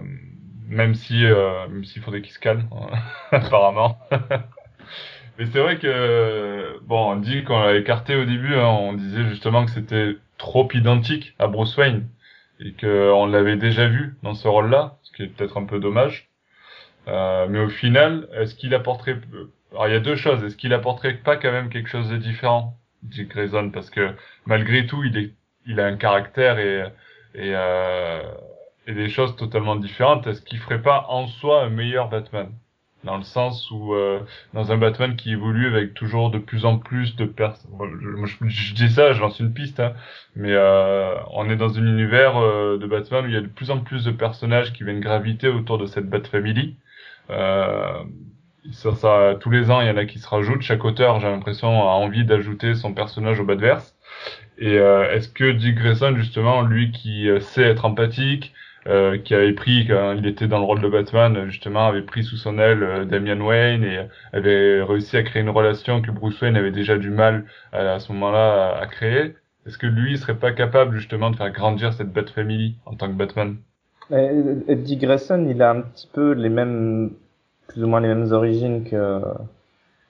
même 0.67 0.95
si 0.95 1.25
euh, 1.25 1.67
même 1.67 1.83
s'il 1.83 2.01
faudrait 2.01 2.21
qu'il 2.21 2.33
se 2.33 2.39
calme 2.39 2.67
apparemment. 3.31 3.97
Mais 5.39 5.45
c'est 5.45 5.59
vrai 5.59 5.77
que 5.77 6.79
bon, 6.83 7.11
on 7.11 7.15
dit 7.17 7.43
qu'on 7.43 7.59
l'a 7.59 7.75
écarté 7.75 8.15
au 8.15 8.25
début, 8.25 8.55
hein, 8.55 8.67
on 8.67 8.93
disait 8.93 9.23
justement 9.29 9.65
que 9.65 9.71
c'était 9.71 10.17
trop 10.37 10.67
identique 10.73 11.35
à 11.39 11.47
Bruce 11.47 11.77
Wayne 11.77 12.07
et 12.59 12.73
que 12.73 13.11
on 13.11 13.27
l'avait 13.27 13.55
déjà 13.57 13.87
vu 13.87 14.15
dans 14.23 14.33
ce 14.33 14.47
rôle-là, 14.47 14.97
ce 15.03 15.11
qui 15.11 15.23
est 15.23 15.27
peut-être 15.27 15.57
un 15.57 15.65
peu 15.65 15.79
dommage. 15.79 16.29
Euh, 17.07 17.47
mais 17.49 17.59
au 17.59 17.69
final, 17.69 18.27
est-ce 18.33 18.55
qu'il 18.55 18.73
apporterait 18.73 19.17
alors 19.71 19.87
il 19.87 19.93
y 19.93 19.95
a 19.95 19.99
deux 19.99 20.15
choses, 20.15 20.43
est-ce 20.43 20.55
qu'il 20.55 20.73
apporterait 20.73 21.15
pas 21.15 21.37
quand 21.37 21.51
même 21.51 21.69
quelque 21.69 21.89
chose 21.89 22.09
de 22.09 22.17
différent, 22.17 22.77
Dick 23.03 23.29
Grayson, 23.29 23.69
parce 23.69 23.89
que 23.89 24.13
malgré 24.45 24.87
tout, 24.87 25.03
il 25.03 25.17
est 25.17 25.33
il 25.67 25.79
a 25.79 25.85
un 25.85 25.97
caractère 25.97 26.57
et 26.59 26.85
et 27.35 27.51
euh, 27.53 28.23
et 28.87 28.93
des 28.93 29.09
choses 29.09 29.35
totalement 29.35 29.75
différentes, 29.75 30.25
est-ce 30.27 30.41
qu'il 30.41 30.59
ferait 30.59 30.81
pas 30.81 31.05
en 31.09 31.27
soi 31.27 31.63
un 31.63 31.69
meilleur 31.69 32.09
Batman? 32.09 32.49
Dans 33.03 33.17
le 33.17 33.23
sens 33.23 33.69
où, 33.69 33.93
euh, 33.93 34.19
dans 34.53 34.71
un 34.71 34.77
Batman 34.77 35.15
qui 35.15 35.31
évolue 35.33 35.67
avec 35.67 35.93
toujours 35.93 36.31
de 36.31 36.39
plus 36.39 36.65
en 36.65 36.77
plus 36.77 37.15
de 37.15 37.25
personnes... 37.25 37.69
je, 38.47 38.73
dis 38.73 38.89
ça, 38.89 39.13
je 39.13 39.21
lance 39.21 39.39
une 39.39 39.53
piste, 39.53 39.79
hein, 39.79 39.93
mais 40.35 40.53
euh, 40.53 41.15
on 41.31 41.49
est 41.49 41.57
dans 41.57 41.77
un 41.77 41.85
univers 41.85 42.37
euh, 42.37 42.77
de 42.77 42.87
Batman 42.87 43.25
où 43.25 43.27
il 43.27 43.33
y 43.33 43.37
a 43.37 43.41
de 43.41 43.47
plus 43.47 43.71
en 43.71 43.79
plus 43.79 44.05
de 44.05 44.11
personnages 44.11 44.73
qui 44.73 44.83
viennent 44.83 44.99
graviter 45.01 45.47
autour 45.47 45.77
de 45.77 45.85
cette 45.85 46.09
Bat-Family. 46.09 46.75
Euh, 47.29 48.03
ça, 48.71 48.95
ça, 48.95 49.35
tous 49.39 49.49
les 49.51 49.69
ans, 49.69 49.81
il 49.81 49.87
y 49.87 49.91
en 49.91 49.97
a 49.97 50.05
qui 50.05 50.19
se 50.19 50.27
rajoutent. 50.27 50.61
Chaque 50.61 50.83
auteur, 50.83 51.19
j'ai 51.19 51.27
l'impression, 51.27 51.69
a 51.69 51.93
envie 51.93 52.25
d'ajouter 52.25 52.73
son 52.73 52.93
personnage 52.93 53.39
au 53.39 53.45
Batverse. 53.45 53.95
Et 54.57 54.79
euh, 54.79 55.11
est-ce 55.11 55.29
que 55.29 55.51
Dick 55.51 55.75
Grayson, 55.75 56.15
justement, 56.17 56.61
lui 56.61 56.91
qui 56.91 57.29
sait 57.39 57.63
être 57.63 57.85
empathique, 57.85 58.53
euh, 58.87 59.17
qui 59.17 59.35
avait 59.35 59.51
pris 59.51 59.85
quand 59.85 60.13
il 60.13 60.25
était 60.25 60.47
dans 60.47 60.59
le 60.59 60.63
rôle 60.63 60.81
de 60.81 60.87
Batman 60.87 61.49
justement 61.49 61.87
avait 61.87 62.03
pris 62.03 62.23
sous 62.23 62.37
son 62.37 62.57
aile 62.57 62.83
euh, 62.83 63.03
Damian 63.03 63.41
Wayne 63.41 63.83
et 63.83 63.99
avait 64.31 64.81
réussi 64.81 65.17
à 65.17 65.23
créer 65.23 65.41
une 65.41 65.49
relation 65.49 66.01
que 66.01 66.09
Bruce 66.09 66.39
Wayne 66.39 66.55
avait 66.55 66.71
déjà 66.71 66.97
du 66.97 67.09
mal 67.09 67.43
à, 67.73 67.99
ce 67.99 68.13
moment-là 68.13 68.77
à, 68.79 68.87
créer. 68.87 69.35
Est-ce 69.65 69.77
que 69.77 69.87
lui 69.87 70.11
il 70.11 70.17
serait 70.17 70.37
pas 70.37 70.53
capable 70.53 70.95
justement 70.95 71.31
de 71.31 71.35
faire 71.35 71.51
grandir 71.51 71.91
cette 71.91 72.13
Bat 72.13 72.27
Family 72.33 72.77
en 72.85 72.95
tant 72.95 73.07
que 73.07 73.17
Batman? 73.17 73.57
Eddie 74.09 74.95
Grayson, 74.95 75.45
il 75.49 75.61
a 75.61 75.71
un 75.71 75.81
petit 75.81 76.09
peu 76.13 76.31
les 76.31 76.47
mêmes, 76.47 77.11
plus 77.67 77.83
ou 77.83 77.87
moins 77.87 77.99
les 77.99 78.07
mêmes 78.07 78.31
origines 78.31 78.89
que 78.89 79.21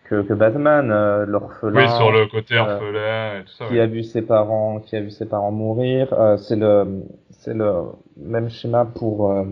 que, 0.10 0.22
que 0.22 0.34
Batman, 0.34 0.90
euh, 0.90 1.26
l'orphelin. 1.26 1.82
Oui, 1.82 1.90
sur 1.98 2.12
le 2.12 2.28
côté 2.28 2.58
orphelin 2.58 3.40
et 3.40 3.44
tout 3.44 3.52
ça. 3.58 3.66
Qui 3.66 3.80
a 3.80 3.88
vu 3.88 4.04
ses 4.04 4.22
parents, 4.22 4.80
qui 4.80 4.96
a 4.96 5.02
vu 5.02 5.10
ses 5.10 5.26
parents 5.26 5.52
mourir. 5.52 6.14
c'est 6.38 6.56
le 6.56 7.04
c'est 7.38 7.54
le 7.54 7.84
même 8.18 8.50
schéma 8.50 8.86
pour 8.86 9.32
euh, 9.32 9.46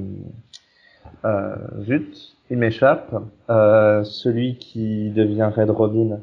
euh, 1.23 1.55
Zut, 1.81 2.35
il 2.49 2.57
m'échappe. 2.57 3.15
Euh, 3.49 4.03
celui 4.03 4.57
qui 4.57 5.09
devient 5.11 5.49
Red 5.55 5.69
Robin. 5.69 6.19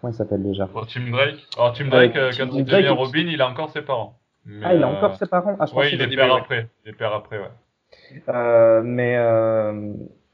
Comment 0.00 0.12
il 0.12 0.16
s'appelle 0.16 0.42
déjà? 0.42 0.66
Pour 0.66 0.86
Tim 0.86 1.10
Drake. 1.10 1.46
Alors 1.56 1.72
Tim 1.74 1.88
Drake, 1.88 2.16
euh, 2.16 2.30
quand 2.36 2.48
il 2.52 2.64
devient 2.64 2.88
Robin, 2.88 3.26
il 3.28 3.40
a 3.40 3.48
encore 3.48 3.70
ses 3.70 3.82
parents. 3.82 4.18
ah, 4.62 4.74
il 4.74 4.82
a 4.82 4.88
encore 4.88 5.16
ses 5.16 5.26
parents? 5.26 5.56
Ah, 5.60 5.66
je 5.66 5.74
Oui, 5.74 5.86
il 5.92 6.00
est 6.02 6.08
père 6.08 6.34
après. 6.34 6.68
Il 6.84 6.90
est 6.90 6.94
père 6.94 7.14
après, 7.14 7.38
ouais. 7.38 8.22
Euh, 8.28 8.82
mais 8.82 9.16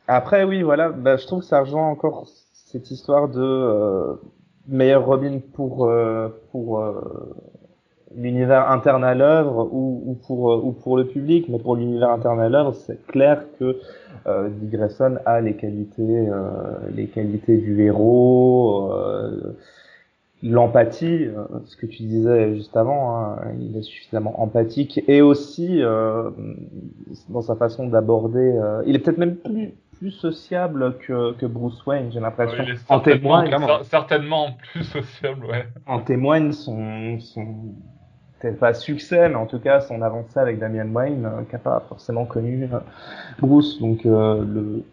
après, 0.06 0.44
oui, 0.44 0.62
voilà, 0.62 0.88
bah, 0.90 1.16
je 1.16 1.26
trouve 1.26 1.40
que 1.40 1.46
ça 1.46 1.60
rejoint 1.60 1.88
encore 1.88 2.26
cette 2.54 2.90
histoire 2.90 3.28
de 3.28 4.18
meilleur 4.66 5.04
Robin 5.04 5.40
pour 5.54 5.90
pour 6.50 6.82
l'univers 8.16 8.70
interne 8.70 9.04
à 9.04 9.14
l'œuvre 9.14 9.68
ou, 9.72 10.02
ou, 10.06 10.14
pour 10.14 10.52
euh, 10.52 10.60
ou 10.62 10.72
pour 10.72 10.96
le 10.96 11.06
public, 11.06 11.48
mais 11.48 11.58
pour 11.58 11.76
l'univers 11.76 12.10
interne 12.10 12.40
à 12.40 12.48
l'œuvre, 12.48 12.72
c'est 12.72 13.06
clair 13.06 13.44
que 13.58 13.78
euh, 14.26 14.48
Dick 14.48 14.70
Grayson 14.70 15.18
a 15.26 15.40
les 15.40 15.54
qualités 15.54 16.28
euh, 16.28 16.50
les 16.94 17.06
qualités 17.06 17.58
du 17.58 17.82
héros, 17.82 18.90
euh, 18.92 19.56
l'empathie, 20.42 21.26
euh, 21.26 21.44
ce 21.66 21.76
que 21.76 21.86
tu 21.86 22.02
disais 22.04 22.54
juste 22.54 22.76
avant, 22.76 23.16
hein, 23.16 23.36
il 23.60 23.76
est 23.76 23.82
suffisamment 23.82 24.40
empathique 24.40 25.02
et 25.06 25.20
aussi 25.20 25.80
dans 27.28 27.42
sa 27.42 27.56
façon 27.56 27.88
d'aborder, 27.88 28.58
il 28.86 28.96
est 28.96 29.00
peut-être 29.00 29.18
même 29.18 29.36
plus 29.36 29.74
plus 29.98 30.12
sociable 30.12 30.96
que, 30.98 31.32
que 31.32 31.46
Bruce 31.46 31.84
Wayne, 31.84 32.12
j'ai 32.12 32.20
l'impression. 32.20 32.64
en 32.88 33.00
témoigne, 33.00 33.52
certainement 33.82 34.56
plus 34.72 34.84
sociable, 35.02 35.46
ouais. 35.46 35.66
En 35.86 35.98
témoigne 35.98 36.52
son, 36.52 37.18
son, 37.18 37.74
peut-être 38.38 38.58
pas 38.58 38.74
succès, 38.74 39.28
mais 39.28 39.34
en 39.34 39.46
tout 39.46 39.58
cas 39.58 39.80
son 39.80 40.02
avancée 40.02 40.38
avec 40.38 40.58
Damian 40.58 40.88
Wayne, 40.88 41.24
euh, 41.26 41.42
qui 41.44 41.52
n'a 41.52 41.58
pas 41.58 41.84
forcément 41.88 42.24
connu 42.24 42.68
euh, 42.72 42.78
Bruce. 43.38 43.80
Donc 43.80 44.06
euh, 44.06 44.44
le... 44.44 44.84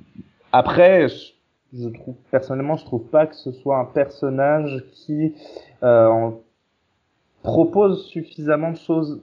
après, 0.51 1.08
je, 1.73 1.89
trouve 1.89 2.15
personnellement, 2.31 2.75
je 2.75 2.86
trouve 2.86 3.05
pas 3.05 3.27
que 3.27 3.36
ce 3.36 3.51
soit 3.51 3.77
un 3.77 3.86
personnage 3.86 4.84
qui 4.93 5.34
propose 7.43 8.08
suffisamment 8.08 8.71
de 8.71 8.77
choses 8.77 9.21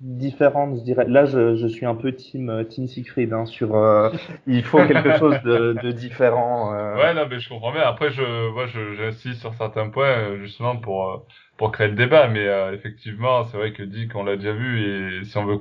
différentes, 0.00 0.78
je 0.78 0.82
dirais. 0.82 1.06
Là, 1.08 1.24
je, 1.26 1.56
je 1.56 1.66
suis 1.66 1.86
un 1.86 1.94
peu 1.94 2.12
team 2.12 2.64
team 2.68 2.86
Siegfried 2.86 3.32
hein, 3.32 3.46
sur. 3.46 3.76
il 4.46 4.62
faut 4.62 4.84
quelque 4.86 5.16
chose 5.18 5.40
de, 5.42 5.76
de 5.82 5.90
différent. 5.92 6.72
Ouais, 6.96 7.14
non, 7.14 7.26
mais 7.28 7.40
je 7.40 7.48
comprends 7.48 7.72
bien. 7.72 7.82
Après, 7.82 8.10
je, 8.10 8.50
moi, 8.52 8.66
j'insiste 8.66 9.40
sur 9.40 9.54
certains 9.54 9.88
points 9.88 10.36
justement 10.36 10.76
pour 10.76 11.26
pour 11.58 11.72
créer 11.72 11.88
le 11.88 11.94
débat, 11.94 12.28
mais 12.28 12.46
euh, 12.46 12.72
effectivement, 12.72 13.42
c'est 13.44 13.56
vrai 13.56 13.72
que 13.72 13.82
Dick, 13.82 14.14
on 14.14 14.22
l'a 14.22 14.36
déjà 14.36 14.52
vu, 14.52 15.20
et 15.20 15.24
si 15.24 15.36
on 15.36 15.44
veut 15.44 15.58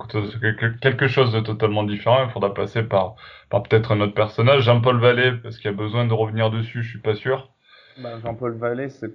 quelque 0.80 1.08
chose 1.08 1.34
de 1.34 1.39
totalement 1.39 1.84
différent, 1.84 2.23
il 2.23 2.30
faudra 2.30 2.54
passer 2.54 2.84
par, 2.84 3.15
par 3.50 3.63
peut-être 3.63 3.91
un 3.91 4.00
autre 4.02 4.13
personnage. 4.13 4.62
Jean-Paul 4.62 5.00
Vallée, 5.00 5.32
parce 5.41 5.58
qu'il 5.58 5.71
y 5.71 5.73
a 5.73 5.78
besoin 5.78 6.06
de 6.06 6.13
revenir 6.13 6.52
dessus, 6.52 6.84
je 6.84 6.89
suis 6.91 7.00
pas 7.00 7.15
sûr. 7.15 7.52
Bah, 7.97 8.19
Jean-Paul 8.19 8.54
Vallée, 8.58 8.89
c'est 8.89 9.12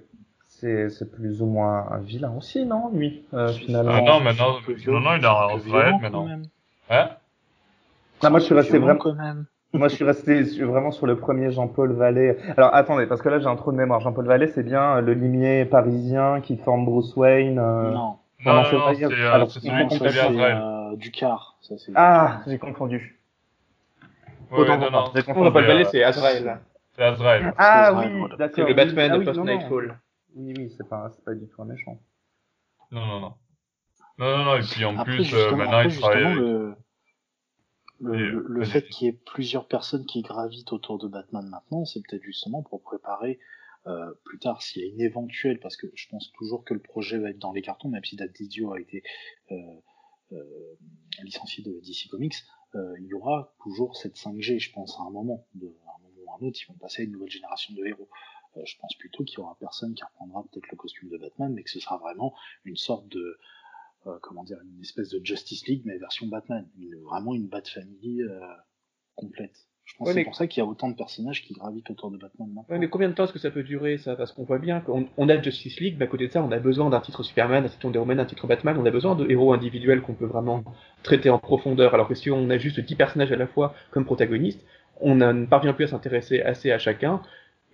c'est 0.89 1.11
plus 1.11 1.41
ou 1.41 1.45
moins 1.45 1.87
un 1.91 1.99
vilain 1.99 2.33
aussi, 2.37 2.65
non, 2.65 2.89
lui, 2.93 3.23
euh, 3.33 3.49
finalement? 3.49 3.91
Ah 3.93 4.01
non, 4.01 4.19
maintenant, 4.21 4.53
non, 4.87 4.99
non, 4.99 5.15
il 5.17 5.25
a 5.25 5.87
un 5.87 5.99
maintenant. 5.99 6.27
Hein? 6.89 7.09
Non, 8.23 8.29
moi, 8.29 8.39
je 8.39 8.45
suis 8.45 8.55
resté 8.55 8.77
vraiment. 8.77 8.99
Quand 8.99 9.15
même. 9.15 9.45
Moi, 9.75 9.87
je 9.87 9.95
suis 9.95 10.05
resté 10.05 10.43
vraiment 10.43 10.91
sur 10.91 11.07
le 11.07 11.17
premier 11.17 11.51
Jean-Paul 11.51 11.93
Vallée. 11.93 12.37
Alors, 12.57 12.75
attendez, 12.75 13.07
parce 13.07 13.23
que 13.23 13.29
là, 13.29 13.39
j'ai 13.39 13.47
un 13.47 13.55
trou 13.55 13.71
de 13.71 13.77
mémoire. 13.77 14.01
Jean-Paul 14.01 14.27
Vallée, 14.27 14.45
c'est 14.45 14.61
bien 14.61 15.01
le 15.01 15.13
limier 15.13 15.65
parisien 15.65 16.41
qui 16.41 16.57
forme 16.57 16.85
Bruce 16.85 17.15
Wayne. 17.15 17.57
Euh... 17.57 17.89
Non. 17.89 18.17
Non, 18.45 18.53
non, 18.53 18.61
non 18.61 18.93
c'est 18.93 19.05
euh, 19.05 19.45
celui 19.47 19.87
qui 19.87 19.99
euh, 20.03 20.95
Ducar. 20.97 21.55
Ça, 21.61 21.75
ah, 21.95 22.41
j'ai 22.45 22.59
confondu. 22.59 23.19
Ouais, 24.51 24.59
Autant 24.59 24.77
non, 24.77 24.91
non. 24.91 25.11
Jean-Paul 25.15 25.51
Vallée, 25.51 25.85
c'est 25.85 26.03
Azrael. 26.03 26.59
C'est 26.95 27.03
Azrael. 27.03 27.53
Ah 27.57 27.93
oui, 27.95 28.05
d'accord. 28.37 28.55
C'est 28.55 28.67
le 28.67 28.73
Batman 28.75 29.11
ah, 29.11 29.17
de 29.17 29.23
post-Nightfall. 29.23 29.97
Oui, 30.35 30.53
oui, 30.57 30.73
c'est 30.77 30.87
pas, 30.87 31.11
c'est 31.15 31.23
pas 31.23 31.33
du 31.33 31.47
tout 31.47 31.61
un 31.61 31.65
méchant. 31.65 32.01
Non, 32.91 33.05
non, 33.05 33.19
non. 33.19 33.33
Non, 34.19 34.37
non, 34.37 34.45
non, 34.45 34.55
et 34.57 34.61
puis 34.61 34.85
en 34.85 35.03
plus, 35.03 35.33
euh, 35.33 35.55
maintenant, 35.55 35.81
il 35.81 35.99
travaille 35.99 36.35
le 36.35 36.75
le, 38.03 38.65
fait 38.65 38.87
qu'il 38.89 39.07
y 39.07 39.09
ait 39.09 39.19
plusieurs 39.25 39.67
personnes 39.67 40.05
qui 40.05 40.21
gravitent 40.21 40.73
autour 40.73 40.97
de 40.97 41.07
Batman 41.07 41.47
maintenant, 41.47 41.85
c'est 41.85 42.01
peut-être 42.01 42.23
justement 42.23 42.61
pour 42.61 42.81
préparer 42.81 43.39
euh, 43.87 44.13
plus 44.23 44.39
tard 44.39 44.61
s'il 44.61 44.81
y 44.81 44.85
a 44.85 44.87
une 44.89 45.01
éventuelle, 45.01 45.59
parce 45.59 45.77
que 45.77 45.87
je 45.93 46.07
pense 46.09 46.31
toujours 46.33 46.63
que 46.63 46.73
le 46.73 46.81
projet 46.81 47.17
va 47.17 47.29
être 47.29 47.39
dans 47.39 47.51
les 47.51 47.61
cartons, 47.61 47.89
même 47.89 48.03
si 48.03 48.15
Date 48.15 48.31
a 48.39 48.79
été 48.79 49.03
euh, 49.51 49.55
euh, 50.31 50.77
licencié 51.21 51.63
de 51.63 51.79
DC 51.81 52.09
Comics, 52.09 52.35
euh, 52.75 52.95
il 52.99 53.07
y 53.07 53.13
aura 53.13 53.53
toujours 53.61 53.95
cette 53.95 54.15
5G, 54.15 54.59
je 54.59 54.71
pense, 54.71 54.97
à 54.99 55.03
un 55.03 55.11
moment, 55.11 55.45
de, 55.53 55.67
à 55.85 55.91
un 55.95 56.01
moment 56.01 56.15
ou 56.25 56.31
à 56.31 56.37
un 56.37 56.47
autre, 56.47 56.59
ils 56.61 56.67
vont 56.67 56.77
passer 56.79 57.03
à 57.03 57.05
une 57.05 57.11
nouvelle 57.11 57.29
génération 57.29 57.73
de 57.73 57.85
héros. 57.85 58.09
Euh, 58.57 58.61
je 58.65 58.75
pense 58.79 58.95
plutôt 58.95 59.23
qu'il 59.23 59.39
y 59.39 59.41
aura 59.41 59.57
personne 59.59 59.93
qui 59.93 60.03
reprendra 60.03 60.43
peut-être 60.43 60.69
le 60.71 60.77
costume 60.77 61.09
de 61.09 61.17
Batman, 61.17 61.53
mais 61.53 61.63
que 61.63 61.69
ce 61.69 61.79
sera 61.79 61.97
vraiment 61.97 62.33
une 62.65 62.77
sorte 62.77 63.07
de 63.09 63.37
euh, 64.07 64.17
comment 64.21 64.43
dire, 64.43 64.57
une 64.63 64.81
espèce 64.81 65.09
de 65.09 65.21
Justice 65.23 65.65
League, 65.67 65.83
mais 65.85 65.97
version 65.97 66.27
Batman. 66.27 66.67
Une, 66.77 66.95
vraiment 67.03 67.33
une 67.33 67.47
Bat 67.47 67.63
Family 67.73 68.21
euh, 68.21 68.39
complète. 69.15 69.67
Je 69.85 69.95
pense 69.97 70.07
Ouais, 70.07 70.13
que 70.13 70.19
c'est 70.19 70.23
pour 70.25 70.35
ça 70.35 70.47
qu'il 70.47 70.61
y 70.61 70.65
a 70.65 70.69
autant 70.69 70.89
de 70.89 70.95
personnages 70.95 71.43
qui 71.43 71.53
gravitent 71.53 71.89
autour 71.89 72.09
de 72.09 72.17
Batman 72.17 72.47
maintenant. 72.47 72.65
Ouais, 72.69 72.79
mais 72.79 72.89
combien 72.89 73.09
de 73.09 73.13
temps 73.13 73.25
est-ce 73.25 73.33
que 73.33 73.39
ça 73.39 73.51
peut 73.51 73.63
durer 73.63 73.97
ça? 73.97 74.15
Parce 74.15 74.31
qu'on 74.31 74.43
voit 74.43 74.59
bien 74.59 74.79
qu'on 74.79 75.07
on 75.17 75.27
a 75.29 75.41
Justice 75.41 75.79
League, 75.79 75.95
mais 75.99 76.05
à 76.05 76.07
côté 76.07 76.27
de 76.27 76.31
ça, 76.31 76.41
on 76.41 76.51
a 76.51 76.59
besoin 76.59 76.89
d'un 76.89 77.01
titre 77.01 77.21
Superman, 77.23 77.63
d'un 77.63 77.69
titre 77.69 77.85
Wonder 77.85 77.99
Woman, 77.99 78.17
d'un 78.17 78.25
titre 78.25 78.47
Batman, 78.47 78.77
on 78.77 78.85
a 78.85 78.91
besoin 78.91 79.15
de 79.15 79.29
héros 79.29 79.53
individuels 79.53 80.01
qu'on 80.01 80.13
peut 80.13 80.25
vraiment 80.25 80.63
traiter 81.03 81.29
en 81.29 81.37
profondeur. 81.39 81.93
Alors 81.93 82.07
que 82.07 82.15
si 82.15 82.31
on 82.31 82.49
a 82.49 82.57
juste 82.57 82.79
10 82.79 82.95
personnages 82.95 83.31
à 83.33 83.35
la 83.35 83.47
fois 83.47 83.75
comme 83.91 84.05
protagonistes, 84.05 84.63
on 85.01 85.15
ne 85.15 85.45
parvient 85.45 85.73
plus 85.73 85.85
à 85.85 85.87
s'intéresser 85.89 86.41
assez 86.41 86.71
à 86.71 86.77
chacun, 86.79 87.21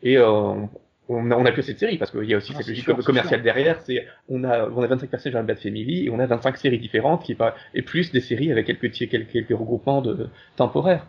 et 0.04 0.18
euh, 0.18 0.30
on- 0.30 0.70
on 1.12 1.32
a, 1.32 1.36
on 1.38 1.46
a 1.46 1.52
plus 1.52 1.64
cette 1.64 1.80
série, 1.80 1.98
parce 1.98 2.12
qu'il 2.12 2.26
y 2.26 2.34
a 2.36 2.38
aussi 2.38 2.54
Ah, 2.54 2.58
cette 2.58 2.68
logique 2.68 2.84
sûr, 2.84 3.04
commerciale 3.04 3.42
derrière, 3.42 3.82
c'est 3.82 4.06
on 4.30 4.44
a, 4.44 4.70
on 4.70 4.84
a 4.84 4.88
25 4.88 5.10
personnages 5.10 5.34
dans 5.34 5.40
la 5.40 5.46
Bat 5.54 5.56
Family, 5.62 6.06
et 6.06 6.10
on 6.12 6.20
a 6.20 6.26
25 6.28 6.58
séries 6.58 6.78
différentes, 6.80 7.24
qui 7.24 7.34
pas, 7.36 7.56
et 7.74 7.82
plus 7.82 8.12
des 8.12 8.22
séries 8.22 8.52
avec 8.52 8.68
quelques, 8.68 8.92
quelques, 8.92 9.32
quelques 9.32 9.50
regroupements 9.58 10.02
de, 10.02 10.30
temporaires. 10.56 11.08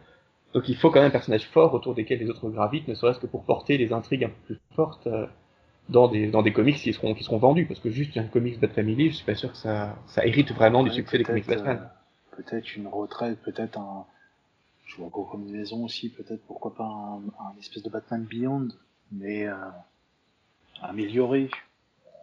Donc 0.55 0.68
il 0.68 0.76
faut 0.76 0.91
quand 0.91 1.01
même 1.01 1.09
un 1.09 1.11
personnage 1.11 1.47
fort 1.49 1.74
autour 1.74 1.95
desquels 1.95 2.18
les 2.18 2.30
autres 2.30 2.49
gravitent, 2.51 2.88
ne 2.88 2.95
serait-ce 2.95 3.20
que 3.20 3.26
pour 3.26 3.45
porter 3.45 3.78
les 3.78 3.93
intrigues 3.93 4.24
un 4.24 4.28
peu 4.30 4.55
plus 4.55 4.59
fortes 4.74 5.07
euh, 5.07 5.26
dans 5.88 6.09
des 6.09 6.28
dans 6.30 6.43
des 6.43 6.53
comics 6.53 6.76
qui 6.76 6.93
seront 6.93 7.14
qui 7.14 7.24
seront 7.24 7.38
vendus, 7.38 7.66
parce 7.66 7.80
que 7.80 7.91
juste 7.91 8.16
un 8.16 8.24
comics 8.24 8.61
Bat 8.61 8.68
Family, 8.68 9.11
je 9.11 9.16
suis 9.16 9.24
pas 9.26 9.34
sûr 9.34 9.51
que 9.53 9.59
ça 9.59 9.97
ça 10.07 10.24
hérite 10.26 10.53
vraiment 10.53 10.82
du 10.82 10.91
succès 10.91 11.18
des 11.18 11.24
comics 11.24 11.47
Batman. 11.47 11.80
euh, 11.82 12.36
peut-être 12.36 12.76
une 12.76 12.86
retraite, 12.88 13.38
peut-être 13.43 13.78
un. 13.78 14.07
Je 14.91 14.97
vois 14.97 15.09
gros 15.09 15.24
combinaison 15.24 15.84
aussi, 15.84 16.09
peut-être 16.09 16.45
pourquoi 16.47 16.74
pas 16.74 16.84
un, 16.84 17.22
un 17.38 17.57
espèce 17.61 17.84
de 17.84 17.88
Batman 17.91 18.24
Beyond, 18.24 18.68
mais 19.12 19.47
euh, 19.47 19.55
amélioré. 20.82 21.49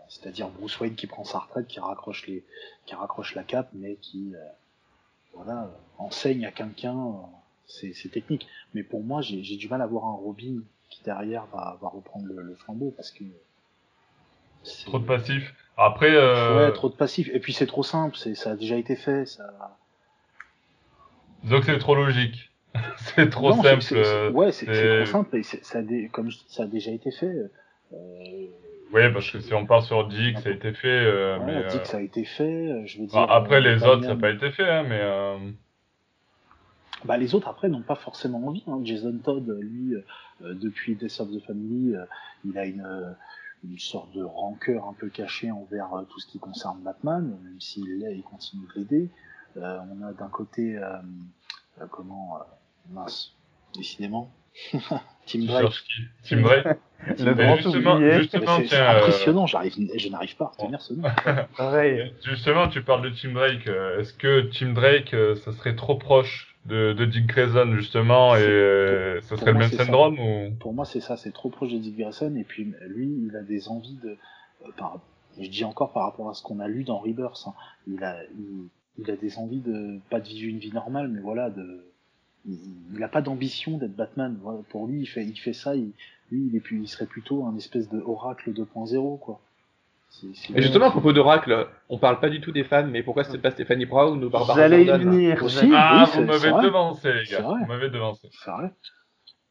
C'est-à-dire 0.09 0.49
Bruce 0.49 0.77
Wayne 0.79 0.95
qui 0.95 1.07
prend 1.07 1.23
sa 1.23 1.39
retraite, 1.39 1.67
qui 1.67 1.79
raccroche 1.79 2.27
les, 2.27 2.43
qui 2.85 2.93
raccroche 2.95 3.35
la 3.35 3.43
cape, 3.43 3.69
mais 3.73 3.95
qui, 3.95 4.35
euh, 4.35 4.39
voilà, 5.33 5.71
enseigne 5.97 6.45
à 6.45 6.51
quelqu'un 6.51 6.97
euh, 6.97 7.11
ses, 7.67 7.93
ses 7.93 8.09
techniques. 8.09 8.47
Mais 8.73 8.83
pour 8.83 9.01
moi, 9.01 9.21
j'ai 9.21 9.55
du 9.55 9.69
mal 9.69 9.81
à 9.81 9.87
voir 9.87 10.03
un 10.05 10.15
Robin 10.15 10.59
qui 10.89 11.01
derrière 11.03 11.45
va, 11.47 11.77
va 11.81 11.87
reprendre 11.87 12.25
le, 12.25 12.41
le 12.41 12.55
flambeau 12.55 12.91
parce 12.95 13.11
que 13.11 13.23
Trop 14.85 14.99
de 14.99 15.05
passifs. 15.05 15.53
Après, 15.77 16.11
euh, 16.13 16.67
Ouais, 16.67 16.73
trop 16.73 16.89
de 16.89 16.95
passifs. 16.95 17.29
Et 17.31 17.39
puis 17.39 17.53
c'est 17.53 17.67
trop 17.67 17.83
simple, 17.83 18.17
ça 18.17 18.51
a 18.51 18.55
déjà 18.55 18.75
été 18.75 18.97
fait. 18.97 19.25
Ça... 19.25 19.77
que 21.47 21.63
c'est 21.63 21.79
trop 21.79 21.95
logique. 21.95 22.51
c'est 23.15 23.29
trop 23.29 23.49
Non, 23.49 23.63
simple. 23.63 23.83
euh, 23.93 24.31
ouais, 24.31 24.51
c'est 24.51 24.65
trop 24.65 25.05
simple. 25.05 25.37
Et 25.37 25.43
ça 25.43 25.81
dé- 25.81 26.09
comme 26.11 26.29
ça 26.47 26.63
a 26.63 26.67
déjà 26.67 26.91
été 26.91 27.11
fait. 27.11 27.25
Euh, 27.93 28.47
Oui, 28.93 29.01
parce 29.13 29.29
que 29.31 29.39
si 29.39 29.53
on 29.53 29.65
part 29.65 29.83
sur 29.83 30.07
Dick, 30.07 30.37
ça 30.39 30.49
a 30.49 30.51
été 30.53 30.73
fait. 30.73 30.87
euh, 30.87 31.37
voilà, 31.37 31.59
mais, 31.61 31.67
dit 31.67 31.77
euh, 31.77 31.83
ça 31.85 31.97
a 31.97 32.01
été 32.01 32.23
fait. 32.25 32.43
euh, 32.71 32.85
Je 32.85 32.99
veux 32.99 33.07
dire. 33.07 33.19
enfin, 33.19 33.33
après, 33.33 33.55
euh, 33.57 33.59
les 33.59 33.83
autres, 33.83 34.03
ça 34.03 34.15
n'a 34.15 34.19
pas 34.21 34.29
été 34.31 34.51
fait, 34.51 34.69
hein, 34.69 34.83
mais. 34.83 34.99
euh, 35.01 35.37
Bah, 37.05 37.17
les 37.17 37.35
autres 37.35 37.47
après 37.47 37.69
n'ont 37.69 37.81
pas 37.83 37.95
forcément 37.95 38.45
envie. 38.47 38.63
Hein. 38.67 38.79
Jason 38.83 39.17
Todd, 39.23 39.47
lui, 39.61 39.93
euh, 39.95 40.53
depuis 40.55 40.95
Death 40.95 41.19
of 41.19 41.29
the 41.31 41.39
Family, 41.45 41.95
euh, 41.95 42.03
il 42.45 42.57
a 42.57 42.65
une, 42.65 42.81
euh, 42.85 43.11
une 43.63 43.77
sorte 43.79 44.11
de 44.13 44.23
rancœur 44.23 44.87
un 44.87 44.93
peu 44.93 45.09
cachée 45.09 45.51
envers 45.51 45.93
euh, 45.93 46.03
tout 46.09 46.19
ce 46.19 46.27
qui 46.27 46.39
concerne 46.39 46.79
Batman, 46.81 47.37
même 47.43 47.61
s'il 47.61 47.99
l'est, 47.99 48.15
il 48.15 48.23
continue 48.23 48.65
de 48.73 48.79
l'aider. 48.79 49.09
Euh, 49.57 49.77
on 49.91 50.03
a 50.05 50.11
d'un 50.13 50.27
côté, 50.29 50.77
euh, 50.77 50.97
euh, 51.81 51.85
comment, 51.91 52.37
euh, 52.37 52.43
mince, 52.91 53.33
décidément, 53.75 54.31
Tim 55.25 55.45
Drake. 55.45 55.71
sur 55.71 55.83
qui 55.83 56.01
Tim 56.23 56.41
Drake. 56.41 56.65
Le 57.19 57.35
Mais 57.35 57.45
grand 57.45 57.55
justement, 57.57 57.95
oublié. 57.95 58.11
Mais 58.11 58.21
justement, 58.23 58.59
C'est 58.67 58.75
euh, 58.75 58.97
impressionnant, 58.97 59.45
j'arrive, 59.45 59.73
je 59.95 60.09
n'arrive 60.09 60.35
pas 60.35 60.45
à 60.45 60.47
retenir 60.61 60.81
ce 60.81 60.93
nom. 60.95 61.03
Pareil. 61.57 62.11
Justement, 62.25 62.67
tu 62.67 62.81
parles 62.81 63.03
de 63.03 63.09
Tim 63.11 63.33
Drake. 63.33 63.67
euh, 63.67 63.99
Est-ce 63.99 64.13
que 64.13 64.49
Tim 64.57 64.73
Drake, 64.73 65.13
euh, 65.13 65.35
ça 65.35 65.51
serait 65.53 65.75
trop 65.75 65.95
proche 65.95 66.57
de, 66.65 66.93
de 66.93 67.05
Dick 67.05 67.27
Grayson, 67.27 67.71
justement, 67.75 68.35
et 68.35 69.19
ça 69.21 69.37
serait 69.37 69.45
le 69.51 69.53
moi, 69.53 69.61
même 69.67 69.71
ça. 69.71 69.85
syndrome 69.85 70.19
ou... 70.19 70.51
Pour 70.59 70.73
moi, 70.73 70.83
c'est 70.85 70.99
ça, 70.99 71.15
c'est 71.15 71.31
trop 71.31 71.49
proche 71.49 71.71
de 71.71 71.77
Dick 71.77 71.97
Grayson, 71.97 72.35
et 72.35 72.43
puis 72.43 72.73
lui, 72.87 73.07
il 73.29 73.35
a 73.37 73.41
des 73.43 73.69
envies 73.69 73.97
de, 74.03 74.09
euh, 74.65 74.71
par, 74.77 74.99
je 75.39 75.47
dis 75.47 75.63
encore 75.63 75.93
par 75.93 76.03
rapport 76.03 76.29
à 76.29 76.33
ce 76.33 76.41
qu'on 76.43 76.59
a 76.59 76.67
lu 76.67 76.83
dans 76.83 76.97
Rebirth, 76.97 77.41
hein, 77.47 77.53
il 77.87 78.03
a, 78.03 78.17
il, 78.37 78.67
il 78.97 79.09
a 79.09 79.15
des 79.15 79.37
envies 79.37 79.61
de, 79.61 79.99
pas 80.09 80.19
de 80.19 80.27
vivre 80.27 80.49
une 80.49 80.59
vie 80.59 80.73
normale, 80.73 81.07
mais 81.07 81.21
voilà, 81.21 81.49
de, 81.51 81.85
il, 82.47 82.57
il 82.95 83.03
a 83.03 83.07
pas 83.07 83.21
d'ambition 83.21 83.77
d'être 83.77 83.95
Batman. 83.95 84.37
Voilà, 84.41 84.59
pour 84.69 84.87
lui, 84.87 85.01
il 85.01 85.05
fait, 85.05 85.23
il 85.25 85.35
fait 85.37 85.53
ça, 85.53 85.75
il, 85.75 85.91
lui, 86.31 86.47
il 86.49 86.55
est 86.55 86.59
plus, 86.61 86.79
il 86.81 86.87
serait 86.87 87.05
plutôt 87.05 87.45
un 87.45 87.55
espèce 87.55 87.89
de 87.89 87.99
Oracle 88.01 88.51
2.0, 88.51 89.19
quoi. 89.19 89.39
Et 90.55 90.61
justement, 90.61 90.85
à 90.85 90.91
propos 90.91 91.11
d'Oracle, 91.11 91.67
on 91.89 91.97
parle 91.99 92.19
pas 92.21 92.29
du 92.29 92.39
tout 92.39 92.51
des 92.51 92.63
fans, 92.63 92.87
mais 92.87 93.03
pourquoi 93.03 93.23
c'est 93.25 93.37
pas 93.39 93.51
Stéphanie 93.51 93.85
Brown 93.85 94.23
ou 94.23 94.29
Barbara 94.29 94.57
J'allais 94.57 94.83
y 94.85 94.87
venir. 94.87 95.43
Aussi. 95.43 95.69
Ah, 95.73 96.05
oui, 96.05 96.11
vous 96.21 96.25
m'avez 96.25 96.63
devancé, 96.65 97.13
les 97.13 97.23
gars. 97.25 97.41
Vous 97.41 97.65
m'avez 97.67 97.89
devancé. 97.89 98.27
C'est 98.31 98.49
vrai. 98.51 98.71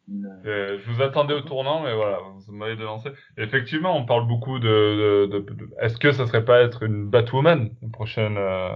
Une- 0.09 0.41
Euh, 0.47 0.79
je 0.79 0.91
vous 0.91 1.03
attendais 1.03 1.35
au 1.35 1.41
tournant, 1.43 1.83
mais 1.83 1.95
voilà, 1.95 2.19
vous 2.47 2.53
m'avez 2.53 2.77
devancé. 2.77 3.11
Effectivement, 3.37 3.97
on 3.97 4.07
parle 4.07 4.27
beaucoup 4.27 4.59
de... 4.59 5.27
de, 5.31 5.39
de, 5.41 5.41
de- 5.41 5.69
Est-ce 5.81 5.99
que 5.99 6.11
ça 6.13 6.27
serait 6.27 6.45
pas 6.45 6.63
être 6.63 6.85
une 6.85 7.07
Batwoman, 7.09 7.71
une 7.83 7.91
prochaine... 7.91 8.37
euh, 8.39 8.71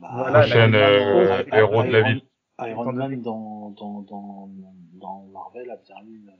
Voilà, 0.00 0.40
prochaine 0.40 0.74
Iron 0.74 0.80
euh, 0.80 1.28
Man, 1.28 1.46
héros 1.52 1.82
de 1.82 1.90
la 1.90 2.02
ville 2.02 2.22
Iron. 2.60 2.92
Man 2.92 3.20
dans, 3.22 3.70
dans, 3.70 4.00
dans, 4.02 4.48
dans 4.94 5.26
Marvel 5.32 5.70
a 5.70 5.76
bien 5.76 5.96
eu 6.06 6.16
une, 6.16 6.30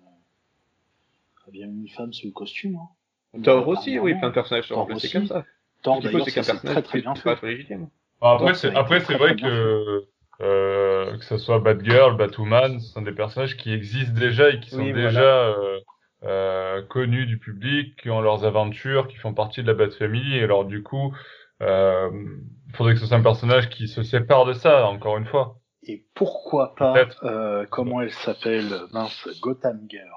a 1.47 1.51
bien 1.51 1.67
eu 1.67 1.71
une 1.71 1.89
femme 1.89 2.13
sous 2.13 2.27
le 2.27 2.33
costume. 2.33 2.77
Hein. 2.77 3.41
Thor 3.43 3.67
aussi, 3.69 3.99
oui, 3.99 4.15
plein 4.15 4.29
de 4.29 4.35
personnages 4.35 4.69
sont 4.69 4.77
remplacés 4.77 5.07
aussi. 5.07 5.13
comme 5.13 5.27
ça. 5.27 5.45
Thor 5.83 6.01
d'ailleurs, 6.03 6.25
c'est 6.25 6.31
ça 6.31 6.43
qu'un 6.43 6.43
c'est 6.43 6.53
personnage 6.53 6.85
très 6.85 7.03
très 7.03 7.03
pas 7.03 7.37
fait. 7.37 7.37
être 7.37 7.43
légitime. 7.43 7.89
Après, 8.21 8.55
c'est 8.55 8.73
très, 8.73 8.83
vrai 8.83 9.01
très 9.01 9.37
que 9.37 10.05
euh, 10.41 11.17
que 11.19 11.25
ce 11.25 11.37
soit 11.39 11.59
Batgirl, 11.61 12.17
Batwoman, 12.17 12.81
ce 12.81 12.93
sont 12.93 13.03
des 13.03 13.13
personnages 13.13 13.57
qui 13.57 13.73
existent 13.73 14.19
déjà 14.19 14.51
et 14.51 14.61
qui 14.61 14.71
sont 14.71 14.83
Oui, 14.83 14.93
déjà 14.93 15.21
voilà. 15.21 15.59
euh, 15.59 15.81
euh, 16.25 16.83
connus 16.83 17.27
du 17.27 17.39
public, 17.39 17.97
qui 18.01 18.11
ont 18.11 18.21
leurs 18.21 18.45
aventures, 18.45 19.09
qui 19.09 19.17
font 19.17 19.35
partie 19.35 19.63
de 19.63 19.67
la 19.69 19.75
Bat 19.75 19.91
Family. 19.91 20.37
Et 20.37 20.43
alors 20.43 20.65
du 20.65 20.83
coup, 20.83 21.13
euh, 21.13 21.17
il 21.61 22.75
faudrait 22.75 22.95
que 22.95 23.01
ce 23.01 23.07
soit 23.07 23.17
un 23.17 23.23
personnage 23.23 23.69
qui 23.71 23.89
se 23.89 24.03
sépare 24.03 24.45
de 24.45 24.53
ça, 24.53 24.87
encore 24.87 25.17
une 25.19 25.27
fois. 25.27 25.59
Et 25.85 26.05
pourquoi 26.15 26.75
pas, 26.75 27.09
euh, 27.23 27.65
comment 27.71 28.03
elle 28.03 28.13
s'appelle, 28.13 28.83
mince, 28.93 29.29
Gotham 29.41 29.87
Girl. 29.89 30.09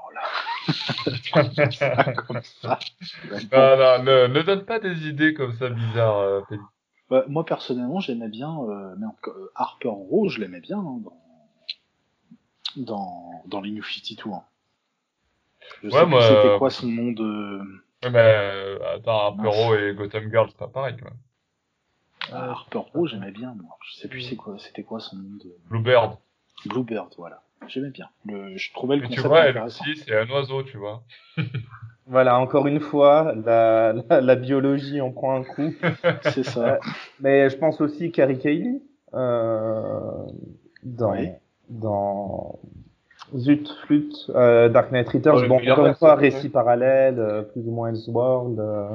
Comme 2.27 2.41
ça. 2.43 2.79
Non, 3.51 3.77
non, 3.77 4.03
ne, 4.03 4.27
ne 4.27 4.41
donne 4.41 4.65
pas 4.65 4.79
des 4.79 5.07
idées 5.07 5.33
comme 5.33 5.53
ça 5.53 5.69
bizarres, 5.69 6.17
euh, 6.19 6.41
Félix. 6.49 6.65
Ouais, 7.09 7.23
moi 7.27 7.45
personnellement, 7.45 7.99
j'aimais 7.99 8.29
bien, 8.29 8.57
euh, 8.63 8.95
mais 8.97 9.05
en- 9.05 9.15
euh, 9.27 9.51
Harper 9.55 9.89
en 9.89 9.95
rouge, 9.95 10.35
je 10.35 10.41
l'aimais 10.41 10.61
bien 10.61 10.79
hein, 10.79 10.99
dans 11.03 11.17
dans 12.77 13.43
dans 13.47 13.61
les 13.61 13.71
New 13.71 13.83
52. 13.83 14.29
Hein. 14.33 14.43
Je 15.83 15.89
Ouais, 15.89 15.99
sais 15.99 16.05
moi, 16.05 16.21
c'était 16.21 16.47
euh, 16.47 16.57
quoi 16.57 16.69
son 16.69 16.87
nom 16.87 17.11
de 17.11 17.59
Ouais, 18.03 18.09
mais 18.09 18.19
euh, 18.19 18.95
attends, 18.95 19.27
Harpero 19.27 19.75
et 19.75 19.93
Gotham 19.95 20.29
Girl, 20.29 20.47
c'est 20.49 20.57
pas 20.57 20.67
pareil, 20.67 20.95
quand 20.97 21.05
même. 21.05 21.19
Ah, 22.31 22.51
Harper 22.51 22.79
Rouge, 22.93 23.11
j'aimais 23.11 23.31
bien, 23.31 23.53
moi. 23.61 23.77
Je 23.89 23.99
sais 23.99 24.07
plus 24.07 24.21
c'est 24.21 24.35
quoi, 24.35 24.55
c'était 24.59 24.83
quoi 24.83 24.99
son 24.99 25.15
nom 25.17 25.29
de 25.43 25.55
Bluebird. 25.69 26.17
Bluebird, 26.65 27.09
voilà. 27.17 27.41
J'aimais 27.67 27.89
bien. 27.91 28.07
Le, 28.25 28.57
je 28.57 28.73
trouvais 28.73 28.95
le 28.95 29.03
tu 29.03 29.09
concept 29.09 29.27
vois, 29.27 29.45
elle 29.45 29.57
aussi, 29.59 29.95
c'est 29.97 30.15
un 30.17 30.27
oiseau, 30.29 30.63
tu 30.63 30.77
vois. 30.77 31.03
Voilà, 32.07 32.37
encore 32.39 32.67
une 32.67 32.79
fois, 32.81 33.33
la, 33.45 33.93
la, 33.93 34.19
la 34.21 34.35
biologie 34.35 34.99
en 34.99 35.11
prend 35.11 35.35
un 35.39 35.43
coup. 35.43 35.71
C'est 36.33 36.43
ça. 36.43 36.79
Mais 37.21 37.49
je 37.49 37.55
pense 37.55 37.79
aussi 37.79 38.11
Carrie 38.11 38.37
Cayley 38.39 38.81
euh, 39.13 39.99
dans 40.83 41.11
Oui. 41.11 41.29
dans 41.69 42.59
Zut 43.37 43.69
Flûte 43.85 44.29
euh, 44.35 44.67
Dark 44.67 44.91
Knight 44.91 45.07
Returns. 45.07 45.41
Le 45.43 45.47
bon, 45.47 45.61
encore 45.61 45.85
une 45.85 45.93
fois, 45.95 46.15
récit 46.15 46.49
parallèle, 46.49 47.17
euh, 47.19 47.43
plus 47.43 47.61
ou 47.65 47.71
moins 47.71 47.89
Elseworld, 47.89 48.59
euh, 48.59 48.89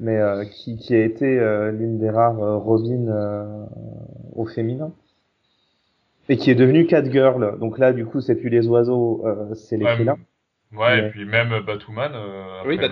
mais 0.00 0.16
euh, 0.16 0.44
qui 0.44 0.76
qui 0.76 0.94
a 0.94 1.04
été 1.04 1.26
euh, 1.38 1.70
l'une 1.72 1.98
des 1.98 2.10
rares 2.10 2.40
euh, 2.42 2.56
Robin 2.56 3.08
euh, 3.08 3.64
au 4.34 4.46
féminin. 4.46 4.92
Et 6.28 6.36
qui 6.36 6.50
est 6.50 6.54
devenue 6.54 6.86
Catgirl. 6.86 7.58
Donc 7.58 7.78
là, 7.78 7.92
du 7.92 8.04
coup, 8.04 8.20
c'est 8.20 8.34
plus 8.36 8.50
les 8.50 8.68
oiseaux, 8.68 9.22
euh, 9.26 9.54
c'est 9.54 9.76
les 9.78 9.86
Ouais, 9.86 9.96
félins. 9.96 10.18
Ouais, 10.76 11.00
Mais- 11.00 11.08
et 11.08 11.10
puis 11.10 11.24
même 11.24 11.60
Batwoman. 11.66 12.12
Euh, 12.14 12.62
Oui, 12.66 12.78
après. 12.78 12.88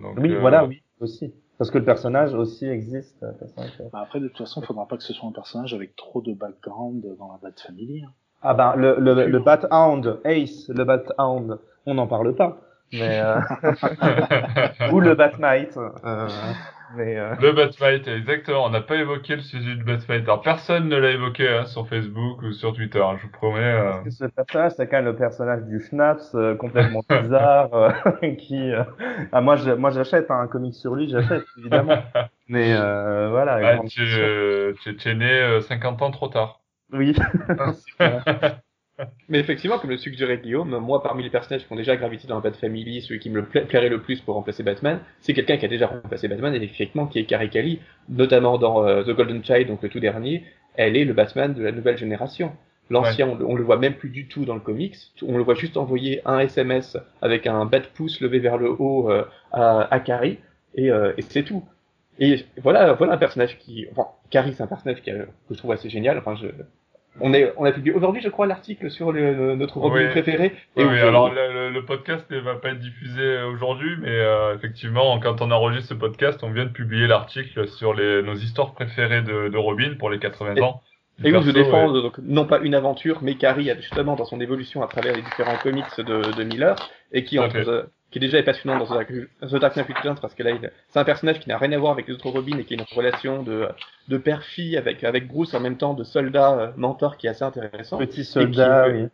Donc, 0.00 0.18
Oui, 0.20 0.32
euh, 0.34 0.40
voilà, 0.40 0.66
oui, 0.66 0.82
aussi. 1.00 1.32
Parce 1.56 1.70
que 1.70 1.78
le 1.78 1.84
personnage 1.84 2.34
aussi 2.34 2.66
existe. 2.66 3.16
le 3.22 3.32
personnage. 3.32 3.72
Bah, 3.92 4.00
après, 4.02 4.20
de 4.20 4.28
toute 4.28 4.36
façon, 4.38 4.60
il 4.60 4.66
faudra 4.66 4.86
pas 4.86 4.96
que 4.98 5.02
ce 5.02 5.12
soit 5.14 5.28
un 5.28 5.32
personnage 5.32 5.72
avec 5.74 5.96
trop 5.96 6.20
de 6.20 6.32
background 6.34 7.04
dans 7.18 7.32
la 7.32 7.38
Bat 7.42 7.54
Family. 7.66 8.02
hein. 8.04 8.10
Ah 8.42 8.54
ben 8.54 8.76
le 8.76 8.96
le, 9.00 9.14
Sûr. 9.16 9.28
le 9.30 9.38
Bat 9.40 9.66
Hound, 9.72 10.20
Ace, 10.24 10.68
le 10.68 10.84
Bat 10.84 11.02
Hound, 11.18 11.58
on 11.86 11.94
n'en 11.94 12.06
parle 12.06 12.36
pas. 12.36 12.60
Mais 12.92 13.20
euh, 13.20 13.40
ou 14.92 15.00
le 15.00 15.14
Batmite. 15.14 15.76
Euh, 15.76 16.28
mais 16.96 17.18
euh, 17.18 17.34
Le 17.40 17.52
Batfight, 17.52 18.08
exactement. 18.08 18.64
On 18.64 18.70
n'a 18.70 18.80
pas 18.80 18.96
évoqué 18.96 19.36
le 19.36 19.42
sujet 19.42 19.74
du 19.74 19.84
Batfight. 19.84 20.22
Alors 20.22 20.40
personne 20.40 20.88
ne 20.88 20.96
l'a 20.96 21.10
évoqué 21.10 21.46
hein, 21.46 21.66
sur 21.66 21.86
Facebook 21.86 22.40
ou 22.42 22.52
sur 22.52 22.72
Twitter. 22.72 22.98
hein, 23.02 23.16
je 23.18 23.24
vous 23.26 23.32
promets. 23.32 23.60
euh. 23.60 23.92
parce 23.92 24.04
que 24.04 24.10
ce 24.10 24.24
personnage, 24.24 24.72
c'est 24.76 24.86
quand 24.88 24.96
même 24.96 25.04
le 25.04 25.14
personnage 25.16 25.62
du 25.64 25.80
Schnaps, 25.80 26.34
euh, 26.34 26.54
complètement 26.56 27.02
bizarre, 27.22 27.74
euh, 27.74 27.90
qui. 28.38 28.72
euh, 28.72 28.84
Ah 29.32 29.42
moi, 29.42 29.56
je, 29.56 29.70
moi 29.72 29.90
j'achète 29.90 30.30
hein, 30.30 30.40
un 30.40 30.46
comic 30.46 30.74
sur 30.74 30.94
lui, 30.94 31.10
j'achète 31.10 31.44
évidemment. 31.58 32.02
Mais 32.48 32.72
euh, 32.74 33.28
voilà. 33.30 33.56
Ouais, 33.56 33.74
grande 33.76 33.88
tu, 33.88 34.00
euh, 34.00 34.72
tu, 34.82 34.96
tu 34.96 35.08
es 35.10 35.14
né 35.14 35.30
euh, 35.42 35.60
50 35.60 36.00
ans 36.00 36.10
trop 36.10 36.28
tard. 36.28 36.62
Oui. 36.90 37.14
Mais 39.28 39.38
effectivement, 39.38 39.78
comme 39.78 39.90
le 39.90 39.96
suggérait 39.96 40.38
Guillaume, 40.38 40.76
moi, 40.78 41.02
parmi 41.02 41.22
les 41.22 41.30
personnages 41.30 41.66
qui 41.66 41.72
ont 41.72 41.76
déjà 41.76 41.96
gravité 41.96 42.26
dans 42.26 42.36
la 42.36 42.40
Bat 42.40 42.52
Family, 42.52 43.02
celui 43.02 43.20
qui 43.20 43.30
me 43.30 43.44
pla 43.44 43.62
plairait 43.62 43.88
le 43.88 44.00
plus 44.00 44.20
pour 44.20 44.34
remplacer 44.34 44.62
Batman, 44.62 45.00
c'est 45.20 45.34
quelqu'un 45.34 45.56
qui 45.56 45.64
a 45.64 45.68
déjà 45.68 45.86
remplacé 45.86 46.28
Batman, 46.28 46.54
et 46.54 46.62
effectivement, 46.62 47.06
qui 47.06 47.18
est 47.18 47.24
Carrie 47.24 47.50
Kelly, 47.50 47.80
notamment 48.08 48.58
dans 48.58 48.84
euh, 48.86 49.02
The 49.04 49.10
Golden 49.10 49.44
Child, 49.44 49.68
donc 49.68 49.82
le 49.82 49.88
tout 49.88 50.00
dernier, 50.00 50.44
elle 50.74 50.96
est 50.96 51.04
le 51.04 51.12
Batman 51.12 51.54
de 51.54 51.62
la 51.62 51.72
nouvelle 51.72 51.98
génération. 51.98 52.52
L'ancien, 52.90 53.28
on, 53.28 53.38
on, 53.44 53.54
le 53.54 53.62
voit 53.62 53.76
même 53.76 53.94
plus 53.94 54.08
du 54.08 54.28
tout 54.28 54.46
dans 54.46 54.54
le 54.54 54.60
comics. 54.60 54.96
On 55.22 55.36
le 55.36 55.44
voit 55.44 55.54
juste 55.54 55.76
envoyer 55.76 56.22
un 56.24 56.38
SMS 56.38 56.96
avec 57.20 57.46
un 57.46 57.66
de 57.66 57.82
pouce 57.94 58.20
levé 58.20 58.38
vers 58.38 58.56
le 58.56 58.70
haut 58.70 59.10
euh, 59.10 59.24
à, 59.52 59.92
à 59.92 60.00
Carrie, 60.00 60.38
et, 60.74 60.90
euh, 60.90 61.12
et 61.18 61.22
c'est 61.22 61.42
tout. 61.42 61.64
Et 62.18 62.46
voilà, 62.62 62.94
voilà 62.94 63.12
un 63.12 63.18
personnage 63.18 63.58
qui, 63.58 63.86
enfin, 63.92 64.08
Carrie, 64.30 64.54
c'est 64.54 64.62
un 64.62 64.66
personnage 64.66 65.02
qui, 65.02 65.10
que 65.10 65.28
je 65.50 65.56
trouve 65.56 65.70
assez 65.70 65.90
génial. 65.90 66.18
Enfin, 66.18 66.34
je, 66.34 66.48
on, 67.20 67.34
est, 67.34 67.52
on 67.56 67.64
a 67.64 67.72
publié 67.72 67.94
aujourd'hui, 67.94 68.22
je 68.22 68.28
crois, 68.28 68.46
l'article 68.46 68.90
sur 68.90 69.12
le, 69.12 69.54
notre 69.54 69.78
Robin 69.78 70.04
oui. 70.04 70.10
préféré. 70.10 70.52
Et 70.76 70.84
oui, 70.84 70.90
oui 70.90 71.00
alors 71.00 71.32
le, 71.32 71.70
le, 71.70 71.84
podcast 71.84 72.24
ne 72.30 72.38
va 72.38 72.54
pas 72.54 72.70
être 72.70 72.78
diffusé 72.78 73.42
aujourd'hui, 73.42 73.96
mais 74.00 74.10
euh, 74.10 74.54
effectivement, 74.54 75.18
quand 75.20 75.40
on 75.40 75.50
enregistre 75.50 75.88
ce 75.88 75.94
podcast, 75.94 76.40
on 76.42 76.50
vient 76.50 76.64
de 76.64 76.70
publier 76.70 77.06
l'article 77.06 77.68
sur 77.68 77.94
les, 77.94 78.22
nos 78.22 78.34
histoires 78.34 78.72
préférées 78.72 79.22
de, 79.22 79.48
de 79.48 79.56
Robin 79.56 79.94
pour 79.98 80.10
les 80.10 80.18
80 80.18 80.56
et, 80.56 80.62
ans. 80.62 80.80
Et 81.24 81.32
oui, 81.32 81.42
je 81.42 81.50
défends 81.50 81.92
ouais. 81.92 82.02
donc, 82.02 82.18
non 82.22 82.44
pas 82.44 82.58
une 82.60 82.74
aventure, 82.74 83.18
mais 83.22 83.34
Carrie, 83.34 83.70
justement, 83.76 84.14
dans 84.14 84.24
son 84.24 84.40
évolution 84.40 84.82
à 84.82 84.86
travers 84.86 85.16
les 85.16 85.22
différents 85.22 85.56
comics 85.56 85.84
de, 85.98 86.36
de 86.36 86.44
Miller, 86.44 86.76
et 87.12 87.24
qui, 87.24 87.38
entre, 87.38 87.60
okay. 87.60 87.88
Qui 88.10 88.20
déjà 88.20 88.38
est 88.38 88.42
passionnant 88.42 88.78
dans 88.78 88.86
The 88.86 89.54
Dark 89.60 89.76
Knight 89.76 89.88
Returns, 89.88 90.18
parce 90.20 90.34
que 90.34 90.42
là, 90.42 90.52
c'est 90.88 90.98
un 90.98 91.04
personnage 91.04 91.40
qui 91.40 91.48
n'a 91.50 91.58
rien 91.58 91.72
à 91.72 91.78
voir 91.78 91.92
avec 91.92 92.08
les 92.08 92.14
autres 92.14 92.30
Robins, 92.30 92.56
et 92.58 92.64
qui 92.64 92.74
a 92.74 92.78
une 92.78 92.86
relation 92.96 93.42
de, 93.42 93.68
de 94.08 94.16
père-fille 94.16 94.78
avec, 94.78 95.04
avec 95.04 95.28
Bruce, 95.28 95.52
en 95.52 95.60
même 95.60 95.76
temps 95.76 95.92
de 95.92 96.04
soldat 96.04 96.52
euh, 96.58 96.70
mentor 96.76 97.18
qui 97.18 97.26
est 97.26 97.30
assez 97.30 97.44
intéressant. 97.44 97.98
Petit 97.98 98.24
soldat, 98.24 98.88
et 98.88 98.92
qui, 98.92 99.02
oui. 99.02 99.08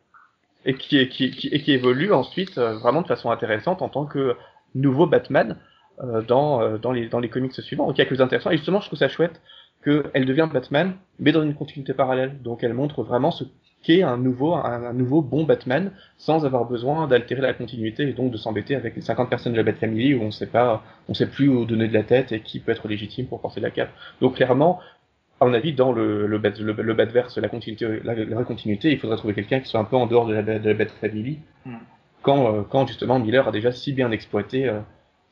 Et 0.65 0.75
qui, 0.75 0.99
et 0.99 1.09
qui, 1.09 1.31
qui, 1.33 1.49
et 1.49 1.61
qui 1.61 1.73
évolue 1.73 2.13
ensuite 2.13 2.57
euh, 2.57 2.75
vraiment 2.79 3.03
de 3.03 3.09
façon 3.09 3.31
intéressante 3.33 3.83
en 3.83 3.89
tant 3.89 4.07
que 4.07 4.37
nouveau 4.77 5.07
Batman 5.07 5.59
euh, 6.03 6.23
dans, 6.23 6.79
dans, 6.79 6.93
les, 6.93 7.09
dans 7.09 7.19
les 7.19 7.29
comics 7.29 7.53
suivants. 7.53 7.87
Donc 7.87 7.97
il 7.97 7.99
y 7.99 8.03
a 8.03 8.05
quelque 8.05 8.13
chose 8.13 8.19
d'intéressant. 8.19 8.51
Et 8.51 8.57
justement, 8.59 8.81
je 8.81 8.87
trouve 8.87 8.99
ça 8.99 9.09
chouette 9.09 9.41
qu'elle 9.85 10.25
devient 10.25 10.49
Batman, 10.53 10.95
mais 11.19 11.33
dans 11.33 11.43
une 11.43 11.55
continuité 11.55 11.95
parallèle. 11.95 12.41
Donc 12.43 12.63
elle 12.63 12.75
montre 12.75 13.03
vraiment 13.03 13.33
ce 13.33 13.45
qu'est 13.85 14.03
un 14.03 14.17
nouveau, 14.17 14.55
un, 14.55 14.85
un, 14.85 14.93
nouveau 14.93 15.23
bon 15.23 15.45
Batman, 15.45 15.93
sans 16.17 16.45
avoir 16.45 16.65
besoin 16.65 17.07
d'altérer 17.07 17.43
la 17.43 17.55
continuité 17.55 18.09
et 18.09 18.13
donc 18.13 18.33
de 18.33 18.37
s'embêter 18.37 18.75
avec 18.75 18.97
les 18.97 19.03
50 19.03 19.31
personnes 19.31 19.53
de 19.53 19.59
la 19.59 19.63
Bat 19.63 19.75
Family 19.75 20.15
où 20.15 20.23
on 20.23 20.31
sait 20.31 20.47
pas, 20.47 20.83
on 21.09 21.15
sait 21.15 21.27
plus 21.27 21.49
où 21.49 21.65
donner 21.65 21.87
de 21.87 21.95
la 21.95 22.03
tête 22.03 22.33
et 22.33 22.41
qui 22.41 22.59
peut 22.61 22.73
être 22.73 22.89
légitime 22.89 23.27
pour 23.27 23.41
porter 23.41 23.61
la 23.61 23.71
cape. 23.71 23.91
Donc 24.21 24.37
clairement, 24.37 24.81
à 25.41 25.47
mon 25.47 25.55
avis, 25.55 25.73
dans 25.73 25.93
le, 25.93 26.27
le, 26.27 26.39
le, 26.39 26.73
le 26.73 26.95
Batverse, 26.95 27.37
la 27.39 27.49
continuité, 27.49 28.01
la, 28.03 28.15
la 28.15 28.45
continuité, 28.45 28.91
il 28.91 28.99
faudrait 28.99 29.17
trouver 29.17 29.35
quelqu'un 29.35 29.61
qui 29.61 29.69
soit 29.69 29.81
un 29.81 29.85
peu 29.85 29.97
en 29.97 30.07
dehors 30.07 30.27
de 30.27 30.35
la, 30.35 30.43
de 30.43 30.69
la 30.69 30.75
Bat 30.75 30.87
Family, 31.01 31.39
mm. 31.67 31.77
quand, 32.23 32.55
euh, 32.55 32.63
quand 32.63 32.87
justement 32.87 33.19
Miller 33.19 33.47
a 33.47 33.53
déjà 33.53 33.71
si 33.71 33.93
bien 33.93 34.11
exploité 34.11 34.69
euh, 34.69 34.81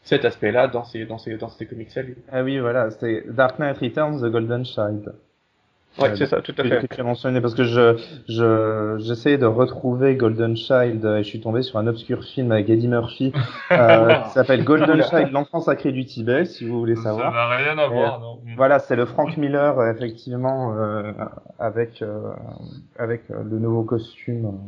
cet 0.03 0.25
aspect-là 0.25 0.69
dans 0.69 0.85
ses, 0.85 1.07
dans 1.07 1.19
ses, 1.19 1.37
dans 1.37 1.49
ses 1.49 1.67
comics 1.67 1.97
à 1.97 2.03
lui. 2.03 2.17
Ah 2.31 2.43
oui, 2.43 2.59
voilà, 2.59 2.91
c'est 2.91 3.25
Dark 3.33 3.59
Knight 3.59 3.79
Returns, 3.79 4.21
The 4.21 4.31
Golden 4.31 4.65
Child. 4.65 5.15
Ouais, 5.99 6.11
euh, 6.11 6.17
c'est 6.17 6.27
ça, 6.27 6.41
tout 6.41 6.55
à 6.57 6.63
fait. 6.63 6.87
Que 6.87 6.95
tu 6.95 7.01
as 7.01 7.05
mentionné 7.05 7.41
parce 7.41 7.55
que 7.55 7.65
je, 7.65 7.97
je, 8.29 8.97
j'essayais 8.99 9.37
de 9.37 9.47
retrouver 9.47 10.17
Golden 10.17 10.57
Child 10.57 11.05
et 11.05 11.23
je 11.23 11.29
suis 11.29 11.41
tombé 11.41 11.63
sur 11.63 11.79
un 11.79 11.87
obscur 11.87 12.25
film 12.25 12.51
avec 12.51 12.71
Eddie 12.71 12.89
Murphy, 12.89 13.33
euh, 13.71 14.15
qui 14.25 14.31
s'appelle 14.31 14.65
Golden 14.65 15.03
Child, 15.03 15.33
l'enfant 15.33 15.61
sacré 15.61 15.93
du 15.93 16.07
Tibet, 16.07 16.47
si 16.47 16.67
vous 16.67 16.79
voulez 16.79 16.97
savoir. 16.97 17.33
Ça 17.33 17.39
n'a 17.39 17.57
rien 17.57 17.79
à 17.79 17.89
voir, 17.89 18.21
non. 18.21 18.39
Voilà, 18.57 18.79
c'est 18.79 18.97
le 18.97 19.05
Frank 19.05 19.37
Miller, 19.37 19.87
effectivement, 19.89 20.75
euh, 20.77 21.13
avec, 21.59 22.01
euh, 22.01 22.33
avec 22.99 23.23
le 23.29 23.59
nouveau 23.59 23.83
costume. 23.83 24.59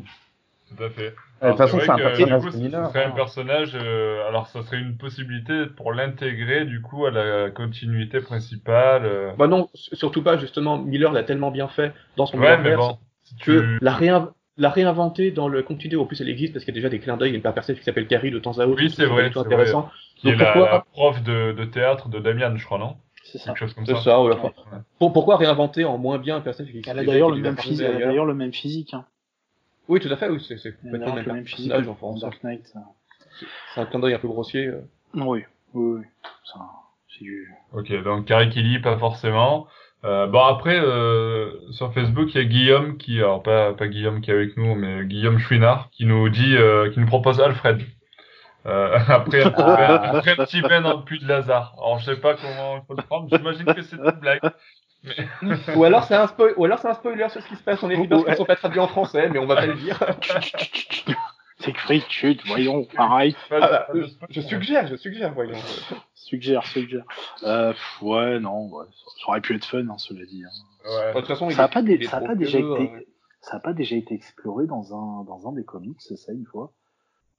Tout 0.77 0.83
à 0.83 0.91
fait. 0.91 1.15
De 1.45 1.51
toute 1.51 1.59
façon, 1.59 1.79
c'est 1.81 1.91
un 1.91 1.97
personnage 1.97 2.43
coup. 2.43 2.51
Ce 2.51 2.59
serait 2.59 3.05
un 3.05 3.11
personnage, 3.11 3.73
euh, 3.75 4.27
alors 4.29 4.47
ça 4.47 4.63
serait 4.63 4.79
une 4.79 4.97
possibilité 4.97 5.67
pour 5.67 5.93
l'intégrer 5.93 6.65
du 6.65 6.81
coup 6.81 7.05
à 7.07 7.11
la 7.11 7.51
continuité 7.51 8.21
principale. 8.21 9.05
Euh... 9.05 9.33
Bah 9.37 9.47
non, 9.47 9.69
surtout 9.75 10.23
pas 10.23 10.39
justement. 10.39 10.79
Miller 10.79 11.13
l'a 11.13 11.23
tellement 11.23 11.51
bien 11.51 11.69
fait 11.69 11.93
dans 12.17 12.27
son 12.27 12.39
ouais, 12.39 12.57
mais 12.59 12.77
bon, 12.77 12.99
si 13.23 13.37
que 13.37 13.61
tu... 13.61 13.79
la, 13.83 13.93
réin... 13.93 14.31
la 14.57 14.71
réinventer 14.71 15.33
dans 15.33 15.49
le 15.49 15.63
continuité. 15.63 15.97
En 15.97 16.07
plus, 16.07 16.21
elle 16.21 16.31
existe 16.31 16.55
parce 16.55 16.65
qu'il 16.65 16.75
y 16.75 16.79
a 16.79 16.81
déjà 16.81 16.89
des 16.89 16.99
clins 16.99 17.17
d'œil. 17.17 17.31
Il 17.31 17.33
y 17.33 17.35
a 17.35 17.37
une 17.37 17.55
personnage 17.55 17.79
qui 17.79 17.85
s'appelle 17.85 18.07
Carrie 18.07 18.31
de 18.31 18.39
temps 18.39 18.59
à 18.59 18.67
autre. 18.67 18.81
Oui, 18.81 18.91
c'est 18.91 19.05
vrai. 19.05 19.31
C'est 19.33 19.39
intéressant. 19.39 19.83
Vrai. 19.83 19.91
Qui 20.17 20.27
Donc, 20.31 20.41
est 20.41 20.45
pourquoi... 20.45 20.67
la, 20.67 20.73
la, 20.73 20.85
prof 20.93 21.23
de, 21.23 21.53
de, 21.53 21.65
théâtre 21.65 22.09
de 22.09 22.21
Damian, 22.21 22.57
je 22.57 22.65
crois, 22.65 22.79
non? 22.79 22.97
C'est 23.25 23.39
ça. 23.39 23.51
Quelque 23.51 23.59
chose 23.59 23.75
comme 23.75 23.87
ça. 23.87 23.97
ça. 23.97 24.03
ça 24.03 24.23
ouais, 24.23 24.35
ouais. 24.35 24.51
Pour, 24.99 25.13
pourquoi 25.13 25.37
réinventer 25.37 25.85
en 25.85 25.99
moins 25.99 26.19
bien 26.19 26.37
un 26.37 26.41
personnage 26.41 26.73
qui 26.73 26.83
Elle 26.87 26.99
a 26.99 27.05
d'ailleurs 27.05 27.31
le, 27.31 27.41
même 27.41 27.59
physique, 27.59 27.87
d'ailleurs 27.87 28.27
le 28.27 28.35
même 28.35 28.53
physique. 28.53 28.95
Hein. 28.95 29.05
Oui, 29.89 30.01
tout 30.01 30.09
à 30.09 30.17
fait, 30.17 30.29
oui, 30.29 30.43
c'est 30.47 30.57
c'est 30.59 30.77
complètement 30.81 31.15
le 31.15 31.23
même, 31.23 31.35
même 31.37 31.45
personnage 31.45 31.89
en 31.89 31.95
France. 31.95 32.21
Dark 32.21 32.43
Knight. 32.43 32.73
C'est 33.75 33.81
un 33.81 33.87
clin 33.87 34.01
d'œil 34.01 34.15
un 34.15 34.19
peu 34.19 34.29
grossier. 34.29 34.67
Euh. 34.67 34.81
Oui, 35.15 35.45
oui, 35.75 36.01
oui. 36.01 36.03
C'est 37.09 37.25
du. 37.25 37.53
Ok, 37.73 37.93
donc 38.03 38.27
Carrie 38.27 38.51
Kelly, 38.51 38.79
pas 38.81 38.99
forcément. 38.99 39.69
Euh, 40.05 40.27
bon 40.27 40.45
après 40.45 40.79
euh, 40.79 41.51
sur 41.71 41.95
Facebook 41.95 42.29
il 42.35 42.37
y 42.37 42.41
a 42.41 42.45
Guillaume 42.45 42.99
qui 42.99 43.21
alors 43.21 43.43
pas 43.43 43.73
pas 43.73 43.89
Guillaume 43.89 44.21
qui 44.21 44.31
est 44.31 44.35
avec 44.35 44.55
nous 44.59 44.75
mais 44.75 45.07
Guillaume 45.07 45.39
Chouinard 45.39 45.89
qui 45.93 46.05
nous 46.05 46.29
dit 46.29 46.57
euh, 46.59 46.91
qui 46.91 47.01
nous 47.01 47.07
propose 47.07 47.41
Alfred 47.41 47.81
euh, 48.67 48.99
après 49.09 49.43
un 49.43 49.51
petit 49.51 49.63
bain, 49.63 49.95
après 50.03 50.33
un 50.33 50.45
petit 50.45 50.61
bain 50.61 50.83
dans 50.83 50.99
le 50.99 51.05
puits 51.05 51.21
de 51.21 51.27
Lazare 51.27 51.75
alors 51.79 52.01
je 52.01 52.05
sais 52.05 52.21
pas 52.21 52.35
comment 52.35 52.77
il 52.77 52.83
faut 52.87 52.95
le 52.95 53.03
prendre 53.03 53.35
j'imagine 53.35 53.65
que 53.65 53.81
c'est 53.81 53.97
une 53.97 54.11
blague. 54.21 54.43
Ou 55.77 55.85
alors 55.85 56.05
c'est 56.05 56.15
un 56.15 56.27
spoil 56.27 56.55
spoiler 56.95 57.29
sur 57.29 57.43
ce 57.43 57.49
qui 57.49 57.57
se 57.57 57.63
passe 57.63 57.83
on 57.83 57.91
est 57.91 58.09
parce 58.09 58.25
qu'ils 58.25 58.37
sont 58.37 58.45
pas 58.45 58.57
traduits 58.57 58.81
en 58.81 58.89
français 58.89 59.29
mais 59.29 59.39
on 59.39 59.47
va 59.47 59.57
pas 59.57 59.67
le 59.67 59.75
dire 59.75 59.99
c'est 61.59 61.77
fric 61.77 62.05
chute 62.09 62.47
voyons 62.47 62.85
pareil 62.85 63.37
ah 63.51 63.61
bah, 63.61 63.87
je, 63.95 64.07
je 64.31 64.41
suggère 64.41 64.87
je 64.87 64.97
suggère 64.97 65.33
voyons 65.35 65.59
suggère, 66.25 66.67
suggère. 66.67 67.05
Euh, 67.43 67.73
ouais, 68.03 68.41
non, 68.41 68.69
ouais. 68.69 68.87
ça 68.93 69.29
aurait 69.29 69.41
pu 69.41 69.55
être 69.55 69.65
fun, 69.65 69.87
hein, 69.89 69.99
cela 69.99 70.25
dit. 70.25 70.43
Hein. 70.45 70.91
Ouais. 70.91 71.15
De 71.15 71.19
toute 71.19 71.29
façon, 71.29 71.51
ça 71.51 71.63
n'a 71.63 71.69
pas, 71.69 71.83
dé 71.83 71.99
déjà 71.99 72.19
été, 72.59 72.91
ça 73.41 73.57
a 73.57 73.61
pas 73.61 73.73
déjà 73.73 73.97
été 73.97 74.15
exploré 74.15 74.67
dans 74.67 74.95
un, 74.95 75.25
dans 75.25 75.49
un 75.49 75.53
des 75.53 75.65
comics, 75.65 76.01
ça, 76.01 76.33
une 76.33 76.47
fois. 76.47 76.73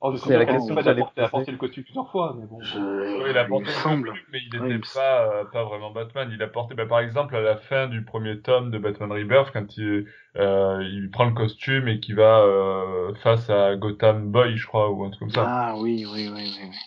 Oh, 0.07 0.15
c'est 0.17 0.37
la 0.37 0.45
question 0.45 0.75
qu'il 0.75 0.87
a 0.87 1.25
apporté 1.25 1.51
le 1.51 1.57
costume 1.57 1.83
plusieurs 1.83 2.11
fois, 2.11 2.35
mais 2.37 2.45
bon. 2.45 2.61
Je... 2.61 2.77
Ouais, 2.77 3.31
il 3.31 3.37
a 3.37 3.41
apporté 3.41 3.65
le 3.65 3.73
costume, 3.73 4.13
mais 4.31 4.39
il 4.39 4.53
n'était 4.53 4.75
ouais, 4.75 4.81
pas, 4.93 5.23
euh, 5.23 5.45
pas 5.45 5.63
vraiment 5.63 5.89
Batman. 5.89 6.29
Il 6.31 6.43
a 6.43 6.47
porté, 6.47 6.75
bah, 6.75 6.85
par 6.85 6.99
exemple, 6.99 7.35
à 7.35 7.41
la 7.41 7.57
fin 7.57 7.87
du 7.87 8.03
premier 8.03 8.39
tome 8.39 8.69
de 8.69 8.77
Batman 8.77 9.11
Rebirth, 9.11 9.49
quand 9.51 9.77
il, 9.77 10.05
euh, 10.35 10.83
il 10.83 11.09
prend 11.09 11.25
le 11.25 11.33
costume 11.33 11.87
et 11.87 11.99
qu'il 11.99 12.15
va 12.17 12.41
euh, 12.41 13.15
face 13.23 13.49
à 13.49 13.75
Gotham 13.77 14.31
Boy, 14.31 14.55
je 14.57 14.67
crois, 14.67 14.91
ou 14.91 15.05
un 15.05 15.09
truc 15.09 15.21
comme 15.21 15.29
ça. 15.31 15.45
Ah 15.47 15.73
oui, 15.75 16.05
oui, 16.05 16.29
oui, 16.31 16.53
oui. 16.55 16.69
oui. 16.69 16.77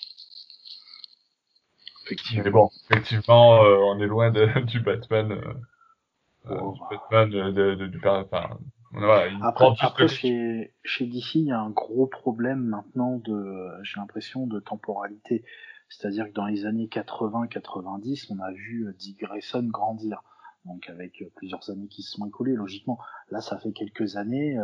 Effectivement. 2.07 2.45
Mais 2.45 2.51
bon, 2.51 2.71
effectivement, 2.91 3.65
euh, 3.65 3.79
on 3.79 4.01
est 4.01 4.07
loin 4.07 4.31
de, 4.31 4.47
du 4.65 4.79
Batman, 4.79 5.33
euh, 5.33 6.57
oh, 6.61 6.73
du 6.73 6.81
Batman 6.89 7.31
de, 7.31 7.51
de, 7.51 7.75
de, 7.75 7.87
du 7.89 8.01
enfin, 8.07 8.59
voilà, 8.93 9.29
il 9.29 9.39
après, 9.43 9.67
après 9.81 10.09
chez, 10.09 10.73
chez 10.85 11.07
DC, 11.07 11.37
il 11.37 11.45
y 11.47 11.53
a 11.53 11.61
un 11.61 11.71
gros 11.71 12.07
problème 12.07 12.65
maintenant 12.65 13.19
de, 13.19 13.69
j'ai 13.83 14.01
l'impression, 14.01 14.47
de 14.47 14.61
temporalité. 14.61 15.45
C'est-à-dire 15.89 16.27
que 16.29 16.33
dans 16.33 16.47
les 16.47 16.67
années 16.67 16.87
80-90, 16.87 18.27
on 18.31 18.41
a 18.41 18.53
vu 18.53 18.95
Dick 18.99 19.21
Grayson 19.21 19.65
grandir. 19.65 20.23
Donc 20.65 20.89
avec 20.91 21.25
plusieurs 21.37 21.71
années 21.71 21.89
qui 21.89 22.03
se 22.03 22.13
sont 22.13 22.27
écoulées, 22.27 22.55
logiquement. 22.55 22.99
Là, 23.31 23.41
ça 23.41 23.59
fait 23.59 23.73
quelques 23.73 24.17
années. 24.17 24.59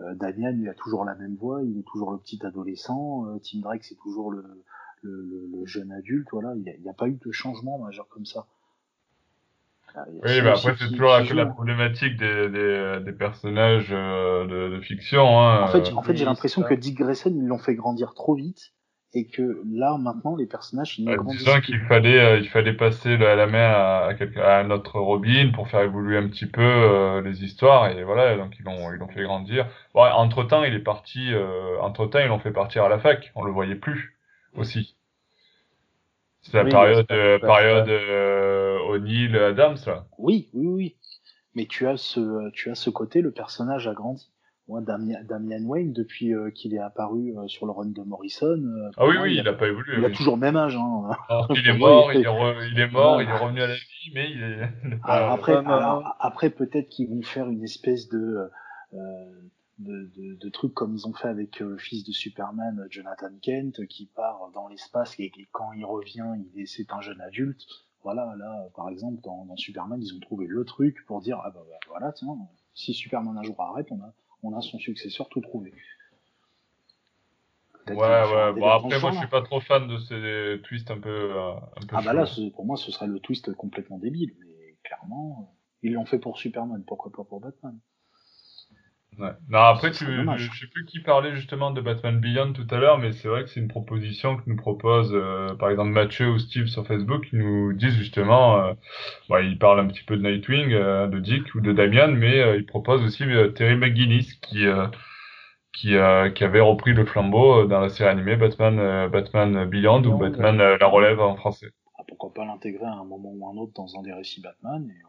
Euh, 0.00 0.14
Damian, 0.14 0.56
il 0.58 0.68
a 0.68 0.74
toujours 0.74 1.04
la 1.04 1.14
même 1.14 1.36
voix, 1.36 1.62
il 1.62 1.78
est 1.78 1.86
toujours 1.86 2.12
le 2.12 2.18
petit 2.18 2.44
adolescent. 2.44 3.26
Euh, 3.26 3.38
Tim 3.38 3.60
Drake, 3.60 3.84
c'est 3.84 3.96
toujours 3.96 4.30
le, 4.30 4.44
le, 5.02 5.22
le, 5.22 5.46
le, 5.46 5.66
jeune 5.66 5.92
adulte, 5.92 6.28
voilà, 6.32 6.54
il 6.54 6.62
n'y 6.62 6.88
a, 6.88 6.90
a, 6.90 6.94
pas 6.94 7.08
eu 7.08 7.14
de 7.14 7.30
changement 7.32 7.78
majeur 7.78 8.08
comme 8.08 8.26
ça. 8.26 8.46
Oui, 10.22 10.40
bah 10.42 10.54
après 10.56 10.74
c'est 10.78 10.88
toujours 10.90 11.10
la, 11.10 11.22
la, 11.22 11.46
problématique 11.46 12.16
des, 12.16 12.48
des, 12.48 12.98
des 13.04 13.12
personnages 13.12 13.88
euh, 13.90 14.46
de, 14.46 14.76
de, 14.76 14.80
fiction. 14.80 15.40
Hein, 15.40 15.64
en 15.64 15.68
fait, 15.68 15.92
en 15.92 16.02
fait 16.02 16.16
j'ai 16.16 16.24
l'impression 16.24 16.62
que 16.62 16.74
Dick 16.74 16.98
Grayson 16.98 17.32
ils 17.34 17.46
l'ont 17.46 17.58
fait 17.58 17.74
grandir 17.74 18.14
trop 18.14 18.34
vite 18.34 18.72
et 19.12 19.26
que 19.26 19.62
là 19.68 19.98
maintenant 19.98 20.36
les 20.36 20.46
personnages 20.46 20.98
ils 20.98 21.04
bah, 21.04 21.16
disons 21.26 21.60
qu'il 21.60 21.80
fallait 21.80 22.20
euh, 22.20 22.38
il 22.38 22.48
fallait 22.48 22.74
passer 22.74 23.16
la, 23.16 23.34
la 23.34 23.46
main 23.48 23.58
à, 23.58 24.12
à, 24.36 24.58
à, 24.58 24.62
notre 24.62 25.00
Robin 25.00 25.50
pour 25.52 25.68
faire 25.68 25.80
évoluer 25.80 26.16
un 26.16 26.28
petit 26.28 26.46
peu 26.46 26.62
euh, 26.62 27.20
les 27.20 27.42
histoires 27.42 27.90
et 27.90 28.04
voilà 28.04 28.36
donc 28.36 28.54
ils 28.58 28.64
l'ont 28.64 28.92
ils 28.92 28.98
l'ont 28.98 29.08
fait 29.08 29.22
grandir. 29.22 29.66
Bon, 29.94 30.02
entre 30.02 30.44
temps 30.44 30.62
il 30.62 30.74
est 30.74 30.78
parti 30.78 31.32
euh, 31.32 31.80
entre 31.80 32.06
temps 32.06 32.20
ils 32.20 32.28
l'ont 32.28 32.38
fait 32.38 32.52
partir 32.52 32.84
à 32.84 32.88
la 32.88 32.98
fac 32.98 33.32
on 33.34 33.42
le 33.42 33.50
voyait 33.50 33.74
plus 33.74 34.16
aussi. 34.56 34.96
C'est 36.42 36.56
la 36.56 36.64
oui, 36.64 36.70
période, 36.70 37.06
euh, 37.10 37.38
période 37.38 37.88
euh, 37.88 38.69
O'Neill, 38.90 39.36
Adams, 39.36 39.76
là. 39.86 40.06
Oui, 40.18 40.50
oui, 40.54 40.66
oui. 40.66 40.96
Mais 41.54 41.66
tu 41.66 41.86
as 41.88 41.96
ce, 41.96 42.50
tu 42.50 42.70
as 42.70 42.74
ce 42.74 42.90
côté, 42.90 43.22
le 43.22 43.30
personnage 43.32 43.88
a 43.88 43.94
grandi 43.94 44.30
moi, 44.68 44.80
Damian, 44.80 45.18
Damian 45.24 45.64
Wayne, 45.64 45.92
depuis 45.92 46.32
euh, 46.32 46.50
qu'il 46.52 46.74
est 46.74 46.78
apparu 46.78 47.36
euh, 47.36 47.48
sur 47.48 47.66
le 47.66 47.72
run 47.72 47.86
de 47.86 48.02
Morrison. 48.02 48.46
euh, 48.46 48.90
Ah 48.96 49.08
oui, 49.08 49.16
oui, 49.20 49.32
il, 49.34 49.38
il 49.40 49.48
a 49.48 49.52
pas 49.52 49.66
évolué. 49.66 49.96
il 49.98 50.04
a 50.04 50.10
toujours 50.10 50.36
le 50.36 50.40
même 50.42 50.54
âge. 50.54 50.76
Hein. 50.76 51.10
Alors 51.28 51.48
qu'il 51.48 51.66
est 51.66 51.76
mort, 51.76 52.12
il 52.12 52.20
il 52.20 52.24
est, 52.24 52.28
re- 52.28 52.68
il 52.70 52.78
est 52.78 52.86
mort, 52.86 53.20
il 53.20 53.28
est 53.28 53.36
revenu 53.36 53.62
à 53.62 53.66
la 53.66 53.74
vie, 53.74 54.12
mais 54.14 54.30
il 54.30 54.40
est, 54.40 54.68
il 54.84 55.00
pas- 55.00 55.14
Alors 55.14 55.32
après, 55.32 55.56
alors, 55.56 56.16
après 56.20 56.50
peut-être 56.50 56.88
qu'ils 56.88 57.08
vont 57.10 57.22
faire 57.22 57.48
une 57.48 57.64
espèce 57.64 58.08
de, 58.10 58.48
de, 59.78 60.08
de, 60.38 60.68
comme 60.68 60.94
ils 60.94 61.06
ont 61.08 61.14
fait 61.14 61.28
avec 61.28 61.60
euh, 61.62 61.70
le 61.70 61.78
fils 61.78 62.04
de 62.04 62.12
Superman, 62.12 62.86
Jonathan 62.90 63.30
Kent, 63.42 63.86
qui 63.88 64.06
part 64.06 64.50
dans 64.54 64.68
l'espace 64.68 65.18
et, 65.18 65.32
et 65.36 65.48
quand 65.50 65.72
il 65.72 65.84
revient, 65.84 66.26
il 66.54 66.62
est, 66.62 66.66
c'est 66.66 66.92
un 66.92 67.00
jeune 67.00 67.20
adulte. 67.22 67.64
Voilà, 68.02 68.34
là, 68.38 68.66
par 68.74 68.88
exemple, 68.88 69.20
dans, 69.22 69.44
dans 69.44 69.56
Superman, 69.56 70.00
ils 70.02 70.14
ont 70.14 70.20
trouvé 70.20 70.46
le 70.46 70.64
truc 70.64 71.04
pour 71.06 71.20
dire, 71.20 71.38
ah 71.44 71.50
bah, 71.50 71.60
bah, 71.68 71.76
voilà, 71.88 72.12
tiens, 72.12 72.36
si 72.74 72.94
Superman 72.94 73.36
un 73.36 73.42
jour 73.42 73.60
arrête, 73.60 73.88
on 73.90 74.00
a, 74.00 74.12
on 74.42 74.56
a 74.56 74.60
son 74.62 74.78
successeur 74.78 75.28
tout 75.28 75.40
trouvé. 75.42 75.74
Ouais, 77.88 77.96
ouais. 77.96 78.52
Bon, 78.52 78.60
dans 78.60 78.68
après, 78.70 79.00
moi, 79.00 79.10
je 79.12 79.18
suis 79.18 79.26
pas 79.28 79.42
trop 79.42 79.60
fan 79.60 79.88
de 79.88 79.98
ces 79.98 80.60
twists 80.62 80.90
un 80.90 80.98
peu, 81.00 81.08
euh, 81.36 81.52
un 81.54 81.86
peu 81.86 81.96
Ah 81.96 82.02
bah 82.04 82.12
là, 82.12 82.24
ce- 82.26 82.48
pour 82.50 82.64
moi, 82.64 82.76
ce 82.76 82.92
serait 82.92 83.06
le 83.08 83.18
twist 83.18 83.52
complètement 83.54 83.98
débile, 83.98 84.32
mais 84.38 84.76
clairement, 84.84 85.40
euh, 85.40 85.54
ils 85.82 85.92
l'ont 85.92 86.04
fait 86.06 86.18
pour 86.18 86.38
Superman, 86.38 86.84
pourquoi 86.86 87.10
pas 87.10 87.24
pour 87.24 87.40
Batman 87.40 87.78
Ouais. 89.18 89.32
Non, 89.50 89.58
après, 89.58 89.90
tu, 89.90 90.06
je 90.06 90.58
sais 90.58 90.66
plus 90.72 90.86
qui 90.86 91.00
parlait 91.00 91.34
justement 91.34 91.72
de 91.72 91.80
Batman 91.82 92.18
Beyond 92.20 92.54
tout 92.54 92.66
à 92.70 92.78
l'heure, 92.78 92.98
mais 92.98 93.12
c'est 93.12 93.28
vrai 93.28 93.42
que 93.42 93.50
c'est 93.50 93.60
une 93.60 93.68
proposition 93.68 94.36
que 94.36 94.42
nous 94.46 94.56
propose, 94.56 95.10
euh, 95.12 95.54
par 95.56 95.68
exemple, 95.68 95.90
Mathieu 95.90 96.30
ou 96.30 96.38
Steve 96.38 96.66
sur 96.66 96.86
Facebook, 96.86 97.26
qui 97.28 97.36
nous 97.36 97.74
disent 97.74 97.96
justement, 97.96 98.56
euh, 98.58 98.72
ouais, 99.28 99.46
ils 99.46 99.58
parlent 99.58 99.80
un 99.80 99.88
petit 99.88 100.04
peu 100.04 100.16
de 100.16 100.22
Nightwing, 100.22 100.72
euh, 100.72 101.06
de 101.06 101.18
Dick 101.18 101.54
ou 101.54 101.60
de 101.60 101.72
Damian, 101.72 102.12
mais 102.12 102.40
euh, 102.40 102.56
ils 102.56 102.64
proposent 102.64 103.02
aussi 103.02 103.24
euh, 103.24 103.48
Terry 103.48 103.76
McGuinness, 103.76 104.32
qui, 104.34 104.66
euh, 104.66 104.86
qui, 105.74 105.96
euh, 105.96 106.30
qui 106.30 106.44
avait 106.44 106.60
repris 106.60 106.92
le 106.94 107.04
flambeau 107.04 107.66
dans 107.66 107.80
la 107.80 107.90
série 107.90 108.08
animée 108.10 108.36
Batman, 108.36 108.78
euh, 108.78 109.08
Batman 109.08 109.66
Beyond 109.66 110.04
ou 110.04 110.16
Batman 110.16 110.60
euh, 110.60 110.78
La 110.80 110.86
Relève 110.86 111.20
en 111.20 111.36
français. 111.36 111.72
Ah, 111.98 112.04
pourquoi 112.08 112.32
pas 112.32 112.46
l'intégrer 112.46 112.86
à 112.86 112.94
un 112.94 113.04
moment 113.04 113.32
ou 113.32 113.48
un 113.48 113.60
autre 113.60 113.72
dans 113.74 113.98
un 113.98 114.02
des 114.02 114.14
récits 114.14 114.40
Batman, 114.40 114.88
et 114.88 115.02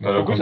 voilà. 0.00 0.22
Coup, 0.22 0.32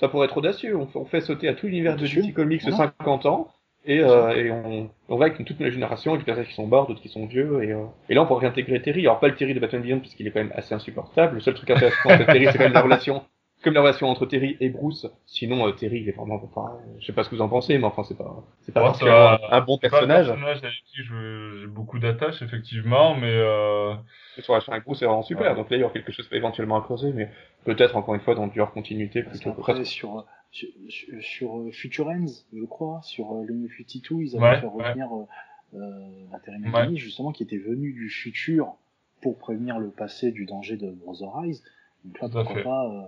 ça, 0.00 0.08
pourrait 0.08 0.26
être 0.26 0.36
audacieux. 0.36 0.76
On, 0.76 0.86
fait- 0.86 0.98
on 0.98 1.04
fait 1.04 1.20
sauter 1.20 1.48
à 1.48 1.54
tout 1.54 1.66
l'univers 1.66 1.96
de. 1.96 2.06
DC 2.06 2.32
Comics 2.34 2.64
de 2.64 2.70
Voilà. 2.70 2.92
50 2.98 3.26
ans. 3.26 3.48
Et, 3.86 4.00
euh, 4.00 4.34
et 4.36 4.50
on, 4.50 4.90
on 5.08 5.16
va 5.16 5.26
avec 5.26 5.38
une 5.38 5.46
toute 5.46 5.58
nouvelle 5.58 5.72
génération, 5.72 6.12
avec 6.12 6.20
des 6.22 6.26
personnages 6.26 6.48
qui 6.48 6.54
sont 6.54 6.66
morts, 6.66 6.86
d'autres 6.86 7.00
qui 7.00 7.08
sont 7.08 7.24
vieux, 7.24 7.64
et, 7.64 7.72
euh, 7.72 7.84
et 8.10 8.14
là 8.14 8.22
on 8.22 8.26
pourrait 8.26 8.42
réintégrer 8.46 8.82
Terry. 8.82 9.00
Alors 9.06 9.20
pas 9.20 9.28
le 9.28 9.34
Terry 9.36 9.54
de 9.54 9.60
Batman 9.60 9.80
Beyond, 9.80 10.00
parce 10.00 10.14
qu'il 10.14 10.26
est 10.26 10.30
quand 10.30 10.40
même 10.40 10.52
assez 10.54 10.74
insupportable. 10.74 11.36
Le 11.36 11.40
seul 11.40 11.54
truc 11.54 11.70
intéressant 11.70 12.10
de 12.14 12.24
Terry, 12.24 12.44
c'est 12.52 12.58
quand 12.58 12.64
même 12.64 12.74
la 12.74 12.82
relation, 12.82 13.22
comme 13.62 13.74
la 13.74 13.80
relation 13.82 14.08
entre 14.08 14.26
Terry 14.26 14.56
et 14.60 14.68
Bruce. 14.70 15.06
Sinon, 15.26 15.66
euh, 15.66 15.72
Terry, 15.72 16.00
il 16.00 16.08
est 16.08 16.12
vraiment, 16.12 16.40
enfin, 16.42 16.78
je 16.98 17.06
sais 17.06 17.12
pas 17.12 17.24
ce 17.24 17.28
que 17.30 17.34
vous 17.36 17.42
en 17.42 17.48
pensez, 17.48 17.76
mais 17.78 17.84
enfin, 17.84 18.02
c'est 18.04 18.16
pas, 18.16 18.42
c'est 18.62 18.72
pas 18.72 18.80
Ouais, 18.92 19.10
un, 19.50 19.60
bon 19.60 19.78
C'est 19.82 19.88
pas 19.90 19.96
un 19.98 20.06
personnage. 20.06 20.26
personnage 20.28 20.58
avec 20.58 20.74
qui 20.86 21.02
je- 21.02 21.58
j'ai 21.60 21.66
beaucoup 21.66 21.98
d'attaches, 21.98 22.40
effectivement, 22.42 23.14
mais 23.16 23.30
euh, 23.32 23.94
Son 24.42 24.52
relation 24.52 24.72
avec 24.72 24.84
Bruce 24.84 25.02
est 25.02 25.06
vraiment 25.06 25.22
super, 25.22 25.50
Ouais. 25.50 25.56
donc 25.56 25.68
là 25.70 25.76
il 25.76 25.80
y 25.80 25.82
aura 25.84 25.92
quelque 25.92 26.12
chose 26.12 26.28
éventuellement 26.32 26.76
à 26.76 26.82
creuser, 26.82 27.12
mais 27.12 27.28
peut-être 27.64 27.96
encore 27.96 28.14
une 28.14 28.20
fois 28.22 28.34
dans 28.34 28.46
du 28.46 28.60
hors 28.60 28.72
continuité 28.72 29.22
plutôt. 29.22 29.52
presque. 29.52 29.84
sur, 29.84 30.24
sur, 30.50 30.68
sur, 30.88 31.22
sur, 31.22 31.58
euh, 31.58 31.70
Future 31.72 32.06
Ends, 32.08 32.26
je 32.54 32.64
crois, 32.64 33.00
sur 33.02 33.32
euh, 33.34 33.44
le 33.44 33.54
New 33.54 33.68
52, 33.68 34.22
ils 34.22 34.36
avaient 34.36 34.44
Ouais, 34.46 34.60
fait 34.60 34.66
revenir 34.66 35.08
euh, 35.14 35.26
euh, 35.74 36.24
la 36.32 36.38
Terry 36.40 36.56
Ouais. 36.62 36.70
McGuinness, 36.70 36.98
justement, 36.98 37.32
qui 37.32 37.42
était 37.42 37.58
venu 37.58 37.92
du 37.92 38.08
futur 38.08 38.76
pour 39.20 39.36
prévenir 39.38 39.78
le 39.78 39.90
passé 39.90 40.32
du 40.32 40.46
danger 40.46 40.76
de 40.78 40.90
Brother 40.90 41.28
Eyes. 41.44 41.60
Donc 42.04 42.18
là, 42.20 42.28
pourquoi 42.32 42.62
pas, 42.62 42.86
euh, 42.86 43.02
euh, 43.02 43.06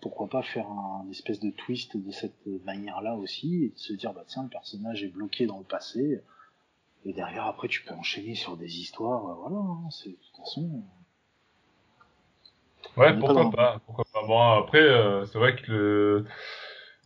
pourquoi 0.00 0.28
pas 0.28 0.42
faire 0.42 0.68
un 0.68 1.06
espèce 1.10 1.38
de 1.40 1.50
twist 1.50 1.96
de 1.96 2.10
cette 2.10 2.46
manière-là 2.64 3.14
aussi, 3.14 3.64
et 3.64 3.68
de 3.68 3.78
se 3.78 3.92
dire, 3.92 4.12
bah 4.12 4.24
tiens, 4.26 4.42
le 4.42 4.48
personnage 4.48 5.04
est 5.04 5.08
bloqué 5.08 5.46
dans 5.46 5.58
le 5.58 5.64
passé, 5.64 6.22
et 7.04 7.12
derrière, 7.12 7.46
après, 7.46 7.68
tu 7.68 7.82
peux 7.84 7.94
enchaîner 7.94 8.34
sur 8.34 8.56
des 8.56 8.78
histoires, 8.78 9.26
euh, 9.26 9.34
voilà, 9.34 9.56
hein, 9.56 9.90
c'est, 9.90 10.10
de 10.10 10.14
toute 10.14 10.44
façon, 10.44 10.82
Ouais, 12.96 13.16
pourquoi 13.18 13.50
pas, 13.50 13.80
pourquoi 13.86 14.04
pas. 14.12 14.26
Bon, 14.26 14.40
après, 14.40 14.82
euh, 14.82 15.24
c'est 15.26 15.38
vrai 15.38 15.56
que 15.56 15.70
le, 15.70 16.26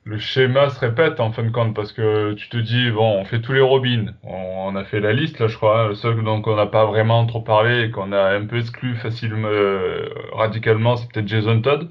le 0.06 0.18
schéma 0.18 0.70
se 0.70 0.78
répète 0.78 1.18
en 1.18 1.32
fin 1.32 1.42
de 1.42 1.50
compte, 1.50 1.74
parce 1.74 1.90
que 1.92 2.32
tu 2.34 2.48
te 2.48 2.56
dis, 2.56 2.90
bon, 2.92 3.18
on 3.20 3.24
fait 3.24 3.40
tous 3.40 3.52
les 3.52 3.60
Robins. 3.60 4.06
On, 4.22 4.68
on 4.68 4.76
a 4.76 4.84
fait 4.84 5.00
la 5.00 5.12
liste, 5.12 5.40
là, 5.40 5.48
je 5.48 5.56
crois. 5.56 5.80
hein. 5.82 5.88
Le 5.88 5.94
seul 5.96 6.22
dont 6.22 6.40
on 6.46 6.54
n'a 6.56 6.66
pas 6.66 6.86
vraiment 6.86 7.26
trop 7.26 7.40
parlé 7.40 7.82
et 7.82 7.90
qu'on 7.90 8.12
a 8.12 8.30
un 8.36 8.46
peu 8.46 8.58
exclu 8.58 8.94
facilement, 8.96 9.48
euh, 9.50 10.08
radicalement, 10.32 10.96
c'est 10.96 11.08
peut-être 11.10 11.26
Jason 11.26 11.60
Todd. 11.60 11.90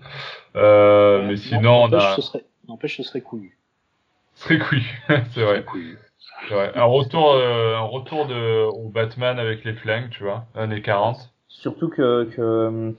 Euh, 0.56 1.20
ouais, 1.20 1.24
mais 1.26 1.32
non, 1.34 1.38
sinon, 1.38 1.84
on 1.84 1.88
n'empêche, 1.90 2.04
a... 2.04 2.16
ce 2.16 2.22
serait, 2.22 2.46
n'empêche, 2.70 2.98
ce 2.98 3.04
serait 3.04 3.22
couillu. 3.22 3.58
Couillu, 4.48 5.04
c'est 5.34 5.44
vrai. 5.44 5.64
Couillu. 5.66 5.98
c'est 6.48 6.54
vrai. 6.56 6.72
Un 6.76 6.84
retour, 6.86 7.34
euh, 7.34 7.76
un 7.76 7.82
retour 7.84 8.28
de, 8.28 8.64
au 8.64 8.88
Batman 8.90 9.40
avec 9.40 9.66
les 9.66 9.74
flingues, 9.74 10.10
tu 10.10 10.24
vois, 10.24 10.46
années 10.56 10.82
40. 10.82 11.18
Surtout 11.50 11.90
que, 11.90 12.26
que 12.34 12.42
euh, 12.42 12.92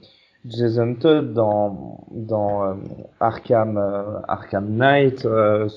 Jason 0.45 0.95
Todd 0.95 1.33
dans, 1.33 2.05
dans 2.11 2.63
euh, 2.63 2.73
Arkham, 3.19 3.77
euh, 3.77 4.19
Arkham 4.27 4.69
Knight, 4.69 5.25
euh, 5.25 5.67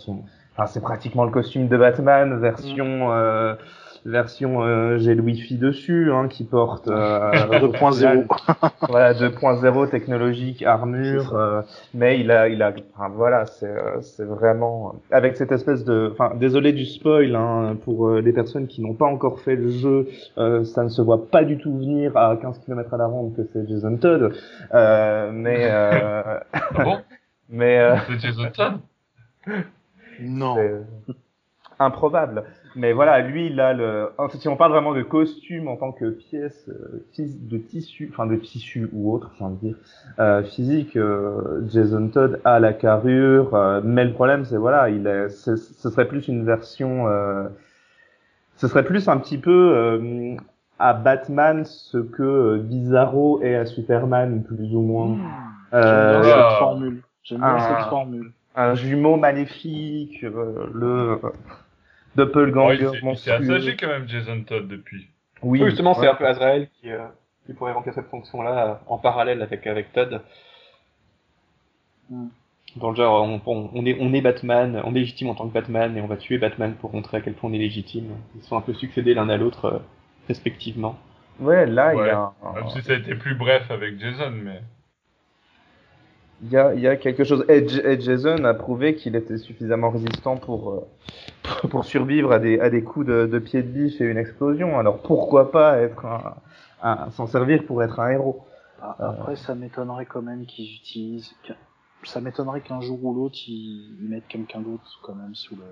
enfin, 0.52 0.66
c'est 0.66 0.80
pratiquement 0.82 1.24
le 1.24 1.30
costume 1.30 1.68
de 1.68 1.76
Batman, 1.76 2.38
version, 2.38 3.12
euh, 3.12 3.54
version 4.04 4.62
euh, 4.62 4.98
j'ai 4.98 5.14
le 5.14 5.22
Wi-Fi 5.22 5.56
dessus, 5.58 6.10
hein, 6.12 6.28
qui 6.28 6.44
porte 6.44 6.88
euh, 6.88 7.30
au 7.62 7.68
2.0. 7.68 7.92
final, 7.92 8.26
voilà 8.88 9.12
2.0 9.14 9.90
technologique, 9.90 10.62
armure, 10.62 11.34
euh, 11.34 11.62
mais 11.94 12.18
il 12.20 12.30
a, 12.30 12.48
il 12.48 12.62
a, 12.62 12.72
enfin, 12.94 13.08
voilà, 13.14 13.46
c'est, 13.46 13.66
euh, 13.66 14.00
c'est 14.00 14.24
vraiment 14.24 14.94
avec 15.10 15.36
cette 15.36 15.52
espèce 15.52 15.84
de, 15.84 16.10
enfin, 16.12 16.32
désolé 16.36 16.72
du 16.72 16.84
spoil 16.86 17.34
hein, 17.36 17.76
pour 17.84 18.08
euh, 18.08 18.20
les 18.20 18.32
personnes 18.32 18.66
qui 18.66 18.80
n'ont 18.82 18.94
pas 18.94 19.06
encore 19.06 19.40
fait 19.40 19.56
le 19.56 19.70
jeu, 19.70 20.08
euh, 20.38 20.64
ça 20.64 20.82
ne 20.84 20.88
se 20.88 21.02
voit 21.02 21.26
pas 21.30 21.44
du 21.44 21.58
tout 21.58 21.76
venir 21.76 22.16
à 22.16 22.36
15 22.40 22.60
km 22.64 22.94
à 22.94 22.96
la 22.96 23.06
ronde 23.06 23.34
que 23.36 23.42
c'est 23.52 23.68
Jason 23.68 23.96
Todd, 23.96 24.32
euh, 24.74 25.30
mais, 25.32 25.66
euh, 25.70 26.22
Ah 26.52 26.84
bon? 26.84 26.98
mais 27.48 27.78
euh, 27.78 27.96
C'est 28.08 28.18
Jason 28.20 28.50
Todd? 28.54 28.74
Non. 30.22 30.54
c'est 30.56 31.14
improbable. 31.78 32.44
Mais 32.76 32.92
voilà, 32.92 33.20
lui, 33.20 33.46
il 33.46 33.58
a 33.60 33.72
le. 33.72 34.10
En 34.16 34.28
fait, 34.28 34.38
si 34.38 34.48
on 34.48 34.56
parle 34.56 34.70
vraiment 34.72 34.94
de 34.94 35.02
costume 35.02 35.66
en 35.68 35.76
tant 35.76 35.90
que 35.92 36.08
pièce 36.10 36.68
euh, 36.68 37.04
de 37.18 37.58
tissu, 37.58 38.08
enfin 38.12 38.26
de 38.26 38.36
tissu 38.36 38.88
ou 38.92 39.12
autre, 39.12 39.32
j'ai 39.38 39.44
envie 39.44 39.56
de 39.56 39.66
dire, 39.68 39.76
euh, 40.20 40.42
physique, 40.44 40.96
euh, 40.96 41.66
Jason 41.68 42.08
Todd 42.08 42.40
a 42.44 42.60
la 42.60 42.72
carrure, 42.72 43.54
euh, 43.54 43.80
mais 43.82 44.04
le 44.04 44.12
problème, 44.12 44.44
c'est 44.44 44.56
voilà, 44.56 44.88
il 44.88 45.06
est, 45.06 45.28
ce 45.30 45.56
serait 45.56 46.06
plus 46.06 46.28
une 46.28 46.44
version, 46.44 47.08
euh, 47.08 47.48
ce 48.56 48.68
serait 48.68 48.84
plus 48.84 49.08
un 49.08 49.16
petit 49.18 49.38
peu 49.38 49.72
euh, 49.74 50.36
à 50.78 50.92
Batman 50.94 51.64
ce 51.64 51.98
que 51.98 52.22
euh, 52.22 52.58
Bizarro 52.58 53.40
est 53.42 53.56
à 53.56 53.66
Superman, 53.66 54.44
plus 54.44 54.74
ou 54.76 54.82
moins. 54.82 55.06
Mmh. 55.08 55.20
Euh, 55.74 56.22
J'aime 56.22 56.22
bien 56.22 56.34
Ah. 56.36 56.48
cette 56.50 56.58
formule. 56.60 57.02
J'aime 57.24 57.38
bien 57.38 57.48
Ah. 57.58 57.76
cette 57.80 57.88
formule. 57.90 58.30
un 58.56 58.74
jumeau 58.74 59.16
maléfique, 59.16 60.22
euh, 60.24 60.66
le 60.74 61.18
Oh, 62.16 62.16
doppelganger 62.16 62.88
s'est 62.88 63.00
monstrueux. 63.02 63.34
assagi 63.34 63.76
quand 63.76 63.88
même, 63.88 64.08
Jason 64.08 64.42
Todd, 64.42 64.68
depuis. 64.68 65.08
Oui, 65.42 65.60
Oui, 65.60 65.70
justement, 65.70 65.94
c'est 65.94 66.08
un 66.08 66.14
peu 66.14 66.26
Azrael 66.26 66.68
qui, 66.80 66.90
euh, 66.90 67.06
qui 67.46 67.54
pourrait 67.54 67.72
remplir 67.72 67.94
cette 67.94 68.08
fonction-là 68.08 68.66
euh, 68.66 68.74
en 68.88 68.98
parallèle 68.98 69.42
avec, 69.42 69.66
avec 69.66 69.92
Todd. 69.92 70.20
Mm. 72.10 72.26
Dans 72.76 72.90
le 72.90 72.96
genre, 72.96 73.22
on, 73.24 73.40
on, 73.46 73.70
on 73.74 73.84
est, 73.86 73.96
on 74.00 74.12
est 74.12 74.20
Batman, 74.20 74.80
on 74.84 74.94
est 74.94 75.00
légitime 75.00 75.28
en 75.28 75.34
tant 75.34 75.48
que 75.48 75.52
Batman 75.52 75.96
et 75.96 76.00
on 76.00 76.06
va 76.06 76.16
tuer 76.16 76.38
Batman 76.38 76.74
pour 76.74 76.92
montrer 76.94 77.16
à 77.16 77.20
quel 77.20 77.34
point 77.34 77.50
on 77.50 77.52
est 77.52 77.58
légitime. 77.58 78.10
Ils 78.36 78.42
sont 78.42 78.56
un 78.56 78.60
peu 78.60 78.74
succédés 78.74 79.14
l'un 79.14 79.28
à 79.28 79.36
l'autre, 79.36 79.64
euh, 79.64 79.78
respectivement. 80.28 80.96
Ouais, 81.40 81.66
là, 81.66 81.94
il 81.94 82.06
y 82.06 82.10
a, 82.10 82.32
Même 82.54 82.68
si 82.68 82.82
ça 82.82 82.92
a 82.92 82.96
été 82.96 83.14
plus 83.14 83.34
bref 83.34 83.70
avec 83.70 83.98
Jason, 83.98 84.30
mais. 84.30 84.60
Il 86.42 86.50
y 86.50 86.56
a, 86.56 86.74
y 86.74 86.86
a 86.86 86.96
quelque 86.96 87.24
chose. 87.24 87.44
Et, 87.48 87.58
et 87.58 88.00
Jason 88.00 88.44
a 88.44 88.54
prouvé 88.54 88.94
qu'il 88.94 89.16
était 89.16 89.38
suffisamment 89.38 89.90
résistant 89.90 90.36
pour, 90.36 90.70
euh, 90.70 91.68
pour, 91.68 91.84
survivre 91.84 92.32
à 92.32 92.38
des, 92.38 92.58
à 92.60 92.70
des 92.70 92.82
coups 92.82 93.06
de, 93.06 93.26
de 93.26 93.38
pied 93.38 93.62
de 93.62 93.68
biche 93.68 94.00
et 94.00 94.04
une 94.04 94.18
explosion. 94.18 94.78
Alors 94.78 94.98
pourquoi 95.02 95.50
pas 95.50 95.78
être 95.78 96.04
un, 96.82 97.10
s'en 97.10 97.26
servir 97.26 97.64
pour 97.66 97.82
être 97.82 98.00
un 98.00 98.10
héros 98.10 98.44
Ah, 98.82 98.96
Après, 98.98 99.36
ça 99.36 99.54
m'étonnerait 99.54 100.06
quand 100.06 100.22
même 100.22 100.46
qu'ils 100.46 100.74
utilisent. 100.74 101.34
Ça 102.04 102.20
m'étonnerait 102.20 102.62
qu'un 102.62 102.80
jour 102.80 103.04
ou 103.04 103.14
l'autre, 103.14 103.36
ils, 103.46 103.98
ils 104.00 104.08
mettent 104.08 104.28
quelqu'un 104.28 104.60
d'autre 104.60 105.00
quand 105.02 105.14
même 105.14 105.34
sous 105.34 105.56
le. 105.56 105.64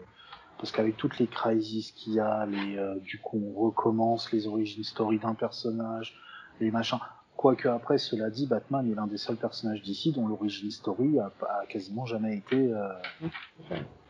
Parce 0.59 0.73
qu'avec 0.73 0.97
toutes 0.97 1.19
les 1.19 1.29
crises 1.29 1.93
qu'il 1.93 2.15
y 2.15 2.21
a, 2.21 2.45
les, 2.45 2.77
euh, 2.77 2.97
du 2.97 3.19
coup, 3.21 3.41
on 3.57 3.67
recommence 3.67 4.33
les 4.33 4.47
origines 4.49 4.83
story 4.83 5.19
d'un 5.19 5.35
personnage, 5.35 6.15
les 6.61 6.71
machins. 6.71 6.99
Quoique 7.39 7.69
après, 7.69 7.99
cela 7.99 8.31
dit, 8.31 8.47
Batman 8.47 8.91
est 8.91 8.97
l'un 8.97 9.07
des 9.07 9.17
seuls 9.17 9.37
personnages 9.37 9.81
d'ici 9.81 10.11
dont 10.11 10.27
l'origine 10.27 10.73
story 10.73 11.21
a, 11.21 11.31
a 11.49 11.67
quasiment 11.67 12.05
jamais 12.05 12.37
été, 12.37 12.57
euh, 12.57 12.89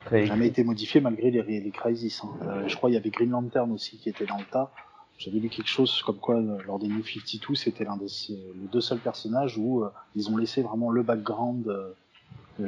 Très- 0.07 0.25
jamais 0.25 0.47
été 0.47 0.65
modifiée 0.65 1.03
malgré 1.03 1.31
les, 1.31 1.43
les 1.61 1.71
crises. 1.71 2.23
hein. 2.25 2.29
Euh, 2.49 2.67
je 2.69 2.75
crois 2.75 2.89
qu'il 2.89 2.95
y 2.95 2.99
avait 2.99 3.11
Green 3.11 3.29
Lantern 3.31 3.71
aussi 3.71 3.99
qui 3.99 4.09
était 4.09 4.25
dans 4.25 4.39
le 4.39 4.45
tas. 4.51 4.71
J'avais 5.19 5.41
lu 5.41 5.51
quelque 5.51 5.69
chose 5.69 6.01
comme 6.07 6.17
quoi, 6.17 6.37
euh, 6.37 6.59
lors 6.67 6.79
des 6.79 6.89
New 6.89 7.03
52, 7.05 7.55
c'était 7.55 7.85
l'un 7.85 7.99
des 7.99 8.07
les 8.31 8.69
deux 8.73 8.81
seuls 8.81 8.99
personnages 8.99 9.59
où 9.59 9.85
euh, 9.85 9.91
ils 10.17 10.31
ont 10.31 10.37
laissé 10.39 10.63
vraiment 10.63 10.91
le 10.91 11.03
background 11.03 11.69
euh, 11.69 11.93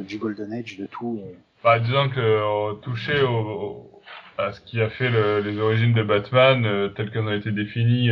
du 0.03 0.19
Golden 0.19 0.53
Age, 0.53 0.77
de 0.79 0.85
tout. 0.87 1.23
Bah, 1.65 1.79
disons 1.81 2.11
que 2.11 2.75
toucher 2.81 3.23
au, 3.23 3.91
à 4.37 4.53
ce 4.53 4.61
qui 4.61 4.79
a 4.83 4.91
fait 4.91 5.09
le, 5.09 5.41
les 5.41 5.59
origines 5.59 5.95
de 5.95 6.03
Batman, 6.03 6.91
telles 6.95 7.11
qu'elles 7.11 7.23
ont 7.23 7.33
été 7.33 7.51
définies 7.51 8.11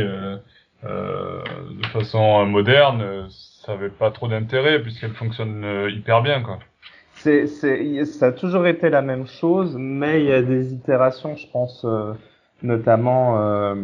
de 0.83 1.85
façon 1.87 2.45
moderne, 2.45 3.27
ça 3.29 3.73
avait 3.73 3.89
pas 3.89 4.11
trop 4.11 4.27
d'intérêt 4.27 4.81
puisqu'elle 4.81 5.13
fonctionne 5.13 5.65
hyper 5.89 6.21
bien, 6.21 6.41
quoi. 6.41 6.59
C'est, 7.19 7.47
c'est, 7.47 8.05
ça 8.05 8.27
a 8.27 8.31
toujours 8.31 8.65
été 8.65 8.89
la 8.89 9.01
même 9.01 9.27
chose, 9.27 9.75
mais 9.77 10.21
il 10.21 10.27
y 10.27 10.31
a 10.31 10.41
des 10.41 10.73
itérations, 10.73 11.35
je 11.35 11.47
pense, 11.51 11.83
euh, 11.83 12.13
notamment, 12.63 13.41
euh, 13.41 13.75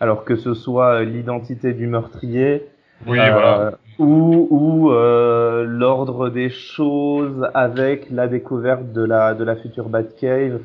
alors 0.00 0.24
que 0.24 0.36
ce 0.36 0.52
soit 0.52 1.02
l'identité 1.02 1.72
du 1.72 1.86
meurtrier, 1.86 2.68
oui, 3.06 3.18
euh, 3.18 3.32
voilà. 3.32 3.72
Ou, 3.98 4.48
ou 4.50 4.90
euh, 4.90 5.64
l'ordre 5.64 6.28
des 6.28 6.50
choses 6.50 7.48
avec 7.54 8.10
la 8.10 8.28
découverte 8.28 8.92
de 8.92 9.04
la 9.04 9.34
de 9.34 9.44
la 9.44 9.56
future 9.56 9.88
Batcave. 9.88 10.60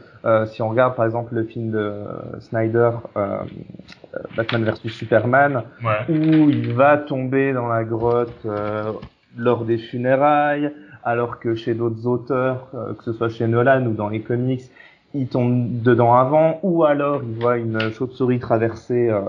si 0.47 0.61
on 0.61 0.69
regarde 0.69 0.95
par 0.95 1.05
exemple 1.05 1.36
le 1.36 1.43
film 1.43 1.71
de 1.71 1.91
Snyder, 2.39 2.91
Batman 4.36 4.63
vs 4.63 4.89
Superman, 4.89 5.63
ouais. 5.84 6.13
où 6.13 6.49
il 6.49 6.73
va 6.73 6.97
tomber 6.97 7.53
dans 7.53 7.67
la 7.67 7.84
grotte 7.84 8.45
lors 9.38 9.65
des 9.65 9.77
funérailles 9.77 10.71
alors 11.03 11.39
que 11.39 11.55
chez 11.55 11.73
d'autres 11.73 12.05
auteurs, 12.07 12.67
euh, 12.73 12.93
que 12.93 13.03
ce 13.03 13.13
soit 13.13 13.30
chez 13.30 13.47
Nolan 13.47 13.86
ou 13.86 13.93
dans 13.93 14.09
les 14.09 14.21
comics, 14.21 14.63
il 15.13 15.27
tombe 15.27 15.82
dedans 15.82 16.13
avant, 16.13 16.59
ou 16.61 16.84
alors 16.84 17.21
il 17.23 17.39
voit 17.39 17.57
une 17.57 17.91
chauve-souris 17.91 18.39
traverser 18.39 19.09
euh, 19.09 19.21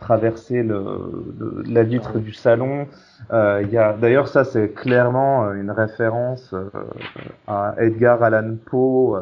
traverser 0.00 0.62
le, 0.62 1.62
la 1.68 1.82
vitre 1.82 2.18
du 2.18 2.32
salon. 2.32 2.86
Euh, 3.32 3.60
il 3.64 3.70
y 3.70 3.76
a 3.78 3.92
d'ailleurs 3.92 4.28
ça 4.28 4.44
c'est 4.44 4.68
clairement 4.74 5.52
une 5.52 5.70
référence 5.70 6.54
à 7.46 7.74
Edgar 7.78 8.22
Allan 8.22 8.56
Poe. 8.66 9.18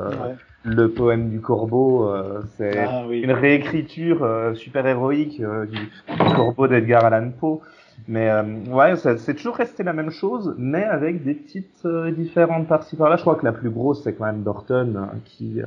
Le 0.68 0.88
poème 0.90 1.28
du 1.30 1.40
corbeau, 1.40 2.10
c'est 2.56 2.76
Ah, 2.78 3.04
oui. 3.08 3.20
une 3.20 3.30
réécriture 3.30 4.26
super 4.54 4.84
héroïque 4.84 5.40
du, 5.40 5.78
du 5.78 6.34
corbeau 6.34 6.66
d'Edgar 6.66 7.04
Allan 7.04 7.30
Poe. 7.38 7.60
Mais 8.08 8.28
euh, 8.30 8.42
ouais, 8.70 8.96
ça- 8.96 9.16
c'est 9.16 9.34
toujours 9.34 9.56
resté 9.56 9.82
la 9.84 9.92
même 9.92 10.10
chose, 10.10 10.54
mais 10.58 10.84
avec 10.84 11.24
des 11.24 11.34
petites 11.34 11.84
euh, 11.86 12.10
différentes 12.10 12.66
par-ci 12.68 12.94
par-là. 12.96 13.16
Je 13.16 13.22
crois 13.22 13.36
que 13.36 13.44
la 13.44 13.52
plus 13.52 13.70
grosse, 13.70 14.02
c'est 14.04 14.12
quand 14.12 14.26
même 14.26 14.42
Burton 14.42 14.96
euh, 14.96 15.16
qui 15.24 15.62
euh, 15.62 15.66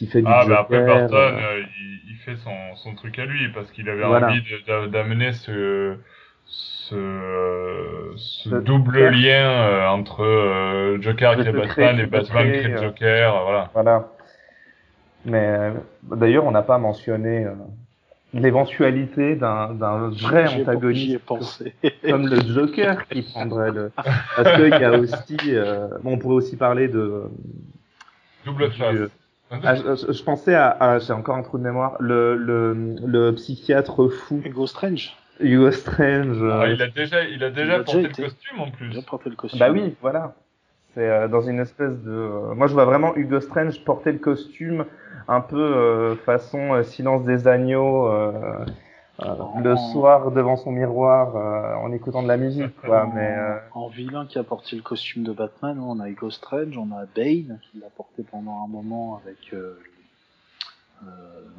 qui 0.00 0.06
fait 0.06 0.22
du 0.22 0.26
Ah, 0.28 0.44
bah 0.48 0.60
après 0.60 0.82
Burton, 0.82 1.12
euh, 1.12 1.30
euh, 1.58 1.62
il, 1.78 2.10
il 2.12 2.16
fait 2.24 2.36
son, 2.36 2.74
son 2.76 2.94
truc 2.94 3.18
à 3.18 3.26
lui 3.26 3.50
parce 3.52 3.70
qu'il 3.70 3.86
avait 3.90 4.02
Voilà. 4.06 4.28
envie 4.28 4.42
d'amener 4.90 5.32
ce, 5.34 5.94
ce, 6.46 8.12
ce 8.16 8.48
Le 8.48 8.62
double 8.62 8.94
Joker. 8.94 9.10
lien 9.12 9.50
euh, 9.50 9.86
entre 9.88 10.22
euh, 10.24 10.98
Joker 11.02 11.34
crée 11.34 11.44
secret 11.44 11.66
Batman 11.66 11.96
qui 11.96 12.00
et 12.02 12.06
Batman 12.06 12.48
crée 12.52 12.72
euh, 12.72 12.82
Joker, 12.82 13.36
euh, 13.36 13.42
voilà. 13.44 13.70
Voilà. 13.74 14.08
Mais 15.26 15.46
euh, 15.46 15.70
d'ailleurs, 16.02 16.46
on 16.46 16.50
n'a 16.50 16.62
pas 16.62 16.78
mentionné 16.78 17.44
euh, 17.44 17.52
l'éventualité 18.32 19.36
d'un 19.36 19.74
d'un 19.74 20.08
vrai 20.08 20.46
antagoniste 20.48 21.18
pensé. 21.26 21.74
comme 22.08 22.26
le 22.26 22.40
Joker 22.40 23.06
qui 23.08 23.20
prendrait 23.22 23.70
le. 23.70 23.92
Parce 24.36 24.56
qu'il 24.56 24.68
y 24.70 24.84
a 24.84 24.92
aussi, 24.92 25.36
euh, 25.48 25.88
bon, 26.02 26.12
on 26.14 26.18
pourrait 26.18 26.36
aussi 26.36 26.56
parler 26.56 26.88
de. 26.88 27.24
Double 28.46 28.70
du, 28.70 28.78
face. 28.78 29.10
Euh, 29.52 29.58
Ah, 29.64 29.74
je, 29.74 30.12
je 30.12 30.22
pensais 30.22 30.54
à, 30.54 30.68
à- 30.70 30.98
j'ai 30.98 31.12
encore 31.12 31.36
un 31.36 31.42
trou 31.42 31.58
de 31.58 31.62
mémoire, 31.64 31.96
le, 32.00 32.36
le, 32.36 32.74
le 33.06 33.34
psychiatre 33.34 34.08
fou 34.08 34.40
Hugo 34.44 34.66
Strange, 34.66 35.16
Hugo 35.40 35.70
Strange. 35.70 36.38
Ah, 36.42 36.64
euh, 36.64 36.68
il 36.72 36.82
a 36.82 36.88
déjà, 36.88 37.24
il 37.24 37.42
a 37.42 37.48
Il 37.48 37.54
déjà 37.54 37.74
a 37.74 37.78
porté 37.78 38.02
déjà 38.02 38.08
le 38.08 38.12
été. 38.12 38.22
costume 38.24 38.60
en 38.60 38.70
plus. 38.70 38.90
il 38.92 38.98
a 38.98 39.02
porté 39.02 39.30
le 39.30 39.36
costume. 39.36 39.58
Bah 39.60 39.70
oui, 39.70 39.94
voilà. 40.00 40.34
C'est 40.94 41.08
euh, 41.08 41.28
dans 41.28 41.42
une 41.42 41.60
espèce 41.60 41.96
de. 42.02 42.10
euh, 42.10 42.54
moi, 42.54 42.66
je 42.66 42.72
vois 42.74 42.84
vraiment 42.84 43.14
Hugo 43.16 43.40
Strange 43.40 43.84
porter 43.84 44.12
le 44.12 44.18
costume 44.18 44.84
un 45.28 45.40
peu 45.40 45.56
euh, 45.60 46.16
façon 46.16 46.74
euh, 46.74 46.82
Silence 46.82 47.24
des 47.24 47.46
agneaux 47.46 48.08
euh, 49.22 49.34
le 49.62 49.76
soir 49.76 50.30
devant 50.30 50.56
son 50.56 50.72
miroir 50.72 51.36
euh, 51.36 51.74
en 51.76 51.92
écoutant 51.92 52.22
de 52.22 52.28
la 52.28 52.36
musique, 52.36 52.74
quoi. 52.80 53.04
En, 53.04 53.12
Mais 53.14 53.36
euh, 53.36 53.58
en 53.74 53.88
vilain 53.88 54.26
qui 54.26 54.38
a 54.38 54.42
porté 54.44 54.76
le 54.76 54.82
costume 54.82 55.22
de 55.24 55.32
Batman, 55.32 55.78
on 55.80 56.00
a 56.00 56.08
Hugo 56.08 56.30
Strange, 56.30 56.76
on 56.78 56.90
a 56.96 57.04
Bane 57.14 57.58
qui 57.70 57.78
l'a 57.78 57.90
porté 57.96 58.22
pendant 58.22 58.64
un 58.64 58.68
moment 58.68 59.16
avec 59.24 59.52
euh, 59.52 59.78
euh, 61.04 61.06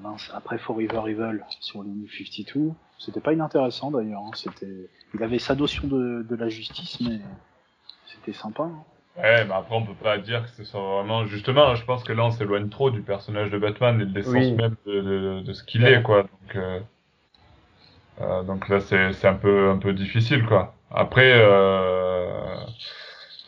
mince, 0.02 0.30
après 0.34 0.58
Forever 0.58 1.02
Evil 1.08 1.44
sur 1.60 1.84
le 1.84 1.90
New 1.90 2.08
52. 2.08 2.72
C'était 3.00 3.20
pas 3.22 3.34
inintéressant 3.34 3.92
d'ailleurs. 3.92 4.22
hein. 4.22 4.32
C'était, 4.36 4.90
il 5.14 5.24
avait 5.24 5.40
sa 5.40 5.56
notion 5.56 5.88
de, 5.88 6.26
de 6.30 6.36
la 6.36 6.50
justice, 6.50 7.00
mais 7.02 7.20
c'était 8.08 8.34
sympa. 8.38 8.64
hein. 8.64 8.84
Ouais, 9.18 9.44
mais 9.44 9.54
après 9.54 9.76
on 9.76 9.86
peut 9.86 9.94
pas 10.02 10.18
dire 10.20 10.44
que 10.44 10.50
ce 10.52 10.64
soit 10.64 10.80
vraiment. 10.80 11.26
Justement, 11.26 11.76
je 11.76 11.84
pense 11.84 12.04
que 12.04 12.14
là 12.14 12.24
on 12.26 12.32
s'éloigne 12.32 12.70
trop 12.70 12.92
du 12.92 13.02
personnage 13.02 13.52
de 13.52 13.58
Batman 13.58 14.00
et 14.00 14.06
de 14.06 14.14
l'essence 14.16 14.34
Oui. 14.36 14.54
même 14.54 14.76
de, 14.86 15.02
de, 15.02 15.42
de 15.42 15.54
ce 15.54 15.64
qu'il 15.64 15.84
Ouais. 15.84 15.96
est, 15.96 16.02
quoi. 16.04 16.24
Donc, 16.24 16.56
euh, 18.22 18.44
donc 18.44 18.70
là 18.70 18.80
c'est 18.80 19.14
c'est 19.14 19.28
un 19.28 19.34
peu 19.36 19.70
un 19.70 19.78
peu 19.78 19.94
difficile, 19.94 20.46
quoi. 20.46 20.74
Après, 20.92 21.34
euh, 21.36 22.56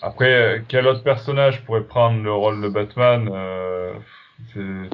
après 0.02 0.64
quel 0.68 0.88
autre 0.88 1.04
personnage 1.04 1.64
pourrait 1.66 1.84
prendre 1.84 2.22
le 2.24 2.32
rôle 2.32 2.62
de 2.62 2.70
Batman 2.70 3.30
euh, 3.32 3.94
C'est 4.54 4.90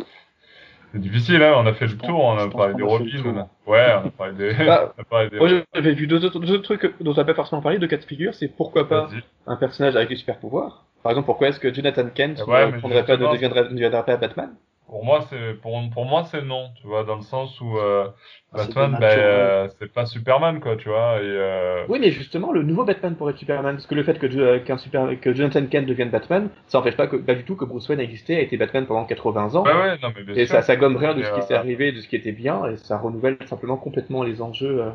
c'est 0.92 1.00
difficile, 1.00 1.44
hein. 1.44 1.54
On 1.58 1.68
a 1.68 1.74
fait 1.74 1.86
le 1.86 1.98
tour, 1.98 2.20
on 2.24 2.38
a 2.38 2.48
parlé 2.50 2.74
des 2.74 2.84
Robin, 2.84 3.48
ouais, 3.68 3.94
on 4.04 4.08
a 4.08 4.12
parlé 4.12 4.34
des, 4.34 4.54
Bah, 4.66 4.94
on 4.98 5.02
a 5.02 5.06
parlé 5.06 5.30
des. 5.30 5.38
Moi, 5.38 5.50
j'avais 5.74 5.94
vu 5.94 6.08
deux 6.08 6.26
autres, 6.26 6.40
deux 6.40 6.62
trucs 6.62 7.00
dont 7.00 7.12
on 7.12 7.16
n'a 7.16 7.26
pas 7.26 7.36
forcément 7.36 7.62
parlé, 7.62 7.78
deux 7.78 7.88
cas 7.88 7.98
de 7.98 8.06
figure, 8.06 8.34
c'est 8.34 8.48
pourquoi 8.48 8.88
pas 8.90 9.06
Vas-y. 9.06 9.22
un 9.46 9.56
personnage 9.56 9.96
avec 9.96 10.10
des 10.10 10.16
super 10.16 10.40
pouvoirs. 10.40 10.86
Par 11.04 11.12
exemple, 11.12 11.28
pourquoi 11.28 11.50
est-ce 11.50 11.60
que 11.60 11.72
Jonathan 11.74 12.10
Kent 12.14 12.44
Ouais, 12.48 12.66
ne 12.66 12.72
mais 12.72 12.80
prendrait 12.80 13.06
pas, 13.06 13.18
de, 13.18 13.22
justement, 13.22 13.34
deviendrait, 13.34 13.64
ne 13.66 13.76
deviendrait 13.76 14.04
pas 14.04 14.18
Batman? 14.18 14.56
Pour 14.90 15.06
moi, 15.06 15.22
c'est 15.30 15.54
pour, 15.62 15.80
pour 15.92 16.06
moi 16.06 16.24
c'est 16.26 16.42
non, 16.42 16.72
tu 16.82 16.88
vois, 16.88 17.04
dans 17.06 17.16
le 17.16 17.22
sens 17.22 17.60
où 17.62 17.78
euh, 17.78 18.10
Ah, 18.52 18.60
c'est 18.60 18.76
Batman, 18.76 18.98
ben, 18.98 19.06
naturels. 19.06 19.54
euh, 19.66 19.70
c'est 19.80 19.92
pas 19.94 20.06
Superman, 20.06 20.60
quoi, 20.60 20.76
tu 20.78 20.90
vois. 20.90 21.18
Et, 21.22 21.26
euh, 21.26 21.88
Oui, 21.88 21.98
mais 22.00 22.12
justement, 22.12 22.52
le 22.54 22.64
nouveau 22.64 22.86
Batman 22.86 23.16
pourrait 23.16 23.32
être 23.34 23.40
Superman, 23.40 23.76
parce 23.76 23.88
que 23.88 23.96
le 23.96 24.04
fait 24.04 24.18
que, 24.20 24.58
qu'un 24.60 24.78
super, 24.78 25.20
que 25.20 25.34
Jonathan 25.34 25.66
Kent 25.66 25.88
devienne 25.88 26.10
Batman, 26.10 26.50
ça 26.68 26.78
n'empêche 26.78 26.96
pas, 26.96 27.08
que, 27.08 27.16
pas 27.18 27.34
du 27.36 27.44
tout 27.44 27.56
que 27.58 27.66
Bruce 27.66 27.90
Wayne 27.90 28.00
a 28.00 28.04
existé, 28.04 28.36
a 28.38 28.42
été 28.42 28.56
Batman 28.58 28.86
pendant 28.86 29.06
80 29.06 29.56
ans. 29.56 29.64
Ouais, 29.66 29.74
ouais, 29.74 29.98
non, 30.00 30.12
mais 30.16 30.24
bien 30.24 30.36
Et 30.36 30.46
sûr. 30.46 30.48
ça, 30.48 30.62
ça 30.62 30.76
gomme 30.78 30.96
rien 30.98 31.16
de 31.16 31.24
ce 31.24 31.32
qui 31.32 31.42
euh, 31.42 31.44
s'est 31.44 31.56
arrivé, 31.56 31.92
de 31.92 32.00
ce 32.02 32.08
qui 32.08 32.16
était 32.16 32.32
bien, 32.32 32.66
et 32.68 32.78
ça 32.78 32.98
renouvelle 32.98 33.38
simplement 33.48 33.78
complètement 33.78 34.24
les 34.24 34.42
enjeux 34.42 34.84
euh, 34.84 34.92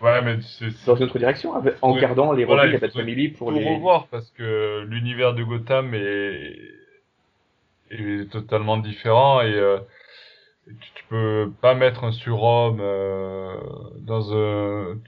Ouais, 0.00 0.20
mais 0.22 0.40
c'est 0.42 0.70
c'est 0.70 0.86
dans 0.86 0.94
une 0.96 1.04
autre 1.04 1.18
direction, 1.18 1.52
en 1.82 1.96
gardant 1.96 2.32
les 2.32 2.44
Voilà, 2.44 2.64
Robin 2.64 2.68
et 2.72 2.78
Bat 2.78 2.90
Family 2.90 3.28
pour 3.30 3.50
tout 3.50 3.52
les. 3.52 3.66
revoir 3.74 4.08
parce 4.08 4.30
que 4.32 4.84
l'univers 4.88 5.34
de 5.34 5.42
Gotham 5.44 5.94
est, 5.94 6.56
est 8.00 8.30
totalement 8.30 8.76
différent 8.78 9.40
et 9.40 9.52
euh, 9.54 9.78
tu, 10.66 10.74
tu 10.94 11.04
peux 11.08 11.52
pas 11.60 11.74
mettre 11.74 12.04
un 12.04 12.12
surhomme 12.12 12.80
euh, 12.80 13.56
dans 14.00 14.34
un. 14.36 14.98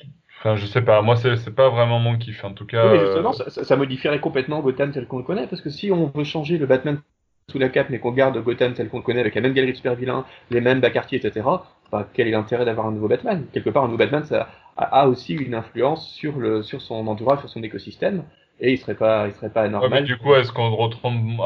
Enfin, 0.40 0.56
je 0.56 0.66
sais 0.66 0.82
pas. 0.82 1.02
Moi, 1.02 1.16
c'est 1.16 1.54
pas 1.54 1.70
vraiment 1.70 1.98
mon 2.00 2.18
kiff, 2.18 2.44
en 2.44 2.52
tout 2.54 2.66
cas. 2.66 2.78
Oui, 2.82 2.90
mais 2.90 2.98
justement, 2.98 3.32
euh, 3.32 3.50
ça, 3.50 3.50
ça- 3.64 3.76
modifierait 3.76 4.20
complètement 4.20 4.60
Gotham 4.60 4.92
tel 4.92 5.06
qu'on 5.06 5.18
le 5.18 5.24
connaît, 5.24 5.46
parce 5.46 5.62
que 5.62 5.70
si 5.70 5.90
on 5.90 6.06
veut 6.14 6.24
changer 6.24 6.58
le 6.58 6.66
Batman 6.66 7.00
sous 7.50 7.58
la 7.58 7.68
cape, 7.68 7.88
mais 7.90 7.98
qu'on 7.98 8.12
garde 8.12 8.42
Gotham 8.42 8.74
tel 8.74 8.88
qu'on 8.88 8.98
le 8.98 9.02
connaît, 9.02 9.20
avec 9.20 9.34
la 9.34 9.40
même 9.40 9.52
galerie 9.54 9.72
de 9.72 9.76
super 9.76 9.94
vilains, 9.94 10.24
les 10.50 10.60
mêmes 10.60 10.80
bas-quartiers, 10.80 11.18
etc., 11.18 11.66
bah, 11.92 12.08
quel 12.12 12.28
est 12.28 12.32
l'intérêt 12.32 12.64
d'avoir 12.64 12.86
un 12.86 12.92
nouveau 12.92 13.08
Batman? 13.08 13.46
Quelque 13.52 13.70
part, 13.70 13.84
un 13.84 13.86
nouveau 13.86 13.98
Batman, 13.98 14.24
ça 14.24 14.48
a, 14.76 15.02
a 15.02 15.06
aussi 15.08 15.34
une 15.34 15.54
influence 15.54 16.08
sur, 16.10 16.38
le, 16.38 16.62
sur 16.62 16.82
son 16.82 17.06
entourage, 17.06 17.40
sur 17.40 17.48
son 17.48 17.62
écosystème, 17.62 18.24
et 18.60 18.72
il 18.72 18.78
serait 18.78 18.94
pas, 18.96 19.26
il 19.28 19.34
serait 19.34 19.50
pas 19.50 19.62
Ouais, 19.80 19.88
mais 19.88 20.02
anormal. 20.02 20.02
du 20.02 20.16
coup, 20.18 20.34
est-ce 20.34 20.50
qu'on 20.52 20.90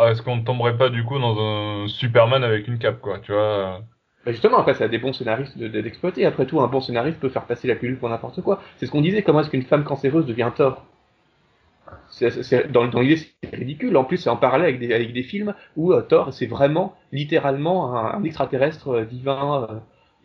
est-ce 0.07 0.23
qu'on 0.23 0.43
tomberait 0.45 0.77
pas 0.79 0.89
du 0.91 1.05
coup 1.05 1.19
dans 1.19 1.39
un 1.85 1.89
Superman 1.89 2.43
avec 2.45 2.69
une 2.69 2.79
cape, 2.79 3.01
quoi, 3.01 3.19
tu 3.21 3.33
vois? 3.33 3.83
Bah, 4.25 4.31
justement, 4.31 4.59
après, 4.59 4.75
ça 4.75 4.85
a 4.85 4.89
des 4.89 4.99
bons 4.99 5.13
scénaristes 5.13 5.59
de- 5.59 5.67
de- 5.67 5.81
d'exploiter. 5.81 6.25
Après 6.25 6.47
tout, 6.47 6.61
un 6.61 6.69
bon 6.69 6.81
scénariste 6.81 7.19
peut 7.19 7.29
faire 7.31 7.47
passer 7.47 7.67
la 7.67 7.75
pilule 7.75 7.99
pour 7.99 8.09
n'importe 8.09 8.41
quoi. 8.43 8.63
C'est 8.77 8.87
ce 8.87 8.93
qu'on 8.93 9.01
disait, 9.01 9.25
comment 9.25 9.41
est-ce 9.41 9.51
qu'une 9.51 9.63
femme 9.65 9.83
cancéreuse 9.83 10.25
devient 10.25 10.53
Thor? 10.55 10.85
C'est- 12.11 12.31
c'est- 12.31 12.43
c'est- 12.43 12.69
dans, 12.73 12.87
dans 12.89 13.01
l'idée, 13.01 13.17
c'est 13.17 13.55
ridicule. 13.57 13.97
En 13.97 14.05
plus, 14.05 14.17
c'est 14.19 14.31
en 14.31 14.37
parallèle 14.37 14.69
avec 14.69 14.81
des, 14.81 14.93
avec 14.95 15.13
des 15.13 15.23
films 15.23 15.55
où 15.77 15.93
euh, 15.93 16.03
Thor, 16.03 16.33
c'est 16.33 16.47
vraiment, 16.47 16.97
littéralement, 17.13 17.95
un, 17.97 18.15
un 18.19 18.25
extraterrestre 18.25 18.89
euh, 18.89 19.05
divin 19.05 19.67
euh, 19.71 19.79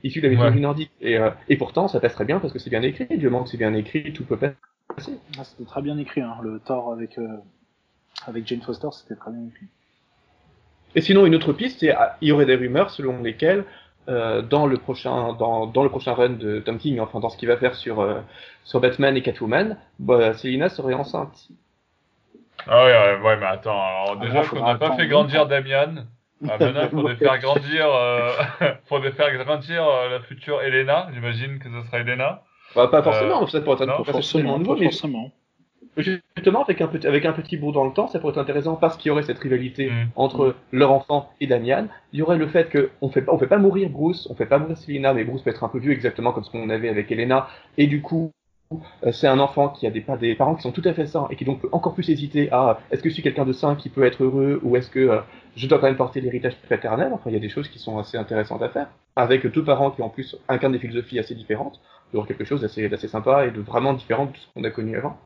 issu 0.04 0.20
de 0.22 0.28
la 0.28 0.34
mythologie 0.34 0.60
Ouais. 0.60 0.62
nordique. 0.62 0.92
Et, 1.02 1.18
euh, 1.18 1.30
et 1.50 1.58
pourtant, 1.58 1.88
ça 1.88 2.00
passe 2.00 2.14
très 2.14 2.26
bien 2.26 2.40
parce 2.40 2.54
que 2.54 2.60
c'est 2.60 2.70
bien 2.70 2.82
écrit. 2.84 3.08
Dieu 3.18 3.30
manque, 3.30 3.48
c'est 3.48 3.58
bien 3.58 3.74
écrit, 3.74 4.14
tout 4.14 4.26
peut 4.26 4.38
passer. 4.38 4.56
Ah, 5.38 5.44
c'était 5.44 5.66
très 5.66 5.82
bien 5.82 5.98
écrit, 5.98 6.22
hein. 6.22 6.38
le 6.44 6.60
Thor 6.60 6.92
avec, 6.92 7.18
euh, 7.18 7.28
avec 8.26 8.48
Jane 8.48 8.62
Foster, 8.62 8.90
c'était 8.92 9.16
très 9.16 9.32
bien 9.32 9.48
écrit. 9.48 9.68
Et 10.96 11.02
sinon, 11.02 11.26
une 11.26 11.36
autre 11.36 11.54
piste, 11.54 11.80
c'est 11.80 11.92
ah, 11.92 12.18
il 12.22 12.30
y 12.30 12.32
aurait 12.32 12.46
des 12.46 12.56
rumeurs 12.56 12.90
selon 12.90 13.22
lesquelles 13.22 13.66
euh, 14.10 14.42
dans 14.42 14.68
le 14.68 14.78
prochain 14.78 15.34
dans, 15.34 15.66
dans 15.66 15.84
le 15.84 15.90
prochain 15.90 16.14
run 16.14 16.32
de 16.32 16.60
Tom 16.60 16.78
King, 16.78 17.00
enfin 17.00 17.20
dans 17.20 17.30
ce 17.30 17.38
qu'il 17.38 17.48
va 17.48 17.58
faire 17.58 17.74
sur 17.74 18.02
euh, 18.02 18.20
sur 18.64 18.80
Batman 18.80 19.16
et 19.16 19.22
Catwoman, 19.22 19.78
bah, 20.00 20.34
Selina 20.34 20.70
serait 20.70 20.94
enceinte. 20.94 21.48
Ah 22.68 22.86
ouais, 22.86 22.92
ouais, 22.92 23.22
ouais, 23.22 23.38
mais 23.38 23.46
attends, 23.46 23.82
alors 23.82 24.18
Ah, 24.20 24.26
déjà 24.26 24.42
bon, 24.42 24.48
qu'on 24.48 24.66
n'a 24.66 24.76
pas 24.76 24.96
fait 24.96 25.08
grandir 25.08 25.48
Damian, 25.48 26.06
ah, 26.48 26.58
maintenant 26.60 26.82
il 26.84 26.90
faudrait 26.90 27.16
faire 27.16 27.40
grandir, 27.40 27.88
euh, 27.88 28.32
faudrait 28.86 29.12
faire 29.12 29.36
grandir 29.38 29.86
euh, 29.86 30.10
la 30.10 30.20
future 30.22 30.62
Elena, 30.62 31.08
j'imagine 31.14 31.60
que 31.60 31.70
ce 31.70 31.88
sera 31.88 32.00
Elena. 32.00 32.44
Bah, 32.76 32.88
pas 32.88 33.04
forcément, 33.04 33.46
ça 33.48 33.62
pourrait 33.62 33.76
être 33.76 33.82
un 33.84 33.86
non, 33.86 33.98
pourrait 33.98 34.18
être 34.18 34.32
totalement 34.32 34.58
nouveau, 34.60 34.74
pas 34.74 34.80
mais 34.80 34.86
forcément. 34.86 35.32
Justement, 35.96 36.64
avec 36.64 36.82
un, 36.82 36.88
petit, 36.88 37.06
avec 37.06 37.24
un 37.26 37.34
petit 37.34 37.56
bout 37.56 37.72
dans 37.72 37.86
le 37.86 37.94
temps, 37.94 38.08
ça 38.08 38.20
pourrait 38.20 38.32
être 38.32 38.40
intéressant 38.40 38.76
parce 38.76 38.98
qu'il 38.98 39.10
y 39.10 39.12
aurait 39.12 39.24
cette 39.24 39.38
rivalité 39.38 39.92
Mm. 39.92 40.08
entre 40.16 40.56
leur 40.72 40.92
enfant 40.92 41.30
et 41.40 41.46
Damian. 41.46 41.88
Il 42.14 42.20
y 42.20 42.22
aurait 42.24 42.38
le 42.38 42.48
fait 42.48 42.68
qu'on 43.00 43.10
fait 43.10 43.22
pas, 43.22 43.32
on 43.32 43.38
fait 43.38 43.48
pas 43.48 43.60
mourir 43.60 43.90
Bruce, 43.90 44.28
on 44.32 44.36
fait 44.36 44.48
pas 44.48 44.58
mourir 44.58 44.78
Selina, 44.78 45.14
mais 45.14 45.24
Bruce 45.24 45.44
peut 45.44 45.52
être 45.52 45.64
un 45.64 45.70
peu 45.70 45.78
vieux 45.78 45.92
exactement 45.92 46.32
comme 46.32 46.44
ce 46.44 46.50
qu'on 46.50 46.70
avait 46.70 46.90
avec 46.90 47.12
Elena. 47.12 47.48
Et 47.78 47.86
du 47.86 48.02
coup, 48.02 48.32
euh, 48.32 48.43
c'est 49.12 49.28
un 49.28 49.40
enfant 49.40 49.70
qui 49.70 49.86
a 49.86 49.92
des, 49.92 50.04
des 50.20 50.36
parents 50.36 50.56
qui 50.56 50.64
sont 50.64 50.72
tout 50.72 50.82
à 50.86 50.94
fait 50.94 51.06
sains 51.06 51.28
et 51.30 51.36
qui 51.36 51.46
donc 51.46 51.62
peut 51.62 51.70
encore 51.72 51.94
plus 51.94 52.10
hésiter 52.10 52.52
à 52.52 52.80
est-ce 52.92 53.04
que 53.04 53.10
je 53.10 53.14
suis 53.14 53.24
quelqu'un 53.24 53.46
de 53.46 53.54
sain 53.54 53.76
qui 53.76 53.90
peut 53.90 54.04
être 54.04 54.24
heureux 54.24 54.60
ou 54.64 54.76
est-ce 54.76 54.90
que 54.90 55.00
euh, 55.00 55.20
je 55.56 55.68
dois 55.68 55.80
quand 55.80 55.88
même 55.88 55.96
porter 55.96 56.22
l'héritage 56.22 56.56
paternel? 56.68 57.12
Enfin, 57.14 57.30
il 57.30 57.34
y 57.34 57.38
a 57.38 57.40
des 57.40 57.50
choses 57.50 57.68
qui 57.68 57.80
sont 57.80 58.00
assez 58.00 58.18
intéressantes 58.18 58.62
à 58.64 58.70
faire. 58.70 58.88
Avec 59.16 59.46
deux 59.46 59.64
parents 59.64 59.92
qui 59.92 60.02
en 60.02 60.10
plus 60.10 60.36
incarnent 60.50 60.74
des 60.74 60.80
philosophies 60.80 61.20
assez 61.20 61.36
différentes, 61.36 61.80
aura 62.18 62.28
quelque 62.28 62.46
chose 62.46 62.62
d'assez 62.62 63.08
sympa 63.08 63.46
et 63.46 63.52
de 63.52 63.62
vraiment 63.62 63.94
différent 63.94 64.26
de 64.26 64.38
ce 64.38 64.48
qu'on 64.54 64.64
a 64.64 64.70
connu 64.70 64.98
avant. 64.98 65.18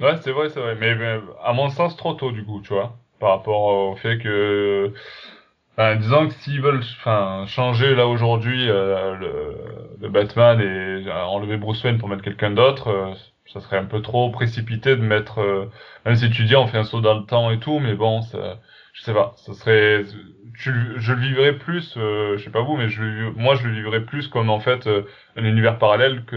Ouais, 0.00 0.16
c'est 0.22 0.32
vrai, 0.32 0.50
c'est 0.50 0.60
vrai. 0.60 0.76
Mais 0.76 0.94
à 1.42 1.52
mon 1.52 1.70
sens, 1.70 1.96
trop 1.96 2.14
tôt, 2.14 2.32
du 2.32 2.44
coup, 2.44 2.60
tu 2.60 2.72
vois. 2.72 2.96
Par 3.18 3.30
rapport 3.30 3.90
au 3.90 3.96
fait 3.96 4.18
que. 4.18 4.92
Enfin, 5.78 5.96
disons 5.96 6.28
que 6.28 6.34
s'ils 6.34 6.60
veulent 6.62 6.78
enfin, 6.98 7.44
changer 7.46 7.94
là 7.94 8.06
aujourd'hui 8.06 8.68
euh, 8.70 9.14
le, 9.16 9.96
le 10.00 10.08
Batman 10.08 10.58
et 10.60 10.64
euh, 11.08 11.22
enlever 11.24 11.58
Bruce 11.58 11.82
Wayne 11.84 11.98
pour 11.98 12.08
mettre 12.08 12.22
quelqu'un 12.22 12.50
d'autre, 12.50 12.88
euh, 12.88 13.14
ça 13.52 13.60
serait 13.60 13.76
un 13.76 13.84
peu 13.84 14.00
trop 14.00 14.30
précipité 14.30 14.96
de 14.96 15.02
mettre. 15.02 15.38
euh, 15.40 15.66
même 16.06 16.16
si 16.16 16.30
tu 16.30 16.44
dis 16.44 16.56
on 16.56 16.66
fait 16.66 16.78
un 16.78 16.84
saut 16.84 17.02
dans 17.02 17.18
le 17.18 17.26
temps 17.26 17.50
et 17.50 17.58
tout, 17.60 17.78
mais 17.78 17.94
bon, 17.94 18.22
ça, 18.22 18.58
je 18.94 19.02
sais 19.02 19.12
pas. 19.12 19.34
Ça 19.36 19.52
serait. 19.52 20.04
Je 20.54 20.70
le 21.12 21.20
vivrais 21.20 21.58
plus, 21.58 21.94
euh, 21.98 22.38
je 22.38 22.44
sais 22.44 22.50
pas 22.50 22.62
vous, 22.62 22.76
mais 22.78 22.88
je, 22.88 23.02
moi 23.36 23.54
je 23.54 23.66
le 23.68 23.74
vivrais 23.74 24.00
plus 24.06 24.28
comme 24.28 24.48
en 24.48 24.60
fait 24.60 24.88
un 25.36 25.44
univers 25.44 25.78
parallèle 25.78 26.24
que 26.24 26.36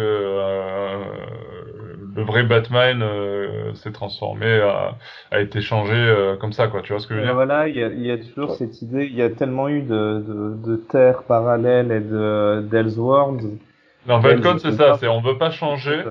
le 2.16 2.24
vrai 2.24 2.44
Batman 2.44 3.02
euh, 3.04 3.74
s'est 3.76 3.92
transformé, 3.92 4.48
a, 4.62 4.98
a 5.32 5.40
été 5.40 5.62
changé 5.62 5.94
euh, 5.96 6.38
comme 6.38 6.54
ça, 6.54 6.68
quoi. 6.68 6.82
Tu 6.82 6.94
vois 6.94 7.00
ce 7.00 7.08
que 7.08 7.16
je 7.16 7.20
veux 7.20 7.26
dire? 7.26 7.36
voilà, 7.36 7.68
il 7.68 7.76
y 7.76 7.84
a, 7.84 7.88
il 7.90 8.02
y 8.06 8.12
a 8.12 8.18
toujours 8.18 8.52
cette 8.52 8.82
idée, 8.82 9.06
il 9.06 9.16
y 9.16 9.22
a 9.22 9.30
tellement 9.30 9.68
eu 9.70 9.82
de, 9.82 10.24
de, 10.28 10.56
de 10.66 10.76
terres 10.78 11.24
parallèles 11.24 11.92
et 11.92 12.00
de 12.02 12.62
d'Elseworlds. 12.70 13.58
Mais 14.06 14.14
en 14.14 14.42
compte, 14.42 14.60
c'est 14.60 14.72
ça. 14.74 14.98
C'est 14.98 15.08
on 15.08 15.22
veut 15.22 15.38
pas 15.38 15.52
changer 15.52 16.04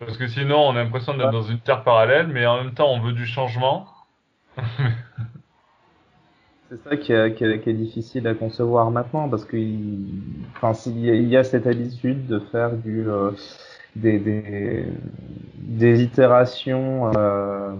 parce 0.00 0.18
que 0.18 0.26
sinon 0.28 0.58
on 0.68 0.70
a 0.76 0.84
l'impression 0.84 1.14
d'être 1.16 1.26
Ouais. 1.26 1.32
dans 1.32 1.42
une 1.42 1.60
terre 1.60 1.84
parallèle, 1.84 2.28
mais 2.28 2.46
en 2.46 2.62
même 2.64 2.74
temps 2.74 2.92
on 2.92 3.00
veut 3.00 3.12
du 3.12 3.26
changement. 3.26 3.88
C'est 6.70 6.82
ça 6.82 6.96
qui 6.96 7.12
est, 7.12 7.34
qui, 7.34 7.44
est, 7.44 7.60
qui 7.60 7.70
est 7.70 7.74
difficile 7.74 8.26
à 8.26 8.34
concevoir 8.34 8.90
maintenant 8.90 9.28
parce 9.28 9.44
que 9.44 9.56
il, 9.56 10.46
enfin, 10.56 10.72
s'il 10.74 10.98
y 11.00 11.10
a- 11.10 11.14
il 11.14 11.28
y 11.28 11.36
a 11.36 11.44
cette 11.44 11.66
habitude 11.66 12.26
de 12.26 12.38
faire 12.38 12.76
du 12.76 13.08
euh, 13.08 13.32
des, 13.96 14.18
des, 14.18 14.86
des 15.58 16.02
itérations 16.02 17.12
euh, 17.16 17.72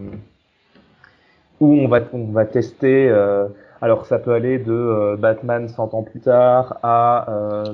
où 1.61 1.73
on 1.75 1.89
va 1.89 2.01
on 2.13 2.27
va 2.33 2.45
tester. 2.47 3.09
euh, 3.09 3.49
alors 3.81 4.07
ça 4.07 4.19
peut 4.19 4.33
aller 4.33 4.59
de 4.59 4.73
euh, 4.73 5.17
Batman 5.17 5.69
100 5.69 5.95
ans 5.95 6.03
plus 6.03 6.21
tard 6.21 6.79
à 6.83 7.27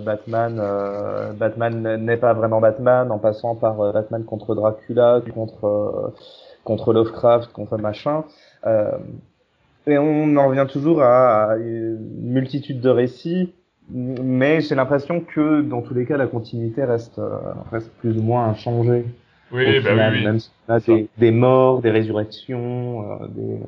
Batman 0.04 0.60
Batman 1.38 1.96
n'est 1.96 2.16
pas 2.16 2.32
vraiment 2.34 2.60
Batman 2.60 3.10
en 3.12 3.18
passant 3.18 3.54
par 3.54 3.92
Batman 3.92 4.24
contre 4.24 4.54
Dracula, 4.54 5.20
contre 5.34 6.12
contre 6.64 6.92
Lovecraft, 6.92 7.52
contre 7.52 7.76
machin. 7.78 8.24
Euh, 8.66 8.90
et 9.86 9.98
on 9.98 10.36
en 10.36 10.48
revient 10.48 10.66
toujours 10.70 11.02
à 11.02 11.56
une 11.58 11.98
multitude 12.20 12.80
de 12.80 12.90
récits, 12.90 13.54
mais 13.92 14.60
j'ai 14.60 14.74
l'impression 14.74 15.20
que 15.20 15.62
dans 15.62 15.82
tous 15.82 15.94
les 15.94 16.06
cas 16.06 16.16
la 16.16 16.26
continuité 16.26 16.84
reste 16.84 17.18
euh, 17.18 17.38
reste 17.70 17.90
plus 17.98 18.16
ou 18.16 18.22
moins 18.22 18.48
inchangée. 18.48 19.04
Oui, 19.52 19.80
bah 19.80 19.90
final, 19.90 20.12
oui, 20.12 20.18
oui. 20.20 20.24
Même 20.26 20.38
si 20.38 20.50
on 20.68 20.72
a 20.74 20.80
des, 20.80 21.08
des 21.18 21.30
morts, 21.32 21.80
des 21.82 21.90
résurrections, 21.90 23.12
euh, 23.22 23.26
des. 23.28 23.58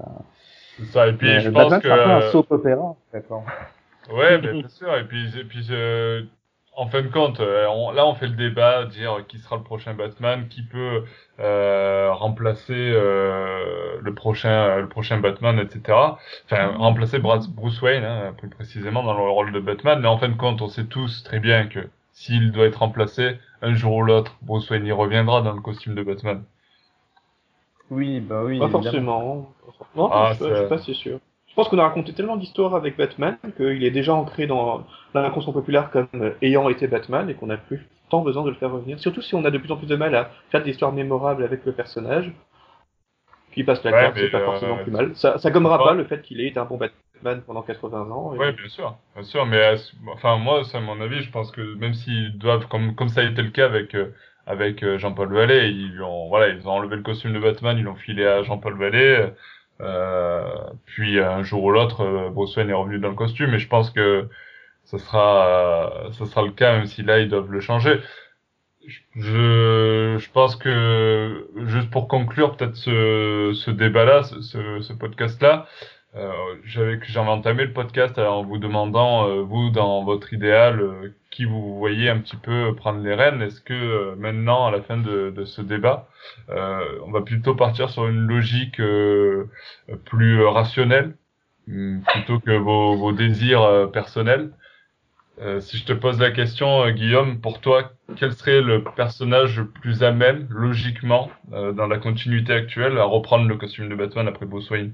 C'est 0.79 0.87
ça. 0.87 1.09
Et 1.09 1.13
puis 1.13 1.27
mais 1.27 1.41
je 1.41 1.51
pense 1.51 1.71
Batman, 1.71 1.81
que. 1.81 1.89
c'est 1.89 1.93
un 1.93 2.05
peu 2.05 2.11
un 2.27 2.31
soap 2.31 2.51
opéra 2.53 2.95
fait. 3.11 3.25
hein. 3.31 4.15
Ouais, 4.15 4.39
bien 4.39 4.69
sûr. 4.69 4.97
Et 4.97 5.05
puis, 5.05 5.39
et 5.39 5.45
puis 5.45 5.67
euh, 5.71 6.23
en 6.75 6.87
fin 6.89 7.03
de 7.03 7.09
compte, 7.09 7.41
euh, 7.41 7.67
on- 7.69 7.91
là, 7.93 8.07
on 8.07 8.15
fait 8.15 8.27
le 8.29 8.35
débat, 8.37 8.85
dire 8.87 9.25
qui 9.29 9.39
sera 9.39 9.57
le 9.57 9.63
prochain 9.63 9.95
Batman, 9.95 10.49
qui 10.49 10.63
peut 10.63 11.05
euh, 11.41 12.13
remplacer 12.13 12.73
euh, 12.75 13.99
le 14.01 14.15
prochain, 14.15 14.79
le 14.79 14.89
prochain 14.89 15.19
Batman, 15.19 15.59
etc. 15.59 16.19
Enfin, 16.47 16.69
remplacer 16.77 17.19
Bruce 17.19 17.81
Wayne, 17.83 18.05
hein, 18.05 18.35
plus 18.39 18.49
précisément 18.49 19.03
dans 19.03 19.15
le 19.15 19.31
rôle 19.31 19.53
de 19.53 19.61
Batman. 19.61 20.01
Mais 20.01 20.09
en 20.09 20.19
fin 20.19 20.29
de 20.29 20.37
compte, 20.37 20.63
on 20.63 20.69
sait 20.69 20.87
tous 20.87 21.23
très 21.25 21.41
bien 21.41 21.67
que 21.69 21.81
s'il 22.13 22.53
doit 22.53 22.67
être 22.67 22.77
remplacé, 22.81 23.39
un 23.63 23.75
jour 23.75 23.95
ou 23.97 24.03
l'autre, 24.03 24.37
Bruce 24.43 24.69
Wayne 24.71 24.87
y 24.87 24.93
reviendra 24.93 25.43
dans 25.43 25.53
le 25.55 25.61
costume 25.63 25.95
de 25.95 26.03
Batman. 26.03 26.45
Oui, 27.91 28.21
bah 28.21 28.43
oui. 28.45 28.59
Pas 28.59 28.65
évidemment. 28.65 28.83
forcément. 28.83 29.55
Non, 29.95 30.11
Ah, 30.11 30.33
je, 30.35 30.39
je 30.49 30.55
suis 30.55 30.55
c'est- 30.55 30.69
pas 30.69 30.79
si 30.79 30.95
sûr. 30.95 31.21
Je 31.53 31.57
pense 31.57 31.69
qu'on 31.69 31.79
a 31.79 31.83
raconté 31.83 32.15
tellement 32.15 32.37
d'histoires 32.37 32.75
avec 32.75 32.97
Batman 32.97 33.37
qu'il 33.59 33.85
est 33.85 33.91
déjà 33.91 34.15
ancré 34.15 34.47
dans 34.47 34.87
l'inconscient 35.13 35.53
populaire 35.53 35.91
comme 35.91 36.09
euh, 36.15 36.31
ayant 36.41 36.71
été 36.71 36.87
Batman 36.87 37.29
et 37.29 37.35
qu'on 37.35 37.49
n'a 37.49 37.59
plus 37.59 37.87
tant 38.09 38.23
besoin 38.23 38.43
de 38.43 38.49
le 38.49 38.57
faire 38.57 38.71
revenir. 38.73 38.99
Surtout 38.99 39.21
si 39.21 39.35
on 39.35 39.45
a 39.45 39.51
de 39.51 39.59
plus 39.59 39.71
en 39.71 39.77
plus 39.77 39.87
de 39.87 39.97
mal 39.97 40.15
à 40.15 40.31
faire 40.51 40.63
des 40.63 40.71
histoires 40.71 40.93
mémorables 40.93 41.45
avec 41.45 41.67
le 41.67 41.73
personnage. 41.73 42.33
Qui 43.53 43.65
passe 43.65 43.85
la 43.85 43.91
Ouais, 43.91 44.13
mais, 44.15 44.21
c'est 44.23 44.31
pas 44.31 44.39
euh, 44.39 44.45
forcément 44.47 44.79
plus 44.79 44.91
mal. 44.91 45.15
Ça, 45.15 45.37
ça 45.37 45.51
gommera 45.51 45.77
pas- 45.77 45.85
pas 45.89 45.95
le 45.95 46.05
fait 46.05 46.23
qu'il 46.23 46.41
ait 46.41 46.47
été 46.47 46.59
un 46.59 46.65
bon 46.65 46.79
Batman 46.79 47.43
pendant 47.47 47.61
80 47.61 48.11
ans. 48.11 48.35
et- 48.35 48.39
Ouais, 48.39 48.53
bien 48.53 48.69
sûr, 48.69 48.97
bien 49.15 49.25
sûr, 49.25 49.45
mais 49.45 49.59
euh, 49.59 49.77
enfin 50.15 50.39
moi, 50.39 50.65
c'est 50.65 50.79
à 50.79 50.81
mon 50.81 50.99
avis, 51.03 51.21
je 51.23 51.31
pense 51.31 51.51
que 51.53 51.75
même 51.75 51.93
s'ils 51.93 52.39
doivent, 52.39 52.67
comme 52.69 52.95
comme 52.95 53.09
ça 53.11 53.21
a 53.21 53.25
été 53.25 53.43
le 53.43 53.51
cas 53.51 53.67
avec 53.67 53.95
euh, 53.95 54.15
avec 54.47 54.83
euh, 54.83 54.97
Jean-Paul 54.97 55.35
Vallée, 55.35 55.69
ils 55.69 56.01
ont 56.01 56.29
voilà, 56.29 56.49
ils 56.49 56.67
ont 56.67 56.73
enlevé 56.73 56.97
le 56.97 57.03
costume 57.03 57.35
de 57.35 57.41
Batman, 57.41 57.77
ils 57.77 57.85
l'ont 57.85 57.95
filé 57.95 58.25
à 58.27 58.43
Jean-Paul 58.43 58.79
Vallée, 58.79 59.19
euh, 59.21 59.29
puis 60.85 61.21
un 61.21 61.43
jour 61.43 61.65
ou 61.65 61.71
l'autre, 61.73 62.03
euh, 62.03 62.31
Bruce 62.31 62.57
Wayne 62.57 62.71
est 62.71 62.75
revenu 62.75 62.99
dans 62.99 63.09
le 63.09 63.15
costume, 63.15 63.55
et 63.55 63.59
je 63.59 63.69
pense 63.69 63.91
que 63.91 64.29
ça 64.85 64.99
sera 64.99 65.47
euh, 66.07 66.13
ça 66.13 66.27
sera 66.27 66.43
le 66.43 66.53
cas 66.53 66.77
même 66.77 66.87
si 66.87 67.03
là 67.03 67.19
ils 67.21 67.29
doivent 67.29 67.51
le 67.51 67.61
changer. 67.61 68.01
Je, 69.15 70.17
je 70.19 70.31
pense 70.33 70.57
que 70.57 71.49
juste 71.67 71.91
pour 71.91 72.09
conclure 72.09 72.57
peut-être 72.57 72.75
ce, 72.77 73.53
ce 73.55 73.71
débat-là, 73.71 74.25
ce, 74.25 74.41
ce, 74.41 74.81
ce 74.81 74.93
podcast-là, 74.93 75.53
euh, 75.53 75.67
j'avais 76.65 77.01
j'avais 77.05 77.29
entamé 77.29 77.65
le 77.65 77.73
podcast 77.73 78.19
en 78.19 78.43
vous 78.43 78.59
demandant 78.59 79.29
euh, 79.29 79.43
vous 79.43 79.71
dans 79.71 80.05
votre 80.05 80.33
idéal 80.33 80.81
euh, 80.81 81.15
qui 81.31 81.45
vous 81.47 81.79
voyez 81.79 82.11
un 82.11 82.19
petit 82.19 82.37
peu 82.37 82.75
prendre 82.75 83.01
les 83.03 83.15
rênes. 83.15 83.41
Est-ce 83.43 83.61
que 83.61 83.73
euh, 83.73 84.15
maintenant 84.17 84.67
à 84.67 84.71
la 84.71 84.83
fin 84.83 84.99
de, 84.99 85.31
de 85.31 85.45
ce 85.45 85.63
débat, 85.63 86.09
euh, 86.51 86.81
on 87.07 87.11
va 87.11 87.23
plutôt 87.23 87.55
partir 87.55 87.89
sur 87.91 88.07
une 88.07 88.27
logique 88.27 88.81
euh, 88.81 89.49
plus 90.05 90.41
euh, 90.41 90.49
rationnelle 90.51 91.17
hum, 91.69 92.03
plutôt 92.07 92.41
que 92.41 92.53
vos, 92.53 92.97
vos 92.97 93.13
désirs 93.13 93.63
euh, 93.63 93.87
personnels? 93.87 94.53
Euh, 95.41 95.61
si 95.61 95.79
je 95.79 95.85
te 95.87 95.93
pose 95.95 96.21
la 96.21 96.31
question, 96.31 96.83
euh, 96.85 96.91
Guillaume, 96.91 97.41
pour 97.41 97.61
toi, 97.61 97.93
quel 98.17 98.33
serait 98.33 98.61
le 98.61 98.85
personnage 98.85 99.59
le 99.59 99.67
plus 99.67 100.03
à 100.03 100.13
même, 100.13 100.47
logiquement, 100.51 101.31
euh, 101.53 101.73
dans 101.73 101.87
la 101.87 101.99
continuité 101.99 102.53
actuelle, 102.53 102.99
à 102.99 103.05
reprendre 103.05 103.49
le 103.49 103.57
costume 103.57 103.89
de 103.89 103.95
Batman 103.95 104.29
après 104.29 104.47
Bruce 104.47 104.71
Wayne? 104.71 104.93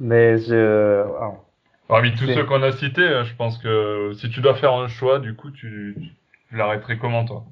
Mais 0.00 0.38
je. 0.38 1.00
alors, 1.02 1.44
Parmi 1.88 2.12
tous 2.14 2.26
ceux 2.26 2.44
qu'on 2.44 2.62
a 2.62 2.72
cités, 2.72 3.02
euh, 3.02 3.24
je 3.24 3.34
pense 3.36 3.58
que 3.58 4.12
si 4.14 4.30
tu 4.30 4.40
dois 4.40 4.54
faire 4.54 4.72
un 4.72 4.88
choix, 4.88 5.18
du 5.18 5.34
coup, 5.34 5.50
tu, 5.50 5.96
tu 6.48 6.56
l'arrêterais 6.56 6.98
comment, 6.98 7.24
toi? 7.24 7.44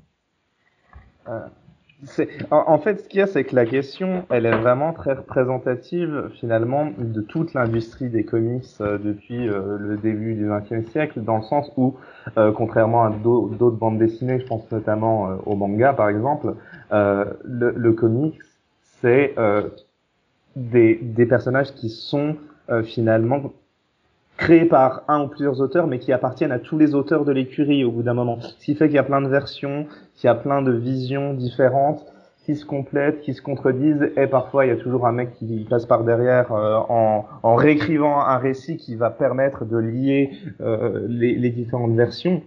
C'est- 2.04 2.28
En, 2.50 2.64
en 2.66 2.78
fait, 2.78 3.00
ce 3.00 3.08
qu'il 3.08 3.20
y 3.20 3.22
a, 3.22 3.28
c'est 3.28 3.44
que 3.44 3.54
la 3.54 3.64
question, 3.64 4.26
elle 4.30 4.44
est 4.44 4.56
vraiment 4.56 4.92
très 4.92 5.12
représentative 5.12 6.30
finalement 6.40 6.88
de 6.98 7.20
toute 7.20 7.54
l'industrie 7.54 8.08
des 8.08 8.24
comics 8.24 8.64
euh, 8.80 8.98
depuis 8.98 9.48
euh, 9.48 9.76
le 9.78 9.96
début 9.96 10.34
du 10.34 10.48
XXe 10.48 10.90
siècle, 10.90 11.20
dans 11.20 11.36
le 11.36 11.44
sens 11.44 11.70
où, 11.76 11.96
euh, 12.38 12.50
contrairement 12.50 13.04
à 13.04 13.10
d'au- 13.10 13.50
d'autres 13.50 13.76
bandes 13.76 13.98
dessinées, 13.98 14.40
je 14.40 14.46
pense 14.46 14.68
notamment 14.72 15.30
euh, 15.30 15.36
au 15.46 15.54
manga 15.54 15.92
par 15.92 16.08
exemple, 16.08 16.56
euh, 16.90 17.24
le, 17.44 17.70
le 17.76 17.92
comics, 17.92 18.40
c'est 19.00 19.34
euh, 19.38 19.68
des, 20.56 20.98
des 21.02 21.26
personnages 21.26 21.72
qui 21.74 21.88
sont 21.88 22.36
euh, 22.70 22.82
finalement 22.82 23.52
créés 24.36 24.64
par 24.64 25.02
un 25.08 25.24
ou 25.24 25.28
plusieurs 25.28 25.60
auteurs, 25.60 25.86
mais 25.86 25.98
qui 25.98 26.12
appartiennent 26.12 26.52
à 26.52 26.58
tous 26.58 26.78
les 26.78 26.94
auteurs 26.94 27.24
de 27.24 27.32
l'écurie 27.32 27.84
au 27.84 27.90
bout 27.92 28.02
d'un 28.02 28.14
moment. 28.14 28.40
Ce 28.40 28.64
qui 28.64 28.74
fait 28.74 28.86
qu'il 28.86 28.96
y 28.96 28.98
a 28.98 29.04
plein 29.04 29.20
de 29.20 29.28
versions, 29.28 29.86
qu'il 30.16 30.26
y 30.26 30.30
a 30.30 30.34
plein 30.34 30.62
de 30.62 30.72
visions 30.72 31.34
différentes 31.34 32.04
qui 32.44 32.56
se 32.56 32.64
complètent, 32.64 33.20
qui 33.20 33.34
se 33.34 33.42
contredisent, 33.42 34.10
et 34.16 34.26
parfois 34.26 34.66
il 34.66 34.68
y 34.70 34.72
a 34.72 34.76
toujours 34.76 35.06
un 35.06 35.12
mec 35.12 35.32
qui 35.34 35.64
passe 35.70 35.86
par 35.86 36.02
derrière 36.02 36.52
euh, 36.52 36.76
en, 36.88 37.24
en 37.42 37.54
réécrivant 37.54 38.18
un 38.18 38.38
récit 38.38 38.78
qui 38.78 38.96
va 38.96 39.10
permettre 39.10 39.64
de 39.64 39.76
lier 39.76 40.30
euh, 40.60 41.06
les, 41.08 41.36
les 41.36 41.50
différentes 41.50 41.94
versions. 41.94 42.42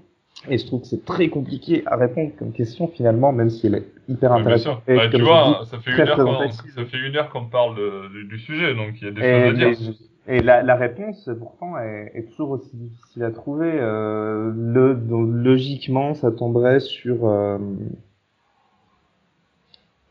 Et 0.50 0.58
je 0.58 0.66
trouve 0.68 0.82
que 0.82 0.88
c'est 0.88 1.04
très 1.06 1.30
compliqué 1.30 1.82
à 1.86 1.96
répondre 1.96 2.32
comme 2.38 2.52
question 2.52 2.88
finalement, 2.88 3.32
même 3.32 3.50
si 3.50 3.68
elle 3.68 3.76
est 3.76 3.88
hyper 4.08 4.32
intéressante. 4.34 4.82
Bah, 4.86 5.08
tu 5.10 5.22
vois, 5.22 5.62
dis, 5.64 5.70
ça 5.70 5.80
fait, 5.80 5.92
très 5.92 6.04
une 6.04 6.10
heure 6.10 6.18
qu'on, 6.18 6.32
représentative. 6.32 6.72
ça 6.76 6.86
fait 6.86 6.98
une 7.00 7.16
heure 7.16 7.30
qu'on 7.30 7.46
parle 7.46 7.76
de- 7.78 8.24
du, 8.28 8.38
sujet, 8.40 8.76
donc 8.76 9.02
il 9.02 9.06
y 9.06 9.08
a 9.08 9.12
des 9.12 9.22
Et, 9.22 9.50
choses 9.50 9.50
à 9.50 9.54
dire. 9.54 9.94
et 10.28 10.42
la, 10.42 10.62
la 10.62 10.76
réponse, 10.76 11.30
pourtant, 11.40 11.78
est, 11.80 12.12
est 12.14 12.24
toujours 12.30 12.52
aussi 12.52 12.70
difficile 12.74 13.24
à 13.24 13.32
trouver. 13.32 13.72
Euh, 13.74 14.52
le, 14.56 14.94
donc, 14.94 15.30
logiquement, 15.32 16.14
ça 16.14 16.32
tomberait 16.32 16.80
sur... 16.80 17.28
euh, 17.28 17.58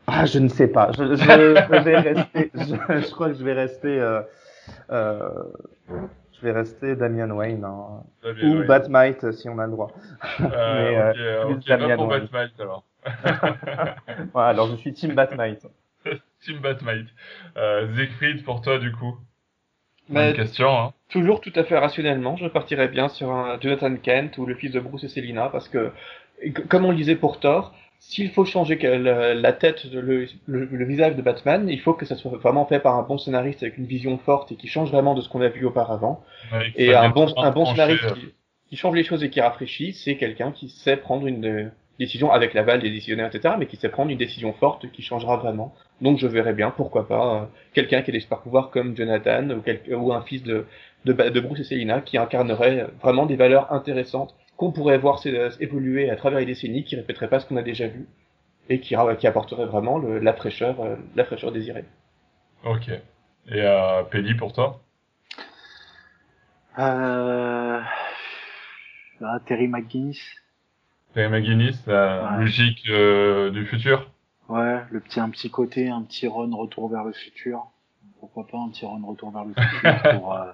Ah, 0.07 0.25
je 0.25 0.39
ne 0.39 0.49
sais 0.49 0.67
pas. 0.67 0.91
Je, 0.97 1.15
je, 1.15 1.15
je 1.15 1.83
vais 1.83 1.99
rester. 1.99 2.51
Je, 2.55 2.65
je, 3.05 3.11
crois 3.11 3.29
que 3.29 3.35
je 3.35 3.43
vais 3.43 3.53
rester. 3.53 3.99
Euh, 4.91 5.29
je 6.37 6.45
vais 6.45 6.51
rester 6.51 6.95
Damian 6.95 7.29
Wayne 7.31 7.63
hein. 7.63 8.03
Damien 8.23 8.43
ou 8.47 8.53
Wayne. 8.57 8.67
Batmite 8.67 9.31
si 9.31 9.49
on 9.49 9.57
a 9.59 9.65
le 9.65 9.71
droit. 9.71 9.91
Euh, 10.41 10.43
mais, 10.45 10.97
euh, 10.97 11.11
ok, 11.11 11.17
euh, 11.19 11.45
plus 11.45 11.53
ok, 11.55 11.67
va 11.67 11.77
Damian 11.77 11.95
pour 11.97 12.07
Wayne. 12.07 12.27
Batmite 12.31 12.59
alors. 12.59 12.83
Voilà, 14.33 14.49
alors 14.49 14.67
je 14.71 14.75
suis 14.77 14.93
Team 14.93 15.13
Batmite. 15.13 15.67
Team 16.41 16.59
Batmite. 16.59 17.07
Euh, 17.57 17.87
Siegfried, 17.95 18.43
pour 18.43 18.61
toi, 18.61 18.77
du 18.79 18.91
coup 18.91 19.17
Mais 20.09 20.27
Bonne 20.27 20.35
question, 20.35 20.69
hein. 20.69 20.93
toujours 21.09 21.41
tout 21.41 21.53
à 21.55 21.63
fait 21.63 21.77
rationnellement, 21.77 22.35
je 22.37 22.47
partirais 22.47 22.87
bien 22.87 23.07
sur 23.09 23.31
un 23.31 23.59
Jonathan 23.59 23.95
Kent 23.95 24.37
ou 24.37 24.45
le 24.45 24.55
fils 24.55 24.71
de 24.71 24.79
Bruce 24.79 25.03
et 25.03 25.07
Selina 25.07 25.49
parce 25.49 25.67
que- 25.69 25.91
comme 26.69 26.85
on 26.85 26.91
le 26.91 26.97
disait 26.97 27.15
pour 27.15 27.39
Thor, 27.39 27.73
s'il 28.07 28.29
faut 28.31 28.45
changer 28.45 28.75
la, 28.77 29.53
tête, 29.53 29.85
le, 29.91 30.01
le, 30.47 30.65
le 30.65 30.85
visage 30.85 31.15
de 31.15 31.21
Batman, 31.21 31.67
il 31.69 31.79
faut 31.81 31.93
que 31.93 32.05
ça 32.05 32.15
soit 32.15 32.37
vraiment 32.37 32.65
fait 32.65 32.79
par 32.79 32.95
un 32.97 33.03
bon 33.03 33.17
scénariste 33.17 33.63
avec 33.63 33.77
une 33.77 33.85
vision 33.85 34.17
forte 34.17 34.51
et 34.51 34.55
qui 34.55 34.67
change 34.67 34.91
vraiment 34.91 35.15
de 35.15 35.21
ce 35.21 35.29
qu'on 35.29 35.41
a 35.41 35.49
vu 35.49 35.65
auparavant. 35.65 36.23
Ouais, 36.51 36.73
Et 36.75 36.93
un 36.93 37.09
bon, 37.09 37.33
un 37.41 37.51
scénariste 37.65 38.05
qui, 38.05 38.33
qui 38.69 38.75
change 38.77 38.95
les 38.95 39.03
choses 39.03 39.23
et 39.23 39.29
qui 39.29 39.41
rafraîchit, 39.41 39.93
c'est 39.93 40.17
quelqu'un 40.17 40.51
qui 40.51 40.69
sait 40.69 40.97
prendre 40.97 41.27
une 41.27 41.45
euh, 41.45 41.69
décision 41.99 42.31
avec 42.31 42.53
l'aval 42.53 42.81
des 42.81 42.89
décisionnaires, 42.91 43.27
etc., 43.27 43.57
mais 43.57 43.67
qui 43.67 43.77
sait 43.77 43.89
prendre 43.89 44.11
une 44.11 44.17
décision 44.17 44.53
forte 44.53 44.91
qui 44.91 45.01
changera 45.01 45.37
vraiment. 45.37 45.73
Donc 46.01 46.19
je 46.19 46.27
verrais 46.27 46.53
bien, 46.53 46.71
pourquoi 46.71 47.07
pas, 47.07 47.41
euh, 47.43 47.45
quelqu'un 47.73 48.01
qui 48.01 48.11
a 48.11 48.13
des 48.13 48.19
super 48.19 48.41
pouvoirs 48.41 48.69
comme 48.71 48.95
Jonathan 48.95 49.49
ou, 49.51 49.61
quel- 49.61 49.81
ou 49.95 50.13
un 50.13 50.21
fils 50.21 50.43
de, 50.43 50.65
de, 51.05 51.13
Ba- 51.13 51.29
de 51.29 51.39
Bruce 51.39 51.59
et 51.59 51.63
Selina 51.63 52.01
qui 52.01 52.17
incarnerait 52.17 52.87
vraiment 53.01 53.25
des 53.25 53.35
valeurs 53.35 53.71
intéressantes 53.73 54.35
qu'on 54.57 54.71
pourrait 54.71 54.97
voir 54.97 55.19
s'é- 55.19 55.49
évoluer 55.59 56.09
à 56.09 56.15
travers 56.15 56.39
les 56.39 56.45
décennies, 56.45 56.83
qui 56.83 56.95
répéterait 56.95 57.29
pas 57.29 57.39
ce 57.39 57.45
qu'on 57.45 57.57
a 57.57 57.61
déjà 57.63 57.87
vu 57.87 58.07
et 58.69 58.79
qui, 58.79 58.95
ra- 58.95 59.15
qui 59.15 59.27
apporterait 59.27 59.65
vraiment 59.65 59.97
le- 59.99 60.19
la 60.19 60.33
fraîcheur, 60.33 60.79
euh, 60.81 60.95
la 61.15 61.25
fraîcheur 61.25 61.51
désirée. 61.51 61.85
Ok. 62.63 62.89
Et 62.89 63.01
euh, 63.61 64.03
Pelli, 64.03 64.33
pour 64.35 64.53
toi? 64.53 64.81
Euh... 66.79 67.81
ah, 69.21 69.39
Terry 69.45 69.67
McGuinness. 69.67 70.17
Terry 71.13 71.29
McGuinness, 71.29 71.85
la 71.87 72.31
Ouais. 72.31 72.39
logique 72.39 72.83
euh, 72.89 73.49
du 73.51 73.65
futur? 73.65 74.09
Ouais, 74.49 74.81
le 74.91 74.99
petit, 74.99 75.19
un 75.19 75.29
petit 75.29 75.49
côté, 75.49 75.89
un 75.89 76.01
petit 76.03 76.27
run 76.27 76.53
retour 76.55 76.89
vers 76.89 77.03
le 77.03 77.13
futur. 77.13 77.67
Pourquoi 78.19 78.45
pas 78.47 78.57
un 78.57 78.69
petit 78.69 78.85
run 78.85 79.01
retour 79.05 79.31
vers 79.31 79.45
le 79.45 79.53
futur 79.53 80.01
pour, 80.11 80.33
euh, 80.41 80.51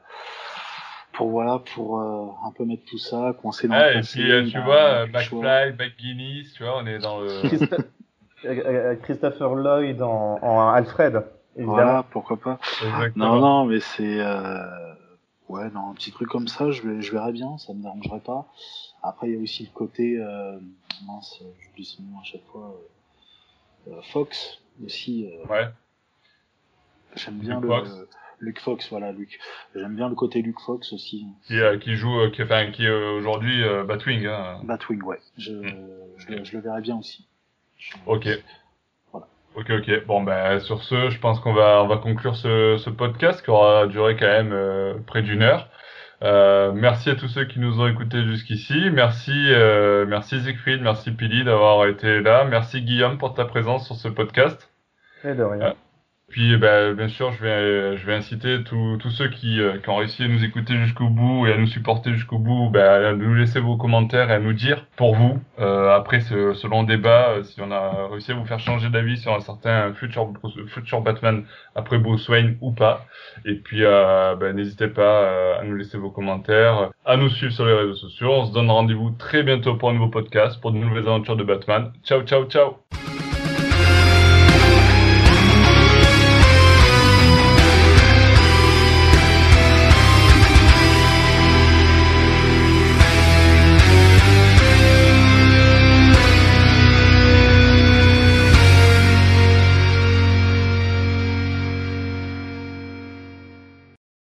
pour 1.21 1.29
voilà, 1.29 1.59
pour 1.75 1.99
euh, 1.99 2.47
un 2.47 2.51
peu 2.51 2.65
mettre 2.65 2.83
tout 2.85 2.97
ça, 2.97 3.35
coincer 3.39 3.67
dans 3.67 3.75
Ouais, 3.75 3.89
le 3.91 3.91
et 3.91 3.99
passé, 3.99 4.19
puis, 4.21 4.31
euh, 4.31 4.49
tu 4.49 4.59
vois, 4.59 4.75
euh. 5.03 5.05
McFly, 5.07 5.73
McGuinness, 5.77 6.53
tu 6.53 6.63
vois, 6.63 6.79
on 6.81 6.85
est 6.87 6.97
dans 6.97 7.19
le... 7.21 7.27
Christo- 7.47 8.97
Christopher 9.03 9.53
Lloyd 9.53 10.01
en, 10.01 10.39
en 10.41 10.69
Alfred, 10.69 11.23
évidemment. 11.55 11.73
Voilà, 11.75 12.05
pourquoi 12.09 12.37
pas. 12.37 12.59
Exactement. 12.83 13.35
Non, 13.35 13.39
non, 13.39 13.65
mais 13.65 13.79
c'est 13.81 14.19
euh... 14.19 14.93
ouais, 15.49 15.69
non, 15.69 15.91
un 15.91 15.93
petit 15.93 16.11
truc 16.11 16.27
comme 16.27 16.47
ça, 16.47 16.71
je, 16.71 16.81
vais, 16.81 17.01
je 17.03 17.11
verrais 17.11 17.33
bien, 17.33 17.57
ça 17.59 17.71
me 17.73 17.83
dérangerait 17.83 18.19
pas. 18.21 18.47
Après, 19.03 19.27
il 19.29 19.35
y 19.35 19.37
a 19.37 19.41
aussi 19.43 19.63
le 19.63 19.69
côté 19.77 20.17
euh... 20.19 20.57
mince, 21.05 21.39
j'oublie 21.61 21.85
son 21.85 22.01
nom 22.01 22.19
à 22.19 22.23
chaque 22.23 22.45
fois. 22.51 22.75
Fox 24.11 24.59
aussi. 24.83 25.27
euh, 25.31 25.47
Ouais. 25.53 25.67
J'aime 27.15 27.35
bien 27.39 27.59
Luke 27.61 27.69
le 27.69 27.77
Fox. 27.77 27.89
Luke 28.41 28.59
Fox, 28.59 28.89
voilà, 28.89 29.11
Luke. 29.11 29.39
J'aime 29.75 29.95
bien 29.95 30.09
le 30.09 30.15
côté 30.15 30.41
Luke 30.41 30.59
Fox 30.59 30.91
aussi. 30.93 31.25
Qui, 31.47 31.59
euh, 31.59 31.77
qui 31.77 31.95
joue, 31.95 32.19
euh, 32.21 32.29
qui, 32.31 32.41
enfin, 32.43 32.71
qui 32.71 32.83
est 32.85 32.89
euh, 32.89 33.11
aujourd'hui 33.17 33.63
euh, 33.63 33.83
Batwing. 33.83 34.25
Hein. 34.25 34.59
Batwing, 34.63 35.01
ouais. 35.03 35.19
Je, 35.37 35.51
Mm. 35.51 35.87
je, 36.17 36.27
le- 36.31 36.43
je 36.43 36.57
le 36.57 36.61
verrais 36.63 36.81
bien 36.81 36.97
aussi. 36.97 37.27
Je- 37.77 37.93
Ok. 38.07 38.27
Voilà. 39.11 39.27
Ok, 39.55 39.69
ok. 39.69 40.05
Bon, 40.05 40.21
ben, 40.23 40.59
sur 40.59 40.83
ce, 40.83 41.09
je 41.09 41.19
pense 41.19 41.39
qu'on 41.39 41.53
va, 41.53 41.83
on 41.83 41.87
va 41.87 41.97
conclure 41.97 42.35
ce, 42.35 42.77
ce 42.77 42.89
podcast 42.89 43.43
qui 43.43 43.49
aura 43.51 43.87
duré 43.87 44.15
quand 44.17 44.25
même 44.27 44.53
euh, 44.53 44.95
près 45.05 45.21
d'une 45.21 45.43
heure. 45.43 45.69
Euh, 46.23 46.71
merci 46.71 47.09
à 47.09 47.15
tous 47.15 47.27
ceux 47.27 47.45
qui 47.45 47.59
nous 47.59 47.79
ont 47.81 47.87
écoutés 47.87 48.23
jusqu'ici. 48.25 48.89
Merci, 48.91 49.31
euh, 49.35 50.05
merci 50.07 50.39
Siegfried, 50.39 50.81
merci 50.81 51.09
Pili 51.11 51.43
d'avoir 51.43 51.87
été 51.87 52.21
là. 52.21 52.43
Merci 52.45 52.81
Guillaume 52.81 53.17
pour 53.17 53.33
ta 53.33 53.45
présence 53.45 53.87
sur 53.87 53.95
ce 53.95 54.07
podcast. 54.07 54.71
Et 55.23 55.33
de 55.33 55.43
rien. 55.43 55.75
Puis, 56.31 56.55
ben, 56.57 56.93
bien 56.93 57.09
sûr, 57.09 57.33
je 57.33 57.43
vais, 57.43 57.95
vais 57.97 58.13
inciter 58.13 58.63
tous 58.63 59.09
ceux 59.11 59.27
qui, 59.27 59.59
euh, 59.59 59.77
qui 59.79 59.89
ont 59.89 59.97
réussi 59.97 60.23
à 60.23 60.27
nous 60.29 60.43
écouter 60.43 60.77
jusqu'au 60.77 61.09
bout 61.09 61.45
et 61.45 61.53
à 61.53 61.57
nous 61.57 61.67
supporter 61.67 62.13
jusqu'au 62.13 62.37
bout, 62.37 62.69
ben, 62.69 63.03
à 63.03 63.13
nous 63.13 63.33
laisser 63.33 63.59
vos 63.59 63.75
commentaires 63.75 64.31
et 64.31 64.35
à 64.35 64.39
nous 64.39 64.53
dire, 64.53 64.85
pour 64.95 65.15
vous, 65.15 65.41
euh, 65.59 65.93
après 65.93 66.21
ce, 66.21 66.67
long 66.67 66.83
débat, 66.83 67.31
euh, 67.31 67.43
si 67.43 67.59
on 67.61 67.69
a 67.69 68.07
réussi 68.09 68.31
à 68.31 68.35
vous 68.35 68.45
faire 68.45 68.59
changer 68.59 68.89
d'avis 68.89 69.17
sur 69.17 69.33
un 69.33 69.41
certain 69.41 69.93
futur, 69.93 70.31
Batman 71.01 71.43
après 71.75 71.97
Bruce 71.97 72.27
Wayne 72.29 72.57
ou 72.61 72.71
pas. 72.71 73.05
Et 73.45 73.55
puis, 73.55 73.83
euh, 73.83 74.35
ben, 74.35 74.55
n'hésitez 74.55 74.87
pas 74.87 75.01
euh, 75.01 75.59
à 75.59 75.63
nous 75.65 75.75
laisser 75.75 75.97
vos 75.97 76.11
commentaires, 76.11 76.91
à 77.05 77.17
nous 77.17 77.29
suivre 77.29 77.51
sur 77.51 77.65
les 77.65 77.73
réseaux 77.73 77.95
sociaux. 77.95 78.31
On 78.31 78.45
se 78.45 78.53
donne 78.53 78.69
rendez-vous 78.69 79.11
très 79.11 79.43
bientôt 79.43 79.75
pour 79.75 79.89
un 79.89 79.93
nouveau 79.93 80.09
podcast, 80.09 80.61
pour 80.61 80.71
de 80.71 80.77
nouvelles 80.77 81.07
aventures 81.07 81.35
de 81.35 81.43
Batman. 81.43 81.91
Ciao, 82.03 82.21
ciao, 82.23 82.45
ciao! 82.45 83.30